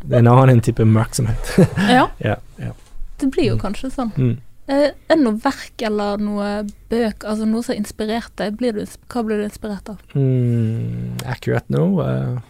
det 0.03 0.15
er 0.15 0.23
en 0.23 0.33
annen 0.33 0.61
type 0.65 0.85
oppmerksomhet. 0.85 1.55
Ja, 1.97 2.09
ja, 2.23 2.37
ja. 2.63 2.73
det 3.21 3.31
blir 3.35 3.53
jo 3.53 3.61
kanskje 3.61 3.91
sånn. 3.95 4.13
Mm. 4.17 4.37
Eh, 4.67 4.91
er 4.91 5.15
det 5.15 5.23
noe 5.23 5.39
verk 5.45 5.83
eller 5.87 6.19
noe 6.19 6.51
bøk, 6.91 7.23
altså 7.23 7.47
noe 7.47 7.63
som 7.63 7.75
har 7.75 7.83
inspirert 7.83 8.35
deg? 8.41 8.59
Blir 8.59 8.75
du, 8.75 8.83
hva 9.13 9.23
blir 9.27 9.39
du 9.39 9.47
inspirert 9.47 9.93
av? 9.93 10.01
Mm, 10.19 11.21
akkurat 11.23 11.69
nå 11.71 11.85
uh, 12.03 12.41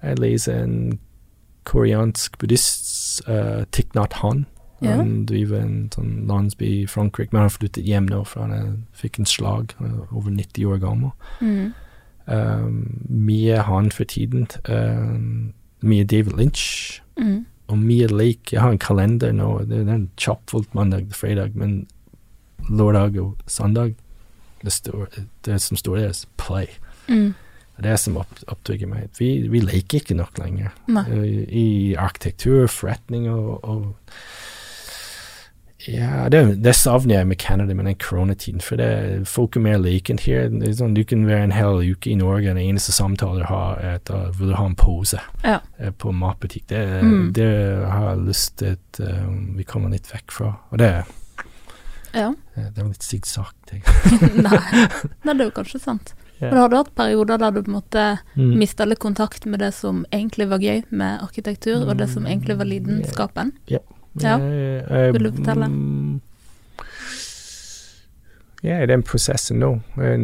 Jeg 0.00 0.20
leser 0.22 0.62
en 0.64 0.78
koreansk 1.68 2.38
buddhist, 2.40 3.20
uh, 3.28 3.64
Thich 3.72 3.92
Nhat 3.96 4.20
Han. 4.22 4.46
Han 4.84 5.22
driver 5.28 5.62
en 5.64 5.76
sånn 5.94 6.26
landsby 6.28 6.66
i 6.82 6.88
Frankrike, 6.90 7.32
men 7.32 7.46
han 7.46 7.52
flyttet 7.52 7.86
hjem 7.88 8.08
nå, 8.10 8.20
for 8.28 8.44
han 8.44 8.82
fikk 8.96 9.20
en 9.20 9.28
slag. 9.28 9.72
Han 9.78 9.94
er 9.94 10.12
over 10.12 10.34
90 10.34 10.66
år 10.68 10.82
gammel. 10.82 11.14
Mm. 11.40 11.72
Mye 12.26 13.58
han 13.66 13.90
for 13.92 14.04
tiden. 14.08 14.46
Mye 15.84 16.04
David 16.04 16.38
Lynch. 16.38 17.02
Mm. 17.20 17.44
Og 17.68 17.78
mye 17.80 18.08
lek. 18.12 18.52
Jeg 18.52 18.60
har 18.60 18.72
en 18.72 18.80
kalender 18.80 19.32
nå. 19.32 19.50
Det 19.68 19.82
er 19.82 19.92
en 19.94 20.08
kjappfullt 20.20 20.74
mandag 20.76 21.08
til 21.08 21.20
fredag, 21.20 21.54
men 21.56 21.86
lørdag 22.70 23.18
og 23.20 23.36
søndag 23.46 23.94
det, 24.64 24.72
står, 24.72 25.08
det 25.44 25.60
som 25.60 25.76
står 25.76 25.96
der, 25.96 26.08
er 26.08 26.24
play. 26.40 26.66
Mm. 27.08 27.34
Det 27.74 27.82
er 27.82 27.90
det 27.90 27.98
som 28.00 28.16
opp, 28.20 28.38
opptrygger 28.48 28.88
meg. 28.88 29.10
Vi, 29.18 29.48
vi 29.50 29.60
leker 29.60 30.00
ikke 30.00 30.16
nok 30.16 30.38
lenger. 30.38 30.72
I, 30.88 31.44
I 31.50 31.66
arkitektur, 31.98 32.66
forretning 32.70 33.26
og, 33.32 33.64
og 33.64 34.14
Ja, 35.86 36.28
det, 36.32 36.62
det 36.64 36.72
savner 36.76 37.18
jeg 37.18 37.26
med 37.28 37.36
Canada 37.38 37.74
med 37.74 37.84
den 37.86 37.96
koronatiden, 38.00 38.60
for 38.64 38.76
det, 38.80 39.26
folk 39.28 39.56
er 39.56 39.60
mer 39.66 39.78
lekent 39.82 40.20
her. 40.24 40.46
Er 40.48 40.72
sånn, 40.78 40.94
du 40.96 41.02
kan 41.04 41.26
være 41.28 41.44
en 41.48 41.52
hel 41.52 41.82
uke 41.92 42.10
i 42.10 42.14
Norge, 42.16 42.48
og 42.50 42.56
den 42.56 42.62
eneste 42.70 42.92
samtalen 42.96 43.42
du 43.42 43.48
har, 43.50 43.76
er 43.82 43.98
at 43.98 44.08
du 44.08 44.38
vil 44.40 44.54
ha 44.56 44.64
en 44.70 44.76
pose 44.80 45.20
Ja. 45.44 45.58
eh, 45.78 45.90
på 45.90 46.12
matbutikk. 46.12 46.66
Det, 46.68 47.02
Mm. 47.02 47.32
det 47.36 47.50
har 47.90 48.14
jeg 48.14 48.24
lyst 48.28 48.56
til 48.58 48.76
at 48.78 49.00
um, 49.00 49.56
vi 49.58 49.64
kommer 49.64 49.90
litt 49.90 50.08
vekk 50.12 50.32
fra. 50.32 50.54
Og 50.72 50.78
det, 50.78 51.04
Ja. 52.14 52.30
eh, 52.56 52.68
det 52.74 52.78
er 52.78 52.88
litt 52.88 53.02
sigtsagt. 53.02 53.72
Nei. 54.34 54.58
Nei, 55.24 55.34
det 55.34 55.40
er 55.40 55.48
jo 55.50 55.56
kanskje 55.62 55.80
sant. 55.80 56.14
Yeah. 56.40 56.50
Men 56.52 56.58
har 56.62 56.68
du 56.68 56.76
hatt 56.76 56.94
perioder 56.96 57.38
der 57.38 57.50
du 57.54 57.62
på 57.62 57.70
en 57.70 57.76
måte 57.82 58.18
Mm. 58.36 58.56
mista 58.58 58.84
litt 58.84 58.98
kontakt 58.98 59.44
med 59.46 59.60
det 59.60 59.72
som 59.74 60.04
egentlig 60.12 60.48
var 60.48 60.58
gøy 60.58 60.82
med 60.90 61.20
arkitektur, 61.22 61.84
og 61.88 61.96
det 61.96 62.08
som 62.10 62.24
egentlig 62.26 62.56
var 62.58 62.64
lidenskapen? 62.64 63.52
Ja. 64.22 64.38
Jeg- 64.38 64.84
jeg- 64.90 65.12
Vil 65.12 65.24
du 65.24 65.32
fortelle? 65.32 65.66
mm, 65.68 66.20
Ja, 68.64 68.78
i 68.82 68.86
den 68.86 69.02
prosessen 69.02 69.58
nå. 69.60 69.74
Jeg, 70.00 70.18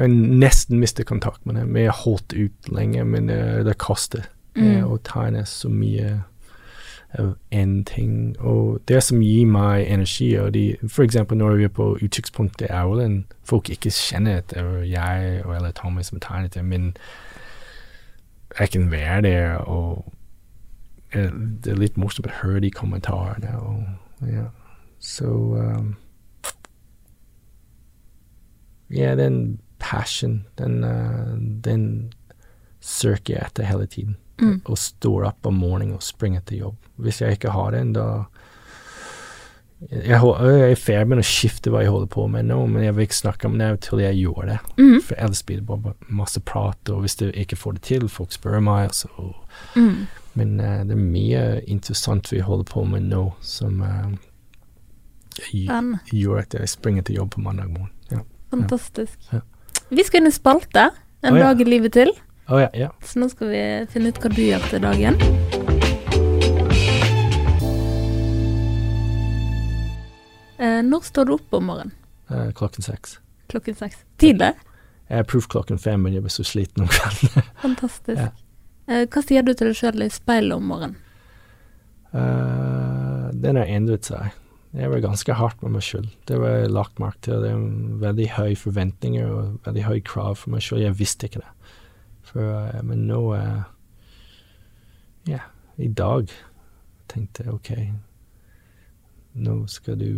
jeg 0.00 0.08
nesten 0.40 0.78
mistet 0.80 1.06
kontakt 1.06 1.44
med 1.46 1.54
dem. 1.60 1.76
Jeg 1.76 1.90
har 1.90 1.98
holdt 2.04 2.32
ut 2.32 2.70
lenge, 2.72 3.04
men 3.04 3.28
eh, 3.30 3.62
det 3.64 3.76
koster 3.78 4.22
eh, 4.56 4.62
Mm. 4.62 4.84
å 4.90 4.96
tegne 5.04 5.44
så 5.46 5.68
mye 5.68 6.22
av 7.18 7.36
én 7.52 7.84
ting. 7.84 8.34
Og 8.40 8.80
det 8.88 9.02
som 9.02 9.20
gir 9.22 9.44
meg 9.46 9.86
energi, 9.86 10.34
og 10.38 10.52
de, 10.54 10.76
for 10.88 11.04
eksempel 11.04 11.36
når 11.38 11.56
vi 11.56 11.64
er 11.64 11.68
på 11.68 11.98
utsiktspunktet 12.02 12.66
i 12.70 12.72
Aulen, 12.72 13.24
folk 13.44 13.68
ikke 13.70 13.90
kjenner 13.92 14.38
at 14.38 14.48
det 14.48 14.58
er 14.58 14.82
jeg 14.84 15.38
eller 15.44 15.70
Tommy 15.72 16.02
som 16.02 16.18
tegnet 16.20 16.54
det, 16.54 16.64
men 16.64 16.96
jeg 18.58 18.70
kan 18.70 18.90
være 18.90 19.22
der 19.22 19.56
og 19.68 20.12
det 21.12 21.72
er 21.72 21.80
litt 21.80 21.96
morsomt 21.96 22.28
å 22.28 22.38
høre 22.42 22.60
de 22.64 22.70
kommentarene. 22.74 23.54
Og, 23.62 24.28
ja. 24.28 24.48
Så 24.98 25.30
um, 25.30 25.94
Ja, 28.90 29.14
den 29.16 29.58
passion, 29.78 30.46
den, 30.58 30.80
uh, 30.84 31.36
den 31.64 32.12
søker 32.80 33.34
jeg 33.34 33.46
etter 33.46 33.68
hele 33.68 33.86
tiden. 33.86 34.16
Mm. 34.40 34.60
Og 34.64 34.78
står 34.78 35.26
opp 35.28 35.48
om 35.48 35.58
morgenen 35.60 35.98
og 35.98 36.04
springer 36.06 36.44
til 36.46 36.64
jobb. 36.64 36.90
Hvis 37.02 37.20
jeg 37.22 37.38
ikke 37.38 37.52
har 37.52 37.74
den, 37.74 37.92
da 37.96 38.24
jeg, 39.78 40.08
jeg 40.10 40.18
er 40.18 40.72
i 40.72 40.78
ferd 40.78 41.10
med 41.10 41.20
å 41.22 41.26
skifte 41.26 41.70
hva 41.70 41.84
jeg 41.84 41.92
holder 41.94 42.10
på 42.10 42.24
med 42.30 42.48
nå, 42.48 42.58
men 42.66 42.82
jeg 42.82 42.96
vil 42.96 43.06
ikke 43.06 43.18
snakke 43.20 43.46
om 43.46 43.58
det 43.60 43.68
til 43.86 44.02
jeg 44.02 44.18
gjør 44.18 44.48
det. 44.50 44.56
Mm. 44.78 44.96
For 45.06 45.14
ellers 45.14 45.42
blir 45.46 45.60
det 45.60 45.68
bare 45.68 45.94
masse 46.10 46.42
prat, 46.42 46.90
og 46.90 47.04
hvis 47.04 47.18
du 47.20 47.28
ikke 47.28 47.58
får 47.58 47.76
det 47.76 47.84
til, 47.86 48.08
folk 48.10 48.34
spør 48.34 48.58
meg, 48.64 48.90
og 48.90 48.94
så 48.94 49.34
Mm. 49.74 50.06
Men 50.38 50.60
eh, 50.62 50.84
det 50.86 50.94
er 50.94 51.02
mye 51.02 51.42
interessant 51.66 52.30
vi 52.30 52.40
holder 52.44 52.68
på 52.70 52.84
med 52.86 53.08
nå, 53.10 53.24
som 53.42 53.82
eh, 53.82 54.06
gjør 56.14 56.44
at 56.44 56.54
jeg 56.54 56.70
springer 56.70 57.06
til 57.06 57.18
jobb 57.18 57.34
på 57.34 57.42
mandag 57.42 57.72
morgen. 57.72 57.90
Ja. 58.12 58.22
Fantastisk. 58.54 59.18
Ja. 59.32 59.42
Vi 59.90 60.04
skal 60.06 60.22
inn 60.22 60.30
i 60.30 60.34
spalte. 60.34 60.90
En 61.26 61.34
ja. 61.34 61.48
dag 61.48 61.60
i 61.60 61.66
livet 61.66 61.96
til. 61.96 62.12
Oh, 62.46 62.60
ja, 62.62 62.70
ja. 62.76 62.92
Så 63.04 63.18
nå 63.18 63.26
skal 63.32 63.50
vi 63.50 63.62
finne 63.90 64.12
ut 64.12 64.22
hva 64.22 64.30
du 64.30 64.42
gjør 64.44 64.70
til 64.70 64.84
dagen. 64.86 65.18
Eh, 70.58 70.80
når 70.86 71.06
står 71.10 71.26
du 71.26 71.34
opp 71.34 71.58
om 71.58 71.66
morgenen? 71.72 71.94
Eh, 72.30 72.50
klokken 72.54 72.86
seks. 72.86 73.18
Klokken 73.50 73.74
seks. 73.78 74.04
Tidlig? 74.22 74.54
Jeg 75.08 75.24
er 75.24 75.26
proof 75.26 75.48
klokken 75.50 75.80
fem, 75.82 76.00
men 76.04 76.14
jeg 76.14 76.22
blir 76.22 76.34
så 76.34 76.46
sliten 76.46 76.86
om 76.86 76.92
kvelden. 76.92 77.42
Fantastisk. 77.66 78.44
Eh, 78.88 79.04
hva 79.04 79.22
sier 79.24 79.44
du 79.44 79.52
til 79.52 79.68
deg 79.68 79.76
sjøl 79.76 80.04
i 80.06 80.10
speilet 80.12 80.56
om 80.56 80.68
morgenen? 80.70 80.96
Uh, 82.08 83.28
den 83.36 83.58
har 83.60 83.68
endret 83.68 84.08
seg. 84.08 84.32
Jeg 84.72 84.88
var 84.92 85.02
ganske 85.04 85.34
hardt 85.36 85.60
med 85.64 85.74
meg 85.76 85.84
selv. 85.84 86.08
Det 86.28 86.38
var 86.40 86.54
jeg 86.54 86.72
lagt 86.72 87.00
merke 87.02 87.20
til. 87.26 87.42
Det 87.44 87.50
er 87.52 88.00
veldig 88.00 88.28
høye 88.38 88.56
forventninger 88.56 89.28
og 89.28 89.58
veldig 89.66 89.84
høye 89.84 90.04
krav 90.08 90.38
for 90.40 90.54
meg 90.54 90.64
selv. 90.64 90.86
Jeg 90.86 90.96
visste 90.96 91.28
ikke 91.28 91.42
det. 91.44 91.52
For, 92.30 92.44
uh, 92.48 92.80
men 92.88 93.04
nå 93.10 93.22
uh, 93.36 93.66
Ja, 95.28 95.44
i 95.76 95.90
dag 95.92 96.32
tenkte 97.12 97.44
jeg 97.44 97.52
OK, 97.52 97.70
nå 99.36 99.58
skal 99.68 99.98
du 100.00 100.12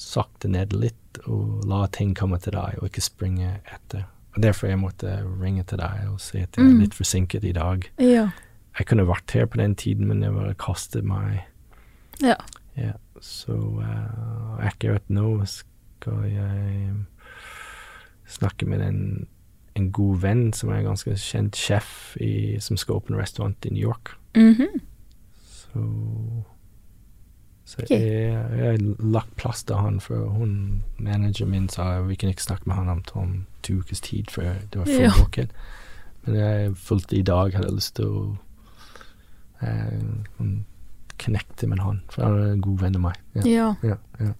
sakte 0.00 0.50
ned 0.50 0.74
litt 0.74 1.20
og 1.30 1.62
la 1.70 1.84
ting 1.94 2.14
komme 2.18 2.40
til 2.42 2.56
deg, 2.56 2.80
og 2.80 2.90
ikke 2.90 3.04
springe 3.04 3.60
etter. 3.70 4.08
Og 4.34 4.42
Derfor 4.42 4.66
jeg 4.66 4.78
måtte 4.78 5.12
ringe 5.42 5.62
til 5.62 5.78
deg 5.78 6.08
og 6.10 6.20
si 6.20 6.38
at 6.38 6.56
jeg 6.56 6.64
er 6.64 6.70
Mm. 6.72 6.80
litt 6.80 6.94
forsinket 6.94 7.44
i 7.44 7.52
dag. 7.52 7.84
Ja. 8.00 8.28
Jeg 8.78 8.86
kunne 8.86 9.06
vært 9.06 9.30
her 9.30 9.46
på 9.46 9.56
den 9.60 9.74
tiden, 9.76 10.08
men 10.08 10.22
jeg 10.22 10.32
bare 10.32 10.54
kastet 10.54 11.04
meg 11.04 11.40
Ja. 12.22 12.34
Ja, 12.76 12.92
så 13.20 13.52
uh, 13.54 14.58
akkurat 14.66 15.02
nå 15.08 15.44
skal 15.46 16.24
jeg 16.24 16.94
snakke 18.26 18.66
med 18.66 18.80
en, 18.82 19.26
en 19.76 19.92
god 19.92 20.18
venn 20.20 20.52
som 20.52 20.70
er 20.70 20.80
en 20.80 20.84
ganske 20.90 21.14
kjent 21.20 21.56
sjef 21.58 22.16
i, 22.20 22.58
som 22.60 22.76
skal 22.76 22.94
åpne 22.96 23.16
restaurant 23.20 23.66
i 23.66 23.70
New 23.70 23.82
York. 23.88 24.14
Mhm. 24.36 24.80
Så 25.44 25.84
så 27.64 27.80
okay. 27.82 28.00
jeg, 28.00 28.58
jeg 28.58 28.80
lagt 29.00 29.36
plass 29.40 29.62
til 29.64 29.76
han, 29.80 30.00
for 30.00 30.26
hun, 30.36 30.82
manageren 30.98 31.50
min 31.50 31.68
sa 31.72 32.00
vi 32.04 32.16
kunne 32.20 32.34
ikke 32.34 32.42
snakke 32.44 32.68
med 32.68 32.76
han 32.76 32.88
om, 32.92 33.02
om 33.14 33.46
to 33.62 33.78
ukers 33.80 34.00
tid, 34.04 34.28
for 34.30 34.42
det 34.44 34.80
var 34.82 34.84
fullbooket. 34.90 35.50
Men 36.26 36.36
jeg 36.36 36.74
fulgte 36.76 37.16
i 37.16 37.22
dag, 37.22 37.54
hadde 37.56 37.72
lyst 37.76 37.94
til 37.96 38.04
å 38.04 38.36
eh, 39.62 40.52
connecte 41.24 41.66
med 41.70 41.80
han, 41.80 42.02
for 42.12 42.24
han 42.26 42.38
er 42.40 42.52
en 42.54 42.60
god 42.64 42.78
venn 42.84 42.96
av 43.00 43.04
meg. 43.08 43.20
Ja, 43.34 43.44
Ja. 43.48 43.68
ja, 43.82 43.96
ja. 44.20 44.32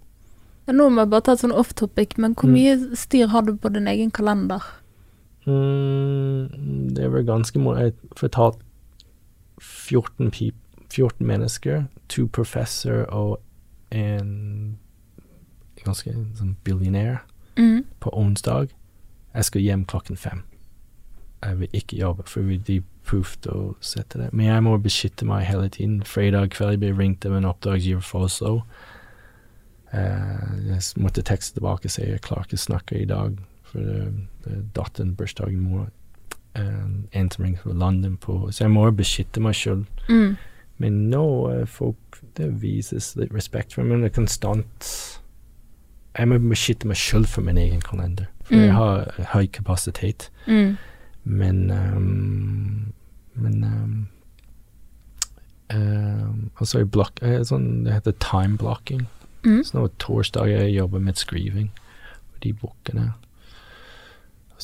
Ja, 0.66 0.72
Nå 0.72 0.87
må 0.89 1.03
jeg 1.05 1.11
bare 1.12 1.20
ta 1.27 1.33
et 1.37 1.41
sånn 1.43 1.53
off-topic, 1.53 2.16
men 2.18 2.35
hvor 2.35 2.49
Mm. 2.49 2.55
mye 2.57 2.97
styr 2.97 3.29
har 3.29 3.43
du 3.43 3.55
på 3.57 3.68
din 3.72 3.87
egen 3.87 4.11
kalender? 4.11 4.62
Mm, 5.47 6.95
det 6.95 7.11
var 7.12 7.22
ganske 7.22 7.59
mye. 7.61 7.81
Jeg 7.83 7.93
fortalte 8.16 8.59
14, 9.61 10.31
pip, 10.31 10.55
14 10.95 11.26
mennesker, 11.26 11.84
to 12.09 12.26
professor 12.26 13.05
og 13.11 13.40
en 13.90 14.78
ganske 15.84 16.14
sånn 16.38 16.57
billionær 16.64 17.22
mm. 17.59 17.84
på 18.01 18.12
onsdag. 18.16 18.72
Jeg 19.34 19.49
skal 19.51 19.64
hjem 19.64 19.84
klokken 19.90 20.16
fem. 20.16 20.42
Jeg 21.45 21.59
vil 21.61 21.76
ikke 21.76 21.97
jobbe, 21.97 22.26
for 22.30 22.40
vi- 22.42 22.59
de 22.59 22.82
prøvde 23.05 23.53
å 23.53 23.74
sette 23.80 24.18
det. 24.18 24.32
Men 24.32 24.47
jeg 24.47 24.62
må 24.62 24.76
beskytte 24.80 25.26
meg 25.28 25.45
hele 25.45 25.68
tiden. 25.68 26.03
Fredag 26.03 26.51
kveld 26.51 26.70
jeg 26.70 26.80
ble 26.80 26.92
ringt 26.99 27.26
av 27.26 27.34
en 27.36 27.45
oppdragsgiver 27.45 28.03
fra 28.03 28.24
Oslo. 28.24 28.62
Uh, 29.95 30.57
jeg 30.66 30.80
måtte 30.97 31.22
tekste 31.22 31.61
tilbake 31.61 31.86
og 31.86 31.90
si 31.90 32.03
jeg 32.03 32.22
klarer 32.24 32.49
ikke 32.49 32.59
å 32.59 32.64
snakke 32.64 32.97
i 32.99 33.05
dag, 33.05 33.36
for 33.62 33.78
det, 33.78 33.99
det 34.45 34.53
er 34.57 34.64
datteren 34.74 35.14
bursdag 35.14 35.53
i 35.53 35.61
morgen. 35.61 35.92
Eh, 36.55 37.20
en 37.20 37.30
som 37.30 37.45
ringer 37.45 37.59
fra 37.59 37.72
London 37.72 38.16
på 38.16 38.36
Så 38.53 38.64
jeg 38.64 38.70
må 38.70 38.84
beskytte 38.95 39.40
meg 39.42 39.57
sjøl. 39.59 39.80
Mm. 40.09 40.36
Men 40.79 41.11
nå 41.11 41.25
er 41.53 41.64
folk 41.70 41.97
Det 42.37 42.49
vises 42.62 43.12
litt 43.16 43.31
respekt 43.35 43.75
for 43.77 43.85
meg, 43.87 44.01
det 44.03 44.11
er 44.11 44.14
konstant 44.16 44.89
Jeg 46.18 46.29
må 46.29 46.39
beskytte 46.43 46.87
meg 46.91 46.97
sjøl 46.99 47.27
for 47.27 47.43
min 47.47 47.59
egen 47.59 47.81
kalender, 47.81 48.27
for 48.45 48.55
Mm. 48.55 48.61
jeg 48.64 48.72
har 48.75 49.14
høy 49.35 49.47
kapasitet. 49.53 50.31
Mm. 50.47 50.77
Men 51.25 51.70
um, 51.70 52.93
Men 53.35 53.64
um, 53.64 54.09
Altså, 56.61 56.79
jeg 56.79 56.91
blokk, 56.91 57.18
eh, 57.22 57.41
sånn, 57.43 57.85
det 57.85 57.93
heter 57.97 58.12
time 58.22 58.59
blocking. 58.61 59.07
Mm. 59.45 59.62
Så 59.64 59.75
nå 59.75 59.85
er 59.89 59.95
torsdag 59.99 60.47
jeg 60.53 60.75
jobber 60.77 61.01
med 61.03 61.14
skriving 61.18 61.70
de 62.45 62.53
bokene. 62.53 63.12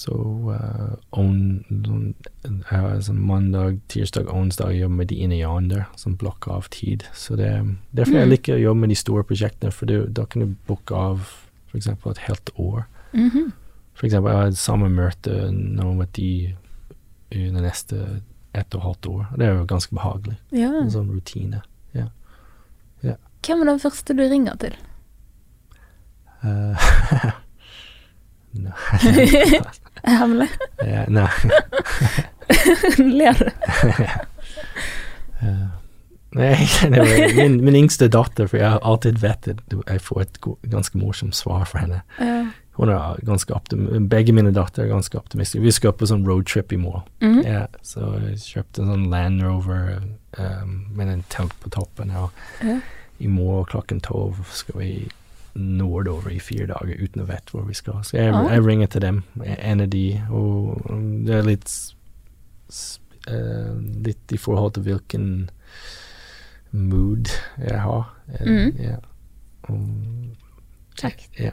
Så 0.00 0.14
uh, 0.16 0.94
on, 1.12 1.60
sånn, 1.84 2.14
jeg 2.46 2.64
har 2.70 3.00
sånn 3.04 3.18
mandag, 3.28 3.80
tirsdag, 3.92 4.30
onsdag 4.32 4.72
jeg 4.72 4.84
jobber 4.86 4.96
med 5.02 5.10
de 5.12 5.18
inne 5.26 5.36
i 5.36 5.44
andre, 5.44 5.82
sånn 6.00 6.16
blokk 6.20 6.48
av 6.48 6.70
tid. 6.72 7.04
Så 7.12 7.36
det 7.36 7.50
derfor 7.92 8.16
jeg 8.20 8.26
Mm. 8.28 8.32
liker 8.32 8.56
å 8.56 8.62
jobbe 8.62 8.80
med 8.80 8.92
de 8.94 8.98
store 9.02 9.24
prosjektene, 9.28 9.72
for 9.76 9.86
det, 9.90 9.98
da 10.16 10.24
kan 10.24 10.42
du 10.46 10.54
booke 10.70 10.94
av 10.96 11.28
eksempel 11.76 12.12
et 12.14 12.24
helt 12.30 12.50
år. 12.56 12.86
Mhm. 13.12 13.52
For 13.94 14.06
eksempel, 14.08 14.32
jeg 14.32 14.40
har 14.40 14.50
samme 14.56 14.88
møte 14.88 15.50
nå 15.52 15.94
med 15.96 16.08
de 16.16 16.56
i 17.30 17.50
det 17.50 17.62
neste 17.62 18.22
ett 18.54 18.74
og 18.74 18.80
et 18.80 18.86
halvt 18.86 19.06
år. 19.12 19.26
Det 19.38 19.46
er 19.46 19.58
jo 19.58 19.66
ganske 19.66 19.94
behagelig. 19.94 20.36
Ja. 20.50 20.70
En 20.80 20.90
sånn 20.90 21.10
rutine. 21.12 21.62
Hvem 23.40 23.62
er 23.62 23.64
den 23.70 23.78
første 23.80 24.12
du 24.16 24.20
ringer 24.28 24.56
til? 24.60 24.74
Uh, 26.44 26.76
Nei. 28.60 28.72
Hemmelig? 30.04 30.48
Ja, 30.86 31.04
nei. 31.08 31.28
Ler 32.98 33.36
du? 33.38 33.50
Eh, 35.40 35.66
nei, 36.36 36.56
min, 37.36 37.64
min 37.64 37.76
yngste 37.76 38.08
datter, 38.12 38.46
for 38.50 38.60
jeg 38.60 38.70
har 38.70 38.82
alltid 38.86 39.18
vet 39.22 39.48
at 39.50 39.62
jeg 39.74 40.02
får 40.04 40.20
et 40.24 40.40
ganske 40.70 40.98
morsomt 41.00 41.34
svar 41.38 41.64
fra 41.68 41.84
henne. 41.84 42.02
Ja. 42.20 42.40
Hun 42.80 42.88
er 42.88 43.18
ganske 43.26 43.52
optim 43.52 44.08
Begge 44.08 44.32
mine 44.32 44.52
datter 44.56 44.84
er 44.86 44.92
ganske 44.92 45.18
optimistiske. 45.18 45.60
Vi 45.64 45.72
skal 45.74 45.92
på 45.92 46.06
sånn 46.08 46.22
roadtrip 46.24 46.72
i 46.72 46.78
morgen. 46.80 47.04
Mhm. 47.20 47.42
Ja, 47.44 47.66
så 47.84 48.12
jeg 48.22 48.38
kjøpte 48.44 48.82
en 48.84 48.92
sånn 48.94 49.08
Land 49.12 49.42
Rover 49.44 49.98
um, 50.38 50.76
med 50.96 51.08
en 51.12 51.24
telt 51.34 51.52
på 51.60 51.72
toppen. 51.74 52.14
Og 52.16 52.30
Ja. 52.64 52.78
i 53.20 53.26
morgen 53.28 53.66
klokken 53.68 54.00
tolv 54.00 54.38
skal 54.54 54.78
vi 54.80 54.92
nordover 55.54 56.30
i 56.30 56.38
fire 56.40 56.66
dager 56.70 57.00
uten 57.02 57.22
å 57.22 57.26
vite 57.28 57.50
hvor 57.54 57.64
vi 57.68 57.74
skal. 57.74 58.02
Så 58.04 58.16
jeg, 58.16 58.32
jeg 58.32 58.64
ringer 58.66 58.86
til 58.86 59.00
dem, 59.02 59.22
en 59.44 59.80
av 59.80 59.88
de, 59.92 60.04
og 60.30 60.84
det 61.26 61.34
er 61.40 61.42
litt 61.48 61.72
eh, 63.28 63.72
Litt 64.06 64.32
i 64.32 64.38
forhold 64.40 64.74
til 64.76 64.82
hvilken 64.86 65.26
mood 66.72 67.28
jeg 67.58 67.80
har. 67.82 68.06
Eh, 68.32 68.46
Mhm. 68.46 68.76
ja. 68.78 68.96
um, 69.68 70.36
Kjekt. 70.96 71.30
Ja. 71.38 71.52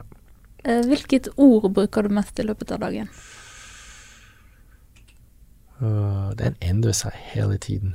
Uh, 0.68 0.82
Hvilket 0.86 1.28
ord 1.36 1.72
bruker 1.74 2.02
du 2.02 2.08
mest 2.14 2.38
i 2.38 2.42
løpet 2.42 2.70
av 2.72 2.80
dagen? 2.80 3.08
Øh, 5.80 6.32
den 6.38 6.56
endrer 6.60 6.92
seg 6.92 7.12
hele 7.32 7.56
tiden. 7.58 7.94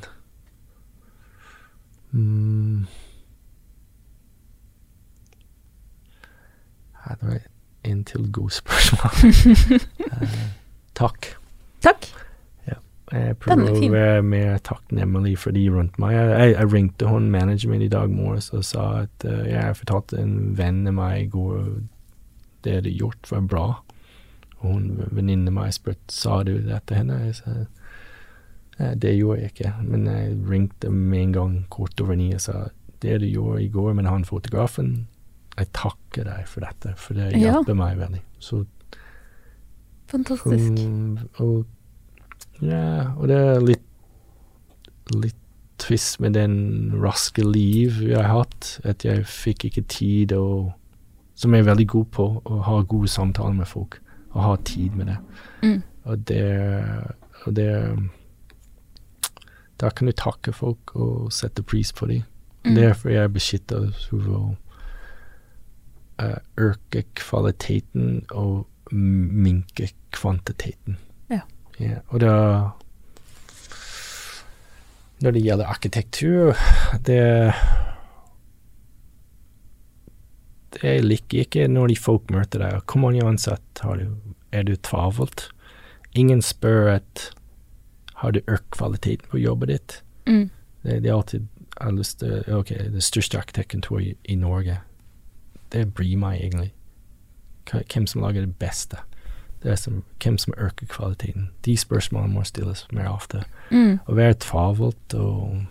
Mm. 2.12 2.86
Ja, 7.04 7.16
det 7.20 7.30
var 7.30 7.40
en 7.84 8.04
til 8.04 8.32
god 8.32 8.50
spørsmål. 8.50 9.32
uh, 10.12 10.36
takk. 11.02 11.34
Takk. 11.84 12.14
Jeg 13.14 13.38
prøver 13.38 13.68
er 13.68 13.76
å 13.78 13.90
være 13.94 14.22
mer 14.26 14.62
takknemlig 14.66 15.36
for 15.38 15.54
de 15.54 15.68
rundt 15.70 16.00
meg. 16.02 16.16
Jeg, 16.16 16.30
jeg, 16.32 16.54
jeg 16.56 16.70
ringte 16.72 17.10
hun 17.12 17.28
manageren 17.34 17.76
min 17.76 17.86
i 17.86 17.92
dag 17.92 18.10
morges 18.10 18.50
og 18.56 18.64
sa 18.66 18.86
at 19.04 19.26
uh, 19.28 19.44
jeg 19.46 19.78
fortalte 19.78 20.18
en 20.22 20.56
venn 20.58 20.88
av 20.90 20.96
meg 20.98 21.28
i 21.28 21.28
går 21.34 21.60
det 22.66 22.80
du 22.88 22.90
gjort 22.90 23.30
var 23.30 23.46
bra. 23.52 23.68
Og 24.62 24.66
hun 24.72 24.88
venninnen 25.12 25.52
av 25.52 25.58
meg 25.60 25.76
spurte 25.76 26.16
sa 26.16 26.42
du 26.48 26.56
det 26.66 26.82
til 26.88 27.04
henne. 27.04 27.20
Jeg 27.28 27.40
sa 27.42 27.56
«Nei, 28.80 28.94
det 28.98 29.12
gjorde 29.14 29.44
jeg 29.44 29.54
ikke, 29.54 29.72
men 29.86 30.08
jeg 30.10 30.38
ringte 30.50 30.90
med 30.90 31.20
en 31.20 31.34
gang 31.36 31.58
kort 31.70 32.02
over 32.02 32.18
ni 32.18 32.32
og 32.34 32.42
sa 32.42 32.70
det 33.04 33.20
du 33.22 33.28
gjorde 33.28 33.62
i 33.62 33.68
går 33.70 33.94
med 33.94 34.10
han 34.10 34.26
fotografen, 34.26 35.04
jeg 35.58 35.68
takker 35.74 36.24
deg 36.26 36.48
for 36.50 36.62
dette, 36.66 36.96
for 36.98 37.14
det 37.14 37.32
Ja. 37.34 37.52
hjelper 37.54 37.76
meg 37.76 37.98
veldig. 37.98 38.22
Så 38.40 38.66
Fantastisk. 40.08 40.72
Mm, 40.84 41.18
og 41.40 41.66
ja, 42.62 43.14
og 43.18 43.28
det 43.28 43.38
er 43.38 43.60
litt 43.66 43.82
litt 45.14 45.36
trist 45.82 46.20
med 46.22 46.34
den 46.38 46.94
raske 47.02 47.44
liv 47.44 47.98
jeg 48.08 48.16
har 48.22 48.44
hatt, 48.44 48.80
at 48.88 49.04
jeg 49.04 49.26
fikk 49.28 49.66
ikke 49.66 49.88
tid 49.88 50.32
å 50.38 50.74
Som 51.36 51.54
jeg 51.56 51.64
er 51.66 51.72
veldig 51.74 51.88
god 51.88 52.06
på, 52.14 52.42
å 52.46 52.60
ha 52.62 52.82
gode 52.84 53.08
samtaler 53.10 53.56
med 53.58 53.66
folk, 53.68 53.96
og 54.36 54.42
ha 54.44 54.56
tid 54.56 54.94
med 54.96 55.08
det. 55.08 55.18
Mm. 55.64 55.84
Og 56.06 56.26
det 56.26 57.16
Og 57.48 57.54
det 57.56 57.98
Da 59.80 59.90
kan 59.90 60.08
du 60.08 60.14
takke 60.14 60.54
folk 60.54 60.96
og 60.96 61.32
sette 61.34 61.64
pris 61.64 61.92
på 61.92 62.06
dem. 62.08 62.24
Mm. 62.66 62.76
Derfor 62.76 63.10
jeg 63.10 63.34
beskytter 63.34 63.92
for 64.10 64.20
eh, 64.20 64.56
øke 66.58 67.04
kvaliteten 67.20 68.26
og 68.32 68.68
minke 68.92 69.90
kvantiteten. 70.14 70.98
Ja. 71.32 71.42
Ja, 71.80 72.04
og 72.08 72.22
da 72.22 72.34
Når 75.24 75.32
det 75.32 75.42
gjelder 75.44 75.66
arkitektur, 75.72 76.58
det 77.06 77.54
Det 80.74 80.84
jeg 80.84 81.04
liker 81.04 81.40
ikke 81.40 81.68
når 81.68 81.88
de 81.88 81.96
folk 81.96 82.32
møter 82.32 82.60
deg. 82.60 82.82
Hvor 82.90 83.00
mange 83.00 83.26
ansatte 83.26 83.82
har 83.82 83.96
du? 83.96 84.18
Er 84.52 84.64
du 84.64 84.76
travelt? 84.76 85.50
Ingen 86.16 86.42
spør 86.42 86.96
at 86.96 87.32
har 88.16 88.32
du 88.32 88.40
økt 88.48 88.72
kvaliteten 88.72 89.30
på 89.30 89.38
jobbet 89.38 89.70
ditt. 89.70 90.04
Mm. 90.28 90.50
Det, 90.84 91.04
det 91.04 91.10
er 91.10 91.16
alltid 91.16 91.48
jeg 91.80 91.86
har 91.86 91.92
lyst 91.92 92.20
til 92.20 92.44
Ok, 92.54 92.70
det 92.70 93.04
største 93.04 93.38
arkitektkontoret 93.38 94.04
i, 94.06 94.16
i 94.34 94.36
Norge. 94.36 94.78
Det 95.74 95.88
bryr 95.94 96.18
meg 96.22 96.40
egentlig. 96.42 96.72
Hvem 97.72 98.08
som 98.08 98.22
lager 98.22 98.46
det 98.46 98.56
beste. 98.62 98.98
Det 99.64 99.72
er 99.72 99.76
som, 99.80 100.04
hvem 100.24 100.38
som 100.38 100.54
øker 100.58 100.86
kvaliteten. 100.92 101.50
De 101.66 101.78
spørsmålene 101.78 102.34
må 102.34 102.44
stilles 102.44 102.86
mer 102.92 103.08
ofte. 103.14 103.46
Mm. 103.72 104.00
Å 104.06 104.16
være 104.18 104.40
travelt 104.44 105.16
og 105.16 105.64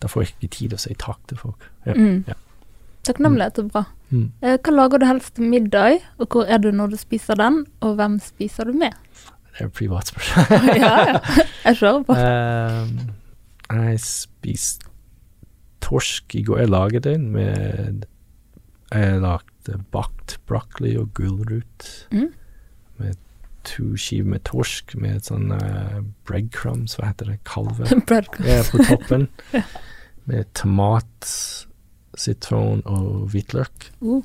Da 0.00 0.08
får 0.08 0.22
jeg 0.22 0.30
ikke 0.32 0.54
tid 0.56 0.72
å 0.72 0.78
si 0.80 0.94
takk 0.96 1.18
til 1.28 1.36
folk. 1.36 1.66
Ja. 1.84 1.92
Mm. 1.92 2.22
Ja. 2.28 2.38
Takknemlighet 3.04 3.58
er 3.60 3.66
bra. 3.68 3.82
Mm. 4.08 4.30
Eh, 4.40 4.56
Hva 4.64 4.72
lager 4.72 5.00
du 5.00 5.04
helst 5.04 5.34
til 5.36 5.44
middag, 5.44 6.00
og 6.16 6.32
hvor 6.32 6.48
er 6.48 6.58
du 6.58 6.70
når 6.72 6.94
du 6.94 6.96
spiser 6.96 7.36
den, 7.36 7.66
og 7.84 7.98
hvem 7.98 8.16
spiser 8.24 8.64
du 8.64 8.72
med? 8.80 8.96
Det 9.50 9.60
er 9.60 9.68
et 9.68 9.76
privat 9.76 10.08
spørsmål. 10.08 10.70
ja, 10.84 10.94
ja. 11.10 11.20
Jeg 11.66 11.76
kjører 11.82 12.02
på. 12.08 12.16
Um, 12.16 13.12
jeg 13.76 14.00
spiste 14.00 14.88
torsk 15.84 16.34
i 16.34 16.42
går. 16.48 16.58
Jeg 16.64 16.72
laget 16.72 17.04
den 17.04 17.28
med 17.34 18.06
Jeg 18.90 19.20
lagde 19.22 19.78
bakt 19.94 20.38
broccoli 20.50 20.96
og 20.98 21.12
gulrot. 21.14 21.88
Mm. 22.10 22.32
Med 22.98 23.18
to 23.64 23.96
skiver 24.00 24.28
med 24.32 24.42
torsk 24.48 24.94
med 24.98 25.26
sånn 25.28 25.52
uh, 25.52 26.00
breadcrumbs, 26.28 26.96
hva 26.98 27.10
heter 27.10 27.30
det, 27.32 27.38
kalve? 27.48 27.86
Ja, 28.48 28.62
på 28.70 28.82
toppen. 28.88 29.28
Med 30.30 30.50
tomat, 30.54 31.26
sitron 32.18 32.82
og 32.86 33.30
hvitløk. 33.32 33.88
Uh. 34.02 34.20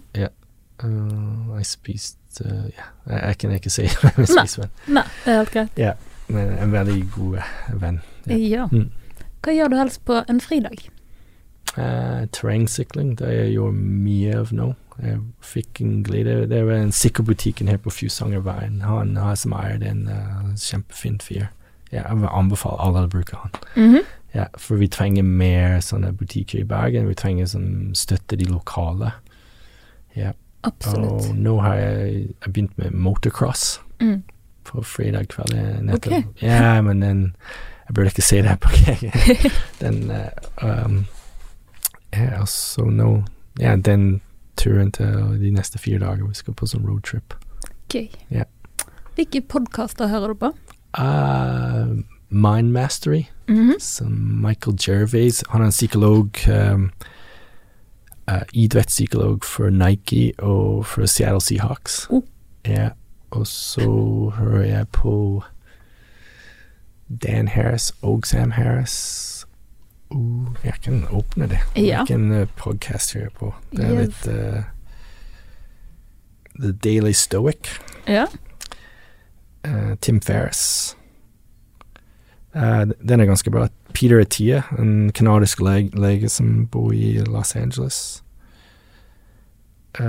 Uh, 0.84 1.56
jeg 1.56 1.70
spiste 1.70 2.44
uh, 2.44 2.66
Ja, 2.76 2.90
jeg, 3.08 3.22
jeg 3.22 3.38
kan 3.40 3.56
ikke 3.56 3.72
si 3.74 3.88
hvem 4.02 4.20
jeg 4.26 4.32
spiste, 4.34 4.66
men, 4.66 5.00
Nei, 5.00 5.06
det 5.24 5.32
er 5.32 5.40
helt 5.40 5.54
greit. 5.54 5.80
men 6.28 6.52
en 6.60 6.74
veldig 6.74 7.00
god 7.16 7.38
eh, 7.40 7.56
venn. 7.82 8.02
Ja. 8.28 8.38
Ja. 8.42 8.68
Mm. 8.72 8.90
Hva 9.46 9.54
gjør 9.54 9.72
du 9.72 9.78
helst 9.78 10.02
på 10.08 10.20
en 10.30 10.42
fridag? 10.42 10.88
Uh, 11.78 12.26
terrengsykling, 12.32 13.18
det 13.20 13.28
jeg 13.34 13.54
gjør 13.58 13.72
mye 13.76 14.36
av 14.40 14.52
nå. 14.56 14.70
Jeg 15.04 15.18
fikk 15.44 15.82
en 15.84 16.04
glede 16.08 16.46
Det 16.48 16.58
er 16.62 16.70
en 16.72 16.92
sykkelbutikken 16.96 17.68
her 17.68 17.78
på 17.84 17.92
Fusangerveien. 17.92 18.78
Han 18.88 19.18
har 19.20 19.36
som 19.36 19.52
eier 19.54 19.78
den. 19.82 20.06
Uh, 20.08 20.54
kjempefin 20.56 21.20
fyr. 21.20 21.50
Ja, 21.92 22.06
jeg 22.08 22.18
vil 22.22 22.30
anbefale 22.32 22.80
alle 22.80 23.04
å 23.06 23.12
bruke 23.12 23.36
han. 23.42 23.52
Mhm. 23.76 24.00
Ja, 24.36 24.46
for 24.60 24.76
vi 24.76 24.88
trenger 24.92 25.24
mer 25.24 25.78
sånne 25.80 26.10
butikker 26.18 26.60
i 26.60 26.64
Bergen. 26.68 27.08
Vi 27.08 27.14
trenger 27.16 27.46
sånn 27.48 27.94
støtte 27.96 28.36
de 28.36 28.44
lokale. 28.52 29.12
Ja, 30.16 30.32
Absolutt. 30.64 31.30
og 31.30 31.36
nå 31.36 31.54
har 31.62 31.76
jeg, 31.76 32.28
jeg 32.44 32.54
begynt 32.54 32.78
med 32.78 32.92
motocross 32.92 33.80
Mm. 34.02 34.24
på 34.66 34.82
fredag 34.84 35.28
kveld. 35.32 35.54
eh, 35.56 35.82
nettopp. 35.82 36.14
Ok. 36.14 36.42
Ja, 36.44 36.82
men 36.82 37.00
den 37.02 37.36
Jeg 37.88 37.94
burde 37.96 38.08
ikke 38.10 38.22
si 38.22 38.36
det 38.42 38.50
her 38.50 38.56
på 38.58 38.70
Den 39.80 40.12
uh, 40.12 40.86
um, 40.86 41.06
Ja, 42.16 42.40
altså 42.40 42.86
nå 42.86 43.24
Ja, 43.60 43.76
den 43.76 44.22
turen 44.58 44.92
til 44.92 45.40
de 45.40 45.52
neste 45.52 45.80
fire 45.80 46.00
dager. 46.00 46.28
Vi 46.28 46.36
skal 46.36 46.54
på 46.54 46.68
sånn 46.68 46.86
roadtrip. 46.88 47.34
Gøy. 47.92 48.10
Ja. 48.32 48.44
Hvilke 49.16 49.42
podkaster 49.42 50.08
hører 50.08 50.34
du 50.34 50.40
på? 50.40 50.52
Uh, 50.98 52.04
Mind 52.30 52.72
Mastery. 52.72 53.26
Mhm. 53.48 53.74
som 53.80 54.12
Michael 54.42 54.78
Gervais. 54.78 55.44
Han 55.50 55.62
er 55.62 55.66
en 55.66 55.72
psykolog, 55.72 56.30
um, 56.50 56.92
uh, 58.32 58.42
idrettspsykolog 58.54 59.44
for 59.44 59.70
Nike 59.70 60.34
og 60.40 60.86
for 60.86 61.06
Seattle 61.06 61.42
Seahawks. 61.42 62.08
Oh. 62.10 62.24
Ja, 62.66 62.90
og 63.32 63.48
så 63.48 64.32
hører 64.36 64.66
jeg 64.66 64.88
på 64.88 65.44
Dan 67.24 67.48
Harris 67.48 67.94
og 68.02 68.26
Sam 68.26 68.52
Harris. 68.52 69.35
Uh, 70.12 70.56
jeg 70.64 70.74
kan 70.82 71.08
åpne 71.12 71.48
det. 71.50 71.60
Ja. 71.76 72.04
Hvilken 72.06 72.32
uh, 72.32 72.48
podcast 72.56 73.14
hører 73.14 73.26
jeg 73.26 73.34
på? 73.34 73.54
Det 73.72 73.86
er 73.86 73.94
Yes. 73.94 74.08
litt 74.08 74.28
uh, 74.36 74.64
The 76.60 76.72
Daily 76.72 77.12
Stoic. 77.12 77.80
Ja. 78.08 78.26
Eh, 79.66 79.96
Tim 80.02 80.22
Ferris. 80.22 80.96
Eh, 82.56 82.86
den 83.10 83.20
er 83.20 83.26
ganske 83.26 83.52
bra. 83.52 83.68
Peter 83.94 84.20
Attia, 84.20 84.62
en 84.80 85.12
kanadisk 85.12 85.60
leg 85.62 85.90
lege 85.96 86.30
som 86.30 86.68
bor 86.68 86.92
i 86.94 87.18
Los 87.28 87.56
Angeles. 87.56 88.24
Eh, 90.00 90.06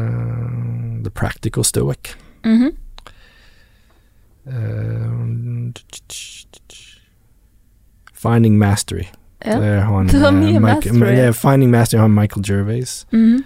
The 1.02 1.10
Practical 1.10 1.64
Stoic. 1.64 2.16
Mm 2.44 2.62
-hmm. 2.62 2.76
Eh, 4.46 5.72
Finding 8.12 8.58
Mastery. 8.58 9.04
Ja. 9.46 9.58
Det 9.60 9.68
er 9.68 9.80
han, 9.80 10.06
Det 10.06 10.14
eh, 10.56 10.60
Mike- 10.60 10.92
mastery. 10.92 11.16
ja, 11.16 11.30
Finding 11.30 11.70
Master 11.70 11.98
har 11.98 12.08
Michael 12.08 12.44
Gervais. 12.46 13.06
-hmm. 13.12 13.42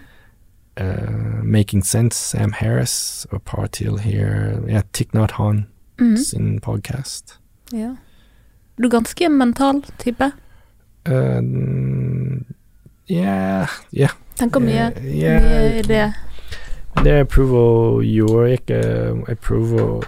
uh, 0.80 1.44
Making 1.44 1.84
Sense, 1.86 2.18
Sam 2.18 2.52
Harris, 2.52 3.26
og 3.30 3.42
et 3.42 3.98
Here. 3.98 4.60
Ja, 4.68 4.80
Thich 4.94 5.10
Han 5.14 5.30
Han 5.32 5.66
-hmm. 6.00 6.16
sin 6.30 6.60
podcast. 6.60 7.38
ja. 7.72 7.96
Du 8.78 8.84
er 8.86 8.90
ganske 8.90 9.28
mental 9.28 9.82
type. 9.98 10.24
Uh, 11.08 11.42
ja, 13.08 13.66
Yeah, 13.94 14.10
Tenker 14.36 14.60
mye, 14.60 14.92
yeah, 15.04 15.18
ja. 15.18 15.40
mye 15.40 15.78
i 15.78 15.82
det. 15.82 16.12
Det 17.04 17.12
jeg 17.12 17.28
prøver 17.28 17.58
å 17.58 18.00
gjøre, 18.02 18.52
ikke 18.52 18.74
Jeg 19.28 19.38
prøver 19.38 20.02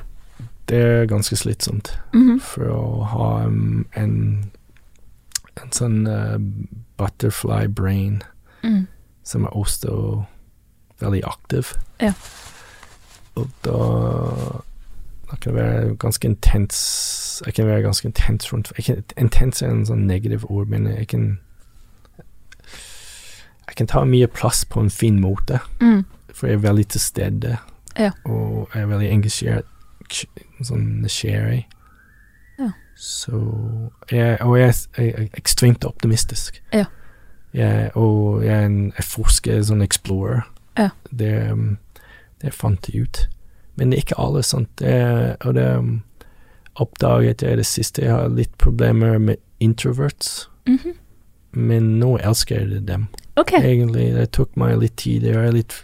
Det 0.68 0.78
er 0.78 1.06
ganske 1.06 1.36
slitsomt 1.36 1.98
Mhm. 2.14 2.40
for 2.40 2.62
å 2.64 3.02
ha 3.04 3.46
um, 3.46 3.86
en 3.96 4.44
En 5.60 5.72
sånn 5.72 6.06
uh, 6.06 6.38
butterfly 6.96 7.66
brain 7.68 8.22
Mm. 8.62 8.86
som 9.24 9.44
er 9.44 9.50
også 9.58 10.24
veldig 11.00 11.22
aktiv. 11.26 11.72
Ja. 12.00 12.12
Og 13.34 13.48
da 13.64 13.78
da 15.30 15.36
kan 15.40 15.54
det 15.54 15.62
være 15.64 15.96
ganske 15.96 16.28
intens 16.28 17.42
Jeg 17.46 17.54
kan 17.54 17.66
være 17.66 17.82
ganske 17.82 18.06
intens 18.06 18.52
rundt 18.52 18.70
kan, 18.84 19.02
Intens 19.16 19.62
er 19.62 19.70
en 19.70 19.86
sånn 19.86 20.06
negativ 20.06 20.44
ord, 20.50 20.68
men 20.68 20.86
jeg 20.86 21.08
kan 21.08 21.38
Jeg 23.68 23.76
kan 23.76 23.86
ta 23.86 24.04
mye 24.04 24.26
plass 24.26 24.64
på 24.64 24.80
en 24.80 24.90
fin 24.90 25.20
måte, 25.20 25.58
Mm. 25.80 26.04
for 26.32 26.46
jeg 26.46 26.54
er 26.54 26.68
veldig 26.68 26.88
til 26.88 27.00
stede. 27.00 27.58
Ja. 27.98 28.10
Og 28.24 28.68
jeg 28.74 28.82
er 28.82 28.86
veldig 28.86 29.10
engasjert, 29.10 29.64
sånn 30.62 31.00
nysgjerrig. 31.02 31.64
Så 32.96 33.38
jeg, 34.10 34.38
Og 34.40 34.58
jeg, 34.58 34.68
er- 34.68 35.02
jeg 35.02 35.14
er 35.18 35.28
ekstremt 35.36 35.84
optimistisk. 35.84 36.62
Ja. 36.72 36.84
Jeg, 37.54 37.90
og 37.96 38.44
jeg 38.44 38.52
er 38.62 38.66
en 38.66 38.92
jeg 38.96 39.04
forsker, 39.04 39.62
sånn 39.62 39.82
explorer. 39.82 40.42
Ja. 40.78 40.88
Det, 41.18 41.50
um, 41.52 41.78
det 42.42 42.54
fant 42.54 42.88
jeg 42.88 43.02
ut. 43.02 43.26
Men 43.76 43.90
det 43.90 43.98
er 43.98 44.02
ikke 44.02 44.20
alle 44.20 44.42
sånt. 44.42 44.68
Det, 44.78 45.36
og 45.44 45.54
det 45.54 45.76
um, 45.78 46.02
oppdaget 46.76 47.42
jeg 47.42 47.56
det 47.56 47.66
siste. 47.66 48.02
Jeg 48.02 48.10
har 48.12 48.28
litt 48.28 48.56
problemer 48.58 49.18
med 49.18 49.36
introverts, 49.60 50.48
Mhm. 50.66 50.94
men 51.52 51.98
nå 52.00 52.16
elsker 52.20 52.58
jeg 52.60 52.86
dem. 52.86 53.08
Okay. 53.36 53.60
Egentlig, 53.62 54.14
det 54.14 54.30
tok 54.32 54.56
meg 54.56 54.78
litt 54.78 54.96
tid. 54.96 55.22
Jeg 55.22 55.34
er 55.36 55.52
litt 55.52 55.82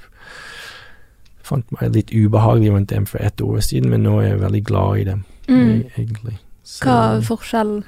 fant 1.43 1.71
meg 1.73 1.93
litt 1.95 2.11
ubehagelig 2.13 2.73
rundt 2.73 2.89
dem 2.91 3.07
for 3.07 3.19
ett 3.25 3.41
år 3.41 3.61
siden, 3.65 3.91
men 3.91 4.03
nå 4.03 4.19
er 4.21 4.29
jeg 4.29 4.41
veldig 4.41 4.65
glad 4.65 4.99
i 4.99 5.05
dem, 5.05 5.25
Mm. 5.49 5.85
egentlig. 5.99 6.39
Så, 6.69 6.85
Hva 6.85 6.97
er 7.17 7.23
forskjellen? 7.25 7.79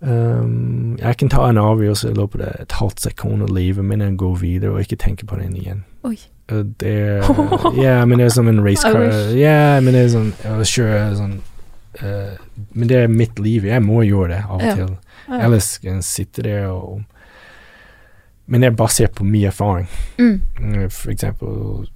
um, 0.00 0.96
jeg 1.00 1.16
kan 1.18 1.28
ta 1.32 1.48
en 1.50 1.58
avgjørelse 1.60 2.10
i 2.12 2.16
løpet 2.16 2.42
av 2.44 2.60
et 2.62 2.74
halvt 2.80 3.00
sekund 3.08 3.42
av 3.46 3.52
livet, 3.56 3.84
men 3.84 4.00
jeg 4.04 4.16
går 4.20 4.34
videre 4.42 4.74
og 4.76 4.80
ikke 4.84 4.98
tenker 5.02 5.26
på 5.30 5.38
den 5.40 5.56
igjen. 5.58 5.84
Oi. 6.06 6.16
Og 6.52 6.68
det 6.78 7.24
Ja, 7.84 8.04
men 8.06 8.20
det 8.20 8.28
er 8.28 8.34
som 8.36 8.48
en 8.48 8.60
racecar. 8.62 9.08
Ja, 9.34 9.80
men 9.82 9.96
det 9.96 10.04
er 10.04 10.12
sånn 10.12 10.28
ja, 10.44 10.58
Sure, 10.68 11.00
sånn 11.18 11.40
uh, 12.04 12.36
Men 12.70 12.86
det 12.92 13.00
er 13.02 13.08
mitt 13.10 13.40
liv. 13.42 13.66
Jeg 13.66 13.82
må 13.82 14.04
gjøre 14.06 14.28
det 14.36 14.42
av 14.44 14.60
og 14.60 14.62
Ja. 14.62 14.74
til. 14.78 14.94
Ellers 15.40 15.72
kan 15.82 15.96
jeg 15.98 16.04
sitte 16.06 16.42
der 16.46 16.68
og 16.70 17.00
Men 18.46 18.60
det 18.62 18.66
er 18.68 18.76
basert 18.78 19.14
på 19.18 19.24
mye 19.26 19.46
erfaring. 19.50 19.86
Mm. 20.18 20.42
Mm, 20.60 20.90
For 20.90 21.10
eksempel 21.10 21.48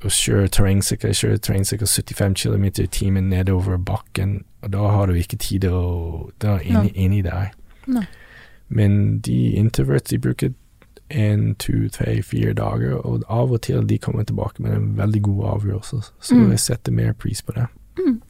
å 0.03 0.11
kjøre 0.11 0.48
terrengsykkel, 0.48 1.12
kjøre 1.14 1.38
terrengsykkel 1.38 1.86
75 1.86 2.34
km 2.34 2.64
i 2.64 2.86
timen 2.90 3.28
nedover 3.30 3.76
bakken, 3.78 4.44
og 4.62 4.72
da 4.72 4.88
har 4.90 5.07
du 5.07 5.14
ikke 5.14 5.38
tid 5.38 5.61
til 5.61 5.70
å 5.78 6.30
Da 6.42 6.57
er 6.57 6.64
inni, 6.66 6.88
no. 6.90 6.90
inni 6.94 7.22
deg. 7.22 7.53
No. 7.86 8.03
Men 8.68 9.18
de 9.20 9.53
introverts, 9.57 10.11
de 10.11 10.18
bruker 10.18 10.53
en, 11.11 11.55
to, 11.55 11.88
tre, 11.90 12.20
fire 12.22 12.53
dager, 12.55 12.94
og 13.07 13.24
av 13.28 13.51
og 13.53 13.62
til 13.62 13.86
de 13.86 13.98
kommer 13.98 14.22
tilbake 14.24 14.62
med 14.62 14.72
en 14.76 14.96
veldig 14.98 15.22
god 15.22 15.44
avgjørelse, 15.57 16.03
så 16.20 16.34
Mm. 16.34 16.51
jeg 16.51 16.59
setter 16.61 16.92
mer 16.92 17.12
pris 17.12 17.42
på 17.42 17.53
det. 17.53 17.66
Mm. 17.98 18.20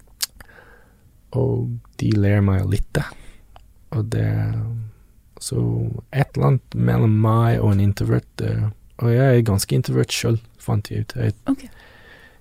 Og 1.33 1.79
de 2.01 2.11
ler 2.17 2.41
meg 2.41 2.65
litt, 2.71 2.89
da. 2.93 3.03
Og 3.91 4.09
det 4.11 4.55
Så 5.41 5.57
et 6.13 6.35
eller 6.37 6.47
annet 6.51 6.75
mellom 6.77 7.15
meg 7.25 7.61
og 7.65 7.73
en 7.73 7.81
introvert 7.81 8.43
eh, 8.45 8.67
Og 9.01 9.09
jeg 9.15 9.39
er 9.39 9.47
ganske 9.49 9.73
introvert 9.75 10.13
sjøl, 10.13 10.37
fant 10.61 10.91
jeg 10.93 11.07
ut. 11.07 11.15
Jeg, 11.17 11.35
Ok. 11.49 11.63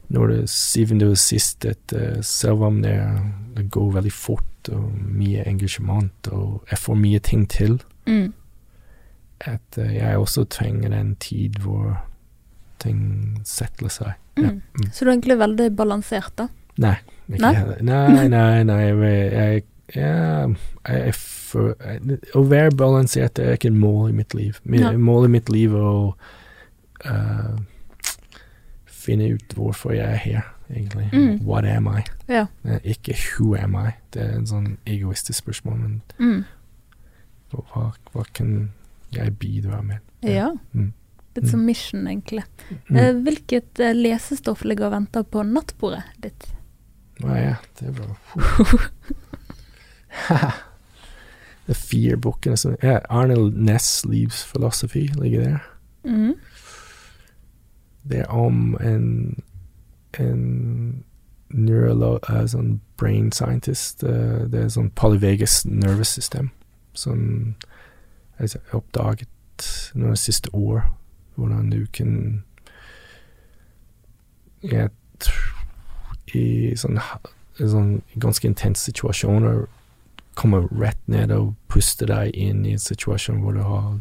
Når 0.09 0.27
det 0.27 0.39
syvende 0.49 1.05
og 1.11 1.17
sist 1.21 1.65
at 1.69 1.93
selv 2.25 2.63
om 2.65 2.81
det, 2.81 2.95
det 3.55 3.67
går 3.71 3.91
veldig 3.93 4.11
fort 4.11 4.69
og 4.73 4.87
mye 5.05 5.43
engasjement, 5.47 6.27
og 6.33 6.63
jeg 6.71 6.79
får 6.81 6.95
mye 6.97 7.19
ting 7.19 7.45
til, 7.49 7.77
Mm. 8.09 8.33
at 9.45 9.77
eh, 9.77 9.93
jeg 9.95 10.17
også 10.17 10.43
trenger 10.49 10.91
en 10.97 11.15
tid 11.15 11.59
hvor 11.61 11.93
ting 12.79 13.39
settler 13.45 13.89
seg. 13.93 14.11
Ja. 14.39 14.49
Mm. 14.49 14.89
Så 14.91 15.05
du 15.05 15.09
er 15.11 15.13
egentlig 15.13 15.37
veldig 15.39 15.69
balansert, 15.77 16.33
da? 16.39 16.47
Nei, 16.79 16.95
ikke 17.29 17.39
Nei? 17.43 17.81
Nei, 17.81 18.27
nei, 18.33 18.63
nei. 18.63 18.81
Jeg, 18.81 19.31
jeg, 19.31 19.63
jeg, 19.95 20.55
jeg, 20.87 21.13
jeg 21.13 22.19
Å 22.37 22.43
være 22.45 22.71
balansert 22.77 23.39
er 23.41 23.55
ikke 23.55 23.71
et 23.71 23.77
mål 23.79 24.09
i 24.11 24.15
mitt 24.19 24.33
liv. 24.37 24.59
Min, 24.63 24.81
no. 24.85 24.91
Målet 24.97 25.29
i 25.29 25.33
mitt 25.37 25.49
liv 25.49 25.73
er 25.73 25.85
å 25.89 26.15
uh, 27.05 27.55
finne 28.85 29.31
ut 29.33 29.55
hvorfor 29.57 29.95
jeg 29.95 30.05
er 30.05 30.21
her, 30.21 30.47
egentlig. 30.69 31.07
Mm. 31.13 31.39
What 31.47 31.65
am 31.65 31.87
I? 31.89 32.03
Ja. 32.29 32.45
Eh, 32.67 32.79
Ikke 32.93 33.15
who 33.17 33.55
am 33.57 33.75
I? 33.79 33.95
Det 34.13 34.21
er 34.27 34.35
en 34.37 34.45
sånn 34.49 34.69
egoistisk 34.89 35.41
spørsmål, 35.45 35.77
men 35.79 36.01
Mm. 36.19 36.43
hva, 37.51 37.91
hva 38.13 38.25
kan 38.33 38.71
jeg 39.11 39.33
bidra 39.39 39.81
med. 39.81 39.99
Ja. 40.21 40.51
Mm. 40.73 40.91
Litt 41.35 41.49
som 41.49 41.61
mission, 41.65 42.05
egentlig. 42.07 42.43
Mm. 42.89 42.97
Eh, 42.97 43.13
hvilket 43.23 43.81
lesestoff 43.95 44.63
ligger 44.65 44.89
og 44.89 44.91
venter 44.97 45.23
på 45.23 45.41
nattbordet 45.47 46.03
ditt? 46.21 46.49
Å 47.23 47.35
ja, 47.35 47.55
det 47.79 47.87
er 47.89 47.97
bra. 47.97 48.13
fire 51.73 52.17
bøkene 52.17 52.57
som 52.57 52.75
ja, 52.83 52.99
Arnold 53.09 53.53
Ness 53.57 54.05
Leaves 54.05 54.45
Philosophy 54.53 55.07
ligger 55.21 55.43
der. 55.43 55.57
Mm. 56.03 56.33
Det 58.09 58.19
er 58.19 58.25
om 58.33 58.77
en 58.81 59.43
en 60.19 61.03
neurolog, 61.49 62.19
uh, 62.29 62.45
sånn 62.49 62.79
brain 62.97 63.31
scientist. 63.31 64.03
uh, 64.03 64.47
det 64.49 64.63
er 64.63 64.69
sånn 64.73 64.89
polyvagus 64.97 65.65
nervous 65.65 66.09
system 66.17 66.49
som 66.93 67.55
jeg 68.39 68.49
har 68.71 68.79
oppdaget 68.81 69.67
noen 69.93 70.17
siste 70.17 70.49
år. 70.53 70.81
Hvordan 71.35 71.69
du 71.69 71.85
kan 71.93 72.43
Jeg 74.61 74.89
i 76.35 76.75
sånn, 76.75 76.97
ha- 76.97 77.19
sånn 77.57 78.01
ganske 78.19 78.47
intense 78.47 78.83
situasjoner 78.89 79.67
komme 80.39 80.61
rett 80.71 81.01
ned 81.11 81.33
og 81.35 81.53
puste 81.67 82.07
deg 82.07 82.31
inn 82.37 82.63
i 82.65 82.75
en 82.77 82.81
situasjon 82.81 83.41
hvor 83.43 83.57
du 83.57 83.63
har 83.65 83.99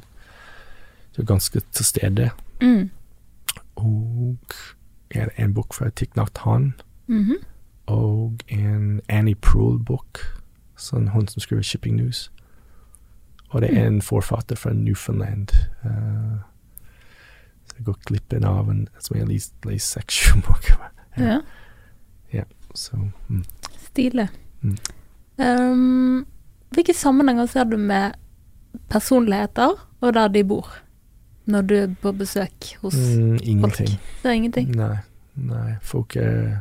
Du 1.17 1.23
er 1.23 1.27
ganske 1.27 1.61
til 1.75 1.85
stede. 1.85 2.31
Mm. 2.63 2.91
Og 3.77 4.55
er 5.11 5.33
en 5.37 5.55
bok 5.55 5.75
fra 5.75 5.89
Thich 5.91 6.15
Nhat 6.17 6.39
mm 6.47 7.25
-hmm. 7.25 7.45
og 7.87 8.39
en 8.49 9.01
Annie 9.09 9.35
Proul-bok, 9.35 10.19
sånn 10.77 11.09
hun 11.09 11.29
som 11.29 11.41
skriver 11.41 11.63
Shipping 11.63 11.97
News. 11.97 12.31
Og 13.51 13.63
det 13.63 13.77
er 13.77 13.87
en 13.87 14.03
forfatter 14.03 14.57
fra 14.57 14.73
Newfoundland. 14.73 15.49
Uh, 15.85 16.39
så 17.67 17.75
jeg 17.79 17.85
går 17.85 17.97
glipp 18.05 18.33
av 18.33 18.71
en 18.71 18.89
som 18.99 19.17
jeg 19.17 19.27
har 19.27 19.33
lest, 19.33 19.55
seks-sju 19.79 20.41
bøker. 20.41 20.91
Ja. 21.19 21.41
Så 22.75 22.97
mm. 23.29 23.45
Stilig. 23.79 24.29
Mm. 24.61 24.77
Um, 25.39 26.27
hvilke 26.75 26.95
sammenhenger 26.95 27.47
ser 27.47 27.65
du 27.65 27.77
med 27.79 28.17
personligheter 28.91 29.77
og 30.01 30.15
der 30.15 30.29
de 30.29 30.45
bor, 30.45 30.71
når 31.47 31.63
du 31.63 31.75
er 31.75 31.93
på 32.03 32.13
besøk 32.13 32.73
hos 32.83 32.95
mm, 32.95 33.39
Ingenting. 33.43 33.89
Det 34.23 34.31
er 34.31 34.37
ingenting? 34.37 34.73
Nei. 34.77 34.97
Nei, 35.39 35.73
folk 35.83 36.17
er 36.17 36.61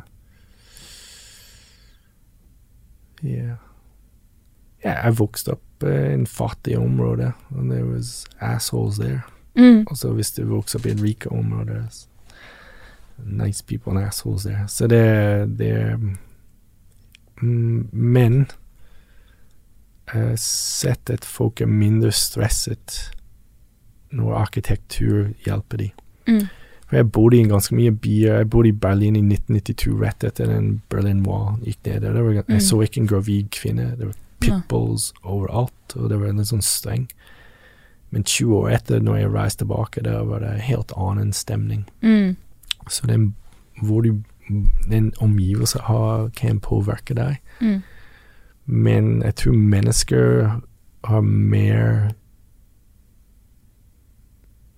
Ja. 3.22 3.56
Ja, 4.84 4.92
jeg 5.04 5.18
vokste 5.18 5.56
opp 5.56 5.82
i 5.82 5.94
en 6.14 6.26
fattig 6.26 6.76
område, 6.78 7.32
og 7.50 7.64
det 7.66 7.80
var 7.82 8.04
assholes 8.54 9.00
der. 9.02 9.18
Mm. 9.58 9.86
Og 9.90 9.96
så 9.98 10.12
hvis 10.14 10.30
du 10.36 10.44
vokser 10.46 10.78
opp 10.78 10.86
i 10.86 10.92
et 10.92 11.02
rike 11.02 11.32
område, 11.34 11.80
nice 13.18 13.64
people 13.64 13.90
and 13.90 14.06
assholes 14.06 14.44
there. 14.44 14.68
Så 14.68 14.86
det, 14.86 15.58
det 15.58 15.98
mm, 17.42 17.88
Men 17.92 18.46
sett 20.40 21.10
at 21.10 21.24
folk 21.24 21.60
er 21.60 21.66
mindre 21.66 22.10
stresset 22.12 23.10
når 24.10 24.38
arkitektur 24.40 25.34
hjelper 25.44 25.76
dem. 25.82 25.90
Mm. 26.28 26.46
For 26.88 26.96
jeg 26.96 27.10
bodde 27.12 27.36
i 27.36 27.40
en 27.44 27.50
ganske 27.52 27.74
mye 27.76 27.92
byer. 27.92 28.38
Jeg 28.40 28.48
bodde 28.50 28.68
i 28.70 28.72
Berlin 28.72 29.16
i 29.18 29.20
1992, 29.20 29.98
rett 30.00 30.24
etter 30.24 30.48
den 30.48 30.70
Berlin 30.88 31.20
Wall 31.26 31.58
gikk 31.66 31.82
ned. 31.84 32.00
Det 32.02 32.14
var, 32.14 32.32
Mm. 32.32 32.54
Jeg 32.54 32.62
så 32.62 32.80
ikke 32.82 33.00
en 33.02 33.06
gravid 33.10 33.50
kvinne. 33.50 33.90
Det 33.98 34.06
var 34.06 34.14
Ja. 34.14 34.60
pitbulls 34.60 35.12
overalt, 35.24 35.96
og 35.96 36.08
det 36.08 36.18
var 36.20 36.32
litt 36.32 36.46
sånn 36.46 36.62
streng. 36.62 37.08
Men 38.10 38.22
20 38.24 38.54
år 38.54 38.70
etter, 38.72 39.00
når 39.00 39.16
jeg 39.18 39.32
reiste 39.32 39.64
tilbake, 39.66 40.02
der 40.02 40.24
var 40.24 40.38
det 40.40 40.60
helt 40.62 40.92
annen 40.96 41.32
stemning. 41.32 41.84
Mm. 42.02 42.36
Så 42.88 43.06
den, 43.06 43.34
hvor 43.82 44.00
du, 44.02 44.22
den 44.88 45.12
omgivelser 45.20 45.80
har, 45.82 46.30
kan 46.30 46.60
påvirke 46.60 47.14
deg. 47.14 47.38
Mm. 47.60 47.82
Men 48.68 49.22
jeg 49.24 49.34
tror 49.34 49.52
mennesker 49.52 50.60
har 51.08 51.20
mer 51.20 52.10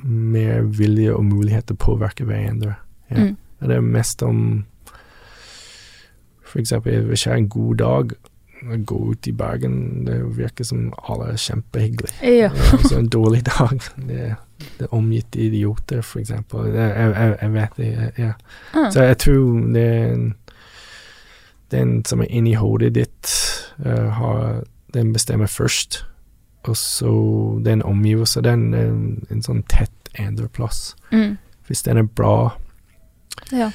mer 0.02 0.62
vilje 0.62 1.12
og 1.12 1.24
mulighet 1.28 1.66
til 1.68 1.76
å 1.76 1.84
påvirke 1.84 2.24
hverandre. 2.24 2.74
Ja. 3.10 3.26
Mm. 3.26 3.36
Det 3.60 3.76
er 3.76 3.84
mest 3.84 4.22
om 4.24 4.64
eksempel, 6.56 7.04
hvis 7.06 7.26
jeg 7.26 7.32
har 7.32 7.38
en 7.38 7.48
god 7.48 7.76
dag, 7.76 8.12
gå 8.86 8.98
ut 9.12 9.26
i 9.26 9.32
Bergen, 9.32 10.04
det 10.06 10.18
virker 10.36 10.64
som 10.64 10.90
alle 11.08 11.32
er 11.32 11.40
kjempehyggelige. 11.40 12.32
Ja. 12.40 12.50
Så 12.88 12.98
en 12.98 13.08
dårlig 13.08 13.44
dag, 13.46 13.80
det, 13.96 14.34
det 14.78 14.88
er 14.88 14.94
omgitt 14.94 15.36
idioter, 15.36 16.02
eksempel. 16.18 16.72
Jeg, 16.74 16.96
jeg, 16.96 17.36
jeg 17.42 17.52
vet 17.52 17.76
det, 17.76 18.12
ja. 18.18 18.32
Ah. 18.74 18.90
Så 18.90 19.02
jeg 19.02 19.18
tror 19.18 19.60
det 19.74 19.86
er 19.86 20.12
en, 20.12 20.34
den 21.70 22.04
som 22.04 22.20
er 22.20 22.30
inni 22.30 22.54
hodet 22.58 22.94
ditt, 22.94 23.32
eh, 23.84 24.62
den 24.92 25.12
bestemmer 25.12 25.46
først. 25.46 26.04
Og 26.68 26.76
så 26.76 27.62
den 27.64 27.82
omgivelsen, 27.82 28.44
den 28.44 28.74
er 28.74 28.88
en, 28.90 29.26
en 29.30 29.42
sånn 29.42 29.62
tett 29.68 29.90
andreplass. 30.18 30.94
Mm. 31.12 31.38
Hvis 31.66 31.82
den 31.86 31.96
er 31.96 32.02
bra 32.02 32.52
ja. 33.52 33.70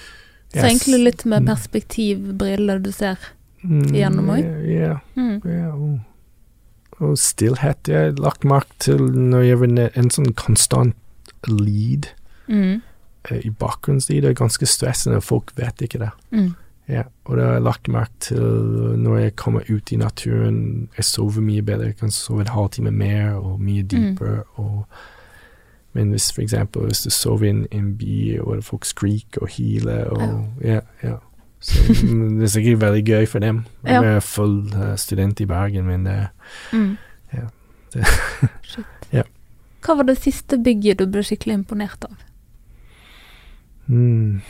Så 0.54 0.62
Yes. 0.62 0.64
egentlig 0.64 1.00
litt 1.04 1.26
med 1.26 1.42
Mm. 1.42 1.48
perspektivbriller 1.48 2.80
du 2.82 2.92
ser. 2.92 3.18
igjennom 3.64 3.94
Gjennom 3.96 4.30
også? 4.30 4.68
Ja, 4.70 5.00
Mm. 5.16 5.42
og, 5.74 6.00
og 7.02 7.18
stillhet. 7.18 7.88
Jeg 7.88 7.96
har 8.14 8.22
lagt 8.24 8.44
merke 8.46 8.72
til 8.80 8.98
når 9.00 9.42
jeg 9.44 9.60
var 9.60 9.90
en 9.98 10.10
sånn 10.10 10.34
konstant 10.36 10.96
lead 11.48 12.08
Mm. 12.48 12.82
eh, 13.32 13.42
i 13.46 13.50
bakgrunnslyd. 13.50 14.22
Det 14.22 14.30
er 14.30 14.34
ganske 14.46 14.66
stressende, 14.66 15.22
folk 15.22 15.52
vet 15.58 15.82
ikke 15.82 16.00
det. 16.00 16.12
Mm. 16.32 16.56
Ja, 16.88 17.02
og 17.26 17.38
det 17.38 17.46
har 17.46 17.54
jeg 17.54 17.62
lagt 17.66 17.88
merke 17.90 18.12
til 18.20 18.42
når 19.02 19.18
jeg 19.18 19.36
kommer 19.36 19.62
ut 19.74 19.92
i 19.92 19.96
naturen. 19.98 20.90
Jeg 20.98 21.06
sover 21.06 21.42
mye 21.42 21.62
bedre, 21.66 21.86
jeg 21.90 21.98
kan 21.98 22.12
sove 22.12 22.42
en 22.42 22.48
halvtime 22.54 22.92
mer 22.92 23.32
og 23.40 23.62
mye 23.62 23.84
dypere. 23.84 24.44
Og, 24.62 24.84
men 25.94 26.10
hvis 26.14 26.28
for 26.34 26.42
eksempel 26.42 26.86
hvis 26.86 27.02
du 27.02 27.10
sover 27.10 27.44
i 27.48 27.50
en, 27.50 27.64
en 27.72 27.98
by 27.98 28.40
og 28.44 28.64
folk 28.64 28.86
skriker 28.86 29.42
og 29.42 29.50
hyler 29.58 30.06
og 30.14 30.46
Ja, 30.64 30.80
ja. 31.04 31.16
Så 31.66 31.82
mm, 32.06 32.36
det 32.38 32.44
er 32.44 32.48
sikkert 32.54 32.82
veldig 32.82 33.06
gøy 33.06 33.26
for 33.26 33.40
dem. 33.40 33.64
Jeg 33.88 34.06
er 34.06 34.20
full 34.20 34.60
eh, 34.76 34.96
student 34.98 35.40
i 35.42 35.46
Bergen, 35.50 35.86
men 35.86 36.06
det, 36.06 36.28
Mm. 36.74 36.98
Ja, 37.34 37.48
det- 37.94 38.06
Ja. 39.14 39.24
Hva 39.86 39.96
var 39.98 40.04
det 40.04 40.18
siste 40.22 40.58
bygget 40.64 41.00
du 41.00 41.06
ble 41.10 41.24
skikkelig 41.24 41.54
imponert 41.64 42.06
av? 42.06 42.14
mm. 43.88 44.42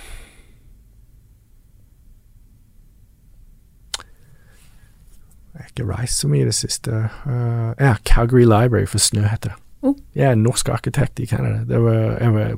Jeg 5.53 5.61
har 5.63 5.64
ikke 5.75 5.91
reist 5.91 6.19
så 6.19 6.29
mye 6.31 6.45
i 6.45 6.49
det 6.49 6.55
siste. 6.55 6.91
Uh, 7.25 7.73
ja, 7.79 7.95
Calgary 8.05 8.45
Library 8.45 8.87
for 8.87 9.01
Snø 9.01 9.25
heter 9.27 9.53
det. 9.53 9.61
Oh. 9.81 9.95
Jeg 10.15 10.31
er 10.31 10.35
norsk 10.35 10.69
arkitekt 10.69 11.19
i 11.19 11.25
Canada. 11.29 11.63
Det 11.67 11.81
var, 11.83 12.17
jeg 12.17 12.33
var 12.33 12.55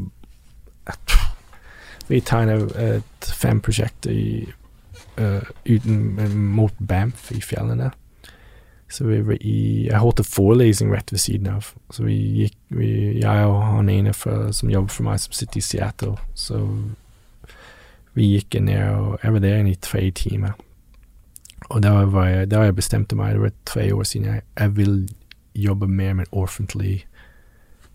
Vi 2.08 2.22
tegnet 2.24 2.72
et 2.80 3.32
fem 3.36 3.60
prosjekter 3.60 4.12
i, 4.12 4.46
uh, 5.20 5.44
uten, 5.68 6.14
mot 6.56 6.74
Banff 6.88 7.32
i 7.32 7.42
fjellene. 7.42 7.92
Så 8.90 9.04
vi 9.04 9.20
var 9.28 9.38
i 9.42 9.88
Jeg 9.90 10.00
holdt 10.00 10.20
en 10.20 10.26
forelesning 10.26 10.94
rett 10.94 11.12
ved 11.12 11.20
siden 11.20 11.48
av. 11.48 11.74
Så 11.92 12.04
vi 12.04 12.16
gikk 12.16 12.56
vi, 12.70 13.20
Jeg 13.20 13.46
og 13.46 13.66
han 13.66 13.90
ene 13.90 14.14
for, 14.14 14.52
som 14.52 14.70
jobber 14.72 14.94
for 14.94 15.04
meg, 15.04 15.20
som 15.20 15.36
sitter 15.36 15.58
i 15.58 15.62
Seattle, 15.66 16.16
så 16.36 16.64
vi 18.18 18.32
gikk 18.34 18.56
ned, 18.62 18.82
og 18.90 19.20
jeg 19.24 19.34
var 19.34 19.40
der 19.40 19.68
i 19.70 19.76
tre 19.76 20.12
timer. 20.12 20.56
Og 21.70 21.84
da 21.84 21.92
var 22.06 22.28
jeg, 22.28 22.52
da 22.52 22.62
jeg 22.64 22.76
bestemte 22.76 23.16
meg, 23.20 23.34
det 23.36 23.42
var 23.42 23.52
tre 23.66 23.90
år 23.96 24.04
siden, 24.08 24.28
jeg, 24.34 24.42
jeg 24.60 24.76
vil 24.78 25.10
jobbe 25.56 25.88
mer 25.88 26.14
med 26.14 26.26
offentlig 26.32 27.06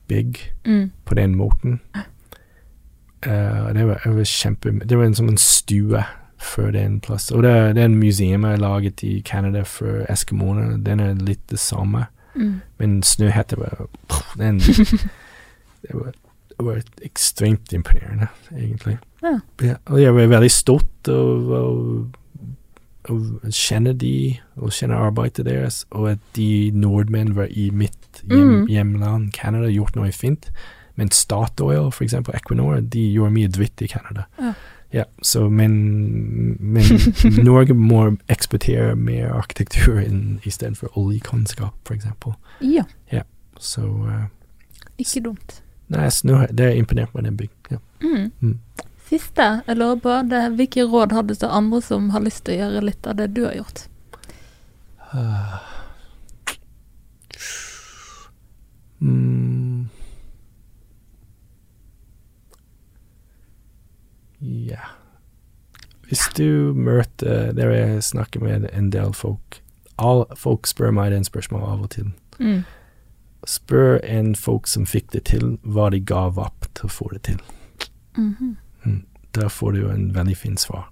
bygg 0.08 0.38
Mm. 0.66 0.90
på 1.04 1.14
den 1.14 1.34
måten. 1.34 1.80
Uh, 3.26 3.70
det, 3.74 3.86
var, 3.86 4.00
det 4.04 4.16
var 4.16 4.24
kjempe 4.24 4.72
Det 4.84 4.98
var 4.98 5.04
en, 5.04 5.14
som 5.14 5.28
en 5.28 5.38
stue 5.38 6.02
for 6.38 6.70
den 6.74 7.00
plass. 7.00 7.30
Og 7.30 7.42
det, 7.42 7.52
det 7.76 7.82
er 7.82 7.84
en 7.84 7.98
museum 8.00 8.44
jeg 8.44 8.58
laget 8.58 9.02
i 9.02 9.20
Canada 9.24 9.62
for 9.62 10.02
eskimoene. 10.10 10.80
Den 10.84 11.00
er 11.00 11.14
litt 11.14 11.44
det 11.50 11.58
samme. 11.62 12.06
Mm. 12.34 12.60
Men 12.78 13.02
Snøhette 13.02 13.56
var 13.60 13.86
den, 14.38 14.58
det, 14.58 15.92
var, 15.94 16.12
det 16.58 16.66
var 16.66 16.80
ekstremt 17.02 17.72
imponerende, 17.72 18.26
egentlig. 18.56 18.98
Ja. 19.22 19.38
og 19.86 20.00
jeg 20.02 20.14
var 20.14 20.26
veldig 20.26 20.50
stolt 20.50 21.08
av 21.08 21.52
å 23.11 23.92
de, 23.98 24.40
og 24.57 24.70
kjenner 24.72 24.96
arbeidet 25.09 25.44
deres, 25.46 25.84
og 25.90 26.11
at 26.11 26.18
de 26.36 26.70
nordmenn 26.74 27.34
var 27.34 27.48
i 27.50 27.70
mitt 27.70 28.22
hjem, 28.28 28.62
Mm. 28.62 28.66
hjemland, 28.68 29.32
Canada, 29.32 29.66
gjort 29.68 29.96
noe 29.96 30.12
fint. 30.12 30.50
Men 30.96 31.11
Statoil, 31.11 31.90
for 31.90 32.05
eksempel 32.05 32.34
Equinor, 32.34 32.80
de 32.80 33.12
gjorde 33.14 33.32
mye 33.32 33.48
dritt 33.48 33.82
i 33.82 33.86
Canada. 33.86 34.24
Ja. 34.38 34.53
Ja, 34.92 35.05
så, 35.22 35.48
men, 35.48 36.57
men 36.61 36.84
Norge 37.44 37.72
må 37.74 38.16
eksportere 38.28 38.94
mer 38.94 39.30
arkitektur 39.32 40.03
istedenfor 40.44 40.92
oljekunnskap, 41.00 41.72
for 41.84 41.94
eksempel. 41.94 42.34
Ja. 42.61 42.84
Så 43.59 43.80
uh, 43.80 44.26
Ikke 44.98 45.22
dumt. 45.24 45.62
Nei, 45.88 46.11
snø, 46.11 46.46
det 46.53 46.66
er 46.66 46.76
imponert 46.76 47.14
med 47.14 47.24
den 47.24 47.36
bygg. 47.36 47.50
Ja. 47.70 47.76
Mm. 48.03 48.32
Mm. 48.40 48.59
Siste 49.12 49.46
jeg 49.66 49.76
lurer 49.76 49.98
på, 50.00 50.12
det 50.24 50.38
hvilke 50.56 50.86
råd 50.88 51.12
har 51.12 51.26
du 51.28 51.34
til 51.36 51.50
andre 51.52 51.82
som 51.84 52.08
har 52.14 52.22
lyst 52.24 52.46
til 52.46 52.54
å 52.54 52.62
gjøre 52.62 52.84
litt 52.86 53.06
av 53.06 53.18
det 53.20 53.28
du 53.36 53.44
har 53.44 53.58
gjort? 53.60 53.86
Mm. 59.02 59.88
Ja 64.38 64.78
Hvis 66.06 66.20
du 66.36 66.70
møter 66.78 67.50
Der 67.52 67.70
jeg 67.74 68.04
snakker 68.06 68.40
med 68.40 68.68
en 68.72 68.92
del 68.94 69.10
folk 69.14 69.58
All, 69.98 70.24
Folk 70.38 70.70
spør 70.70 70.94
meg 70.94 71.10
den 71.10 71.26
spørsmålet 71.26 71.66
av 71.66 71.82
og 71.82 71.90
til. 71.90 72.12
Mm. 72.38 72.62
Spør 73.46 73.98
en 74.06 74.34
folk 74.38 74.70
som 74.70 74.86
fikk 74.86 75.10
det 75.12 75.24
til, 75.34 75.58
hva 75.62 75.90
de 75.90 75.98
gav 75.98 76.38
opp 76.38 76.70
til 76.74 76.86
å 76.86 76.94
få 76.94 77.08
det 77.12 77.22
til. 77.28 77.42
Mhm. 78.16 78.56
Der 79.33 79.49
får 79.49 79.72
du 79.72 79.78
jo 79.80 79.91
en 79.91 80.14
veldig 80.14 80.37
fin 80.37 80.57
svar. 80.57 80.91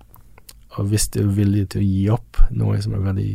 Og 0.79 0.87
hvis 0.87 1.09
du 1.09 1.21
er 1.21 1.33
villig 1.35 1.69
til 1.75 1.83
å 1.83 1.89
gi 1.89 2.05
opp 2.15 2.41
noe 2.55 2.79
som 2.83 2.95
er 2.95 3.03
veldig 3.05 3.31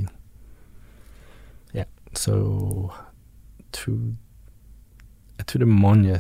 Ja, 1.76 1.86
så 2.16 2.36
tror 3.76 4.16
Jeg 5.38 5.47
tror 5.47 5.64
det 5.64 5.68
er 5.68 5.82
mange 5.84 6.16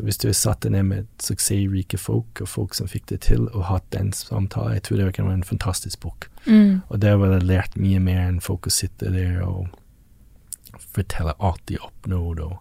Hvis 0.00 0.20
du 0.22 0.28
har 0.28 0.36
satt 0.38 0.62
deg 0.62 0.72
ned 0.72 0.86
med 0.88 1.08
suksessrike 1.20 1.98
folk, 1.98 2.40
og 2.40 2.48
folk 2.48 2.74
som 2.78 2.88
fikk 2.88 3.10
det 3.10 3.18
til, 3.26 3.50
og 3.50 3.66
hatt 3.68 3.84
den 3.92 4.14
samtalen, 4.16 4.78
jeg 4.78 4.86
tror 4.86 4.96
det 4.96 5.08
kan 5.12 5.26
være 5.26 5.40
en 5.42 5.44
fantastisk 5.44 6.00
bok. 6.00 6.30
Mm. 6.46 6.80
Og 6.88 7.02
der 7.02 7.18
ville 7.20 7.36
jeg 7.36 7.48
lært 7.50 7.76
mye 7.76 8.00
mer 8.00 8.22
enn 8.22 8.40
folk 8.40 8.64
å 8.64 8.72
sitte 8.72 9.10
der 9.12 9.42
og 9.44 9.68
fortelle 10.94 11.34
alt 11.36 11.60
de 11.68 11.76
oppnådde. 11.84 12.46
Og, 12.46 12.56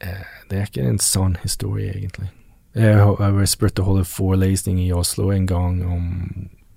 eh, 0.00 0.26
det 0.50 0.58
er 0.58 0.66
ikke 0.66 0.88
en 0.88 0.98
sann 0.98 1.36
historie, 1.44 1.94
egentlig. 1.94 2.32
Jeg 2.74 3.48
spurte 3.48 3.84
holde 3.86 4.04
forelesning 4.04 4.80
i 4.82 4.92
Oslo 4.92 5.28
en 5.30 5.46
gang 5.46 5.76
om 5.86 6.06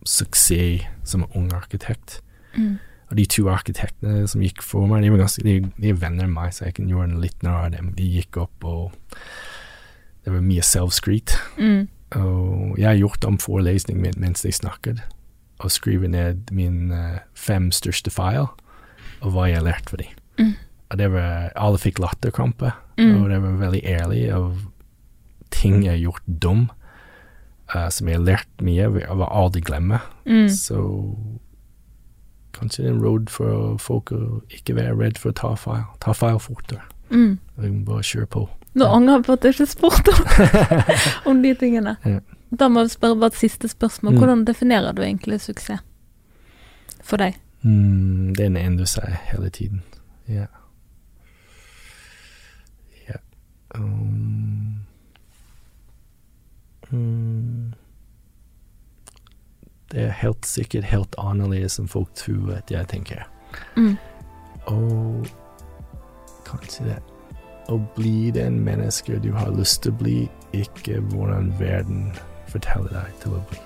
suksess 0.06 0.86
som 1.04 1.26
ung 1.36 1.50
arkitekt. 1.54 2.22
Mm. 2.56 2.78
Og 3.10 3.18
de 3.18 3.26
to 3.26 3.48
arkitektene 3.50 4.28
som 4.28 4.42
gikk 4.44 4.62
for 4.66 4.88
meg, 4.90 5.04
de, 5.06 5.12
var 5.14 5.22
ganske, 5.24 5.44
de, 5.46 5.60
de 5.80 5.90
er 5.94 6.00
venner 6.00 6.28
av 6.28 6.34
meg, 6.34 6.54
så 6.54 6.68
jeg 6.68 6.76
kan 6.80 6.90
gjøre 6.92 7.20
litt 7.24 7.44
narr 7.46 7.70
av 7.70 7.76
dem. 7.78 7.94
De 7.96 8.04
gikk 8.18 8.38
opp, 8.44 8.68
og 8.68 9.16
det 10.26 10.34
var 10.34 10.44
mye 10.44 10.66
selvskryt. 10.66 11.38
Mm. 11.58 11.88
Og 12.20 12.78
jeg 12.80 12.88
har 12.90 13.00
gjort 13.00 13.26
om 13.28 13.40
forelesningen 13.42 14.04
min 14.04 14.20
mens 14.22 14.44
de 14.44 14.52
snakket, 14.56 15.00
og 15.64 15.72
skrevet 15.74 16.12
ned 16.14 16.52
min 16.54 16.92
eh, 16.94 17.20
fem 17.34 17.72
største 17.74 18.12
feil, 18.14 18.50
og 19.24 19.32
hva 19.34 19.48
jeg 19.50 19.62
har 19.62 19.66
lært 19.72 19.90
for 19.90 20.04
dem. 20.04 20.12
Mm. 20.38 20.54
Og 20.92 21.00
det 21.00 21.08
var, 21.16 21.48
alle 21.56 21.82
fikk 21.82 22.04
latterkrampe, 22.04 22.76
Mm. 22.98 23.12
og 23.22 23.28
det 23.30 23.36
var 23.44 23.52
veldig 23.60 23.82
ærlig 23.86 24.22
av 24.34 24.54
ting 25.58 25.82
jeg 25.84 25.96
har 25.96 26.04
gjort 26.06 26.30
dum, 26.46 26.68
uh, 27.74 27.88
som 27.94 28.10
jeg 28.10 28.20
har 28.20 28.28
lært 28.28 28.64
mye 28.64 28.88
av, 28.88 29.24
å 29.24 29.32
aldri 29.44 29.64
glemme. 29.66 30.00
Mm. 30.30 30.48
Så 30.54 30.84
kanskje 32.58 32.84
det 32.84 32.92
er 32.92 32.96
en 32.96 33.04
råd 33.04 33.34
for 33.34 33.82
folk 33.82 34.14
å 34.16 34.22
ikke 34.54 34.78
være 34.78 34.96
redd 34.98 35.20
for 35.22 35.34
å 35.34 35.40
ta 35.42 35.54
feil. 35.60 35.84
Ta 36.04 36.16
feil 36.18 36.40
fortere. 36.42 36.86
Mm. 37.10 37.38
Bare 37.88 38.06
kjøre 38.06 38.30
på. 38.34 38.48
Nå 38.78 38.88
angrer 38.94 39.18
jeg 39.18 39.26
på 39.26 39.36
at 39.38 39.46
jeg 39.46 39.56
ikke 39.56 39.70
spurte 39.72 40.14
om, 40.14 40.26
om 41.34 41.44
de 41.46 41.54
tingene. 41.58 41.96
Ja. 42.06 42.22
Da 42.50 42.70
må 42.72 42.86
jeg 42.86 42.94
spørre 42.96 43.20
bare 43.20 43.34
et 43.34 43.42
siste 43.42 43.70
spørsmål. 43.72 44.14
Mm. 44.14 44.20
Hvordan 44.22 44.46
definerer 44.48 44.96
du 44.96 45.04
egentlig 45.04 45.42
suksess 45.44 45.84
for 47.04 47.22
deg? 47.22 47.38
Mm, 47.64 48.36
den 48.38 48.58
endrer 48.60 48.88
seg 48.90 49.18
hele 49.32 49.50
tiden. 49.50 49.82
Ja. 50.28 50.46
Ja. 53.08 53.20
Um, 53.76 54.87
det 59.92 60.04
er 60.04 60.16
helt 60.22 60.46
sikkert 60.48 60.88
helt 60.88 61.16
annerledes 61.22 61.80
enn 61.80 61.92
folk 61.92 62.14
tror 62.20 62.58
at 62.58 62.72
jeg 62.72 62.88
tenker. 62.92 63.28
Mm. 63.76 63.96
Og 64.68 65.28
kanskje 66.48 66.90
det 66.90 66.98
å 67.72 67.80
bli 67.98 68.32
den 68.32 68.62
mennesket 68.64 69.24
du 69.24 69.32
har 69.36 69.52
lyst 69.56 69.84
til 69.84 69.92
å 69.92 70.00
bli, 70.00 70.18
ikke 70.56 71.02
hvordan 71.12 71.52
verden 71.60 72.12
forteller 72.52 72.94
deg 72.96 73.22
til 73.24 73.36
å 73.36 73.44
bli. 73.52 73.62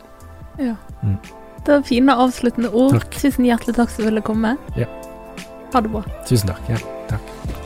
Ja. 0.72 0.76
Mm. 1.06 1.18
Det 1.62 1.76
var 1.76 1.86
fine 1.86 2.18
avsluttende 2.26 2.74
ord. 2.74 2.98
Takk. 2.98 3.22
Tusen 3.22 3.46
hjertelig 3.46 3.78
takk 3.78 3.94
som 3.94 4.10
ville 4.10 4.26
komme. 4.26 4.56
Ja. 4.78 4.90
Ha 5.74 5.82
det 5.86 5.94
bra. 5.94 6.06
Tusen 6.26 6.50
takk. 6.50 6.70
Ja, 6.74 6.82
takk. 7.12 7.60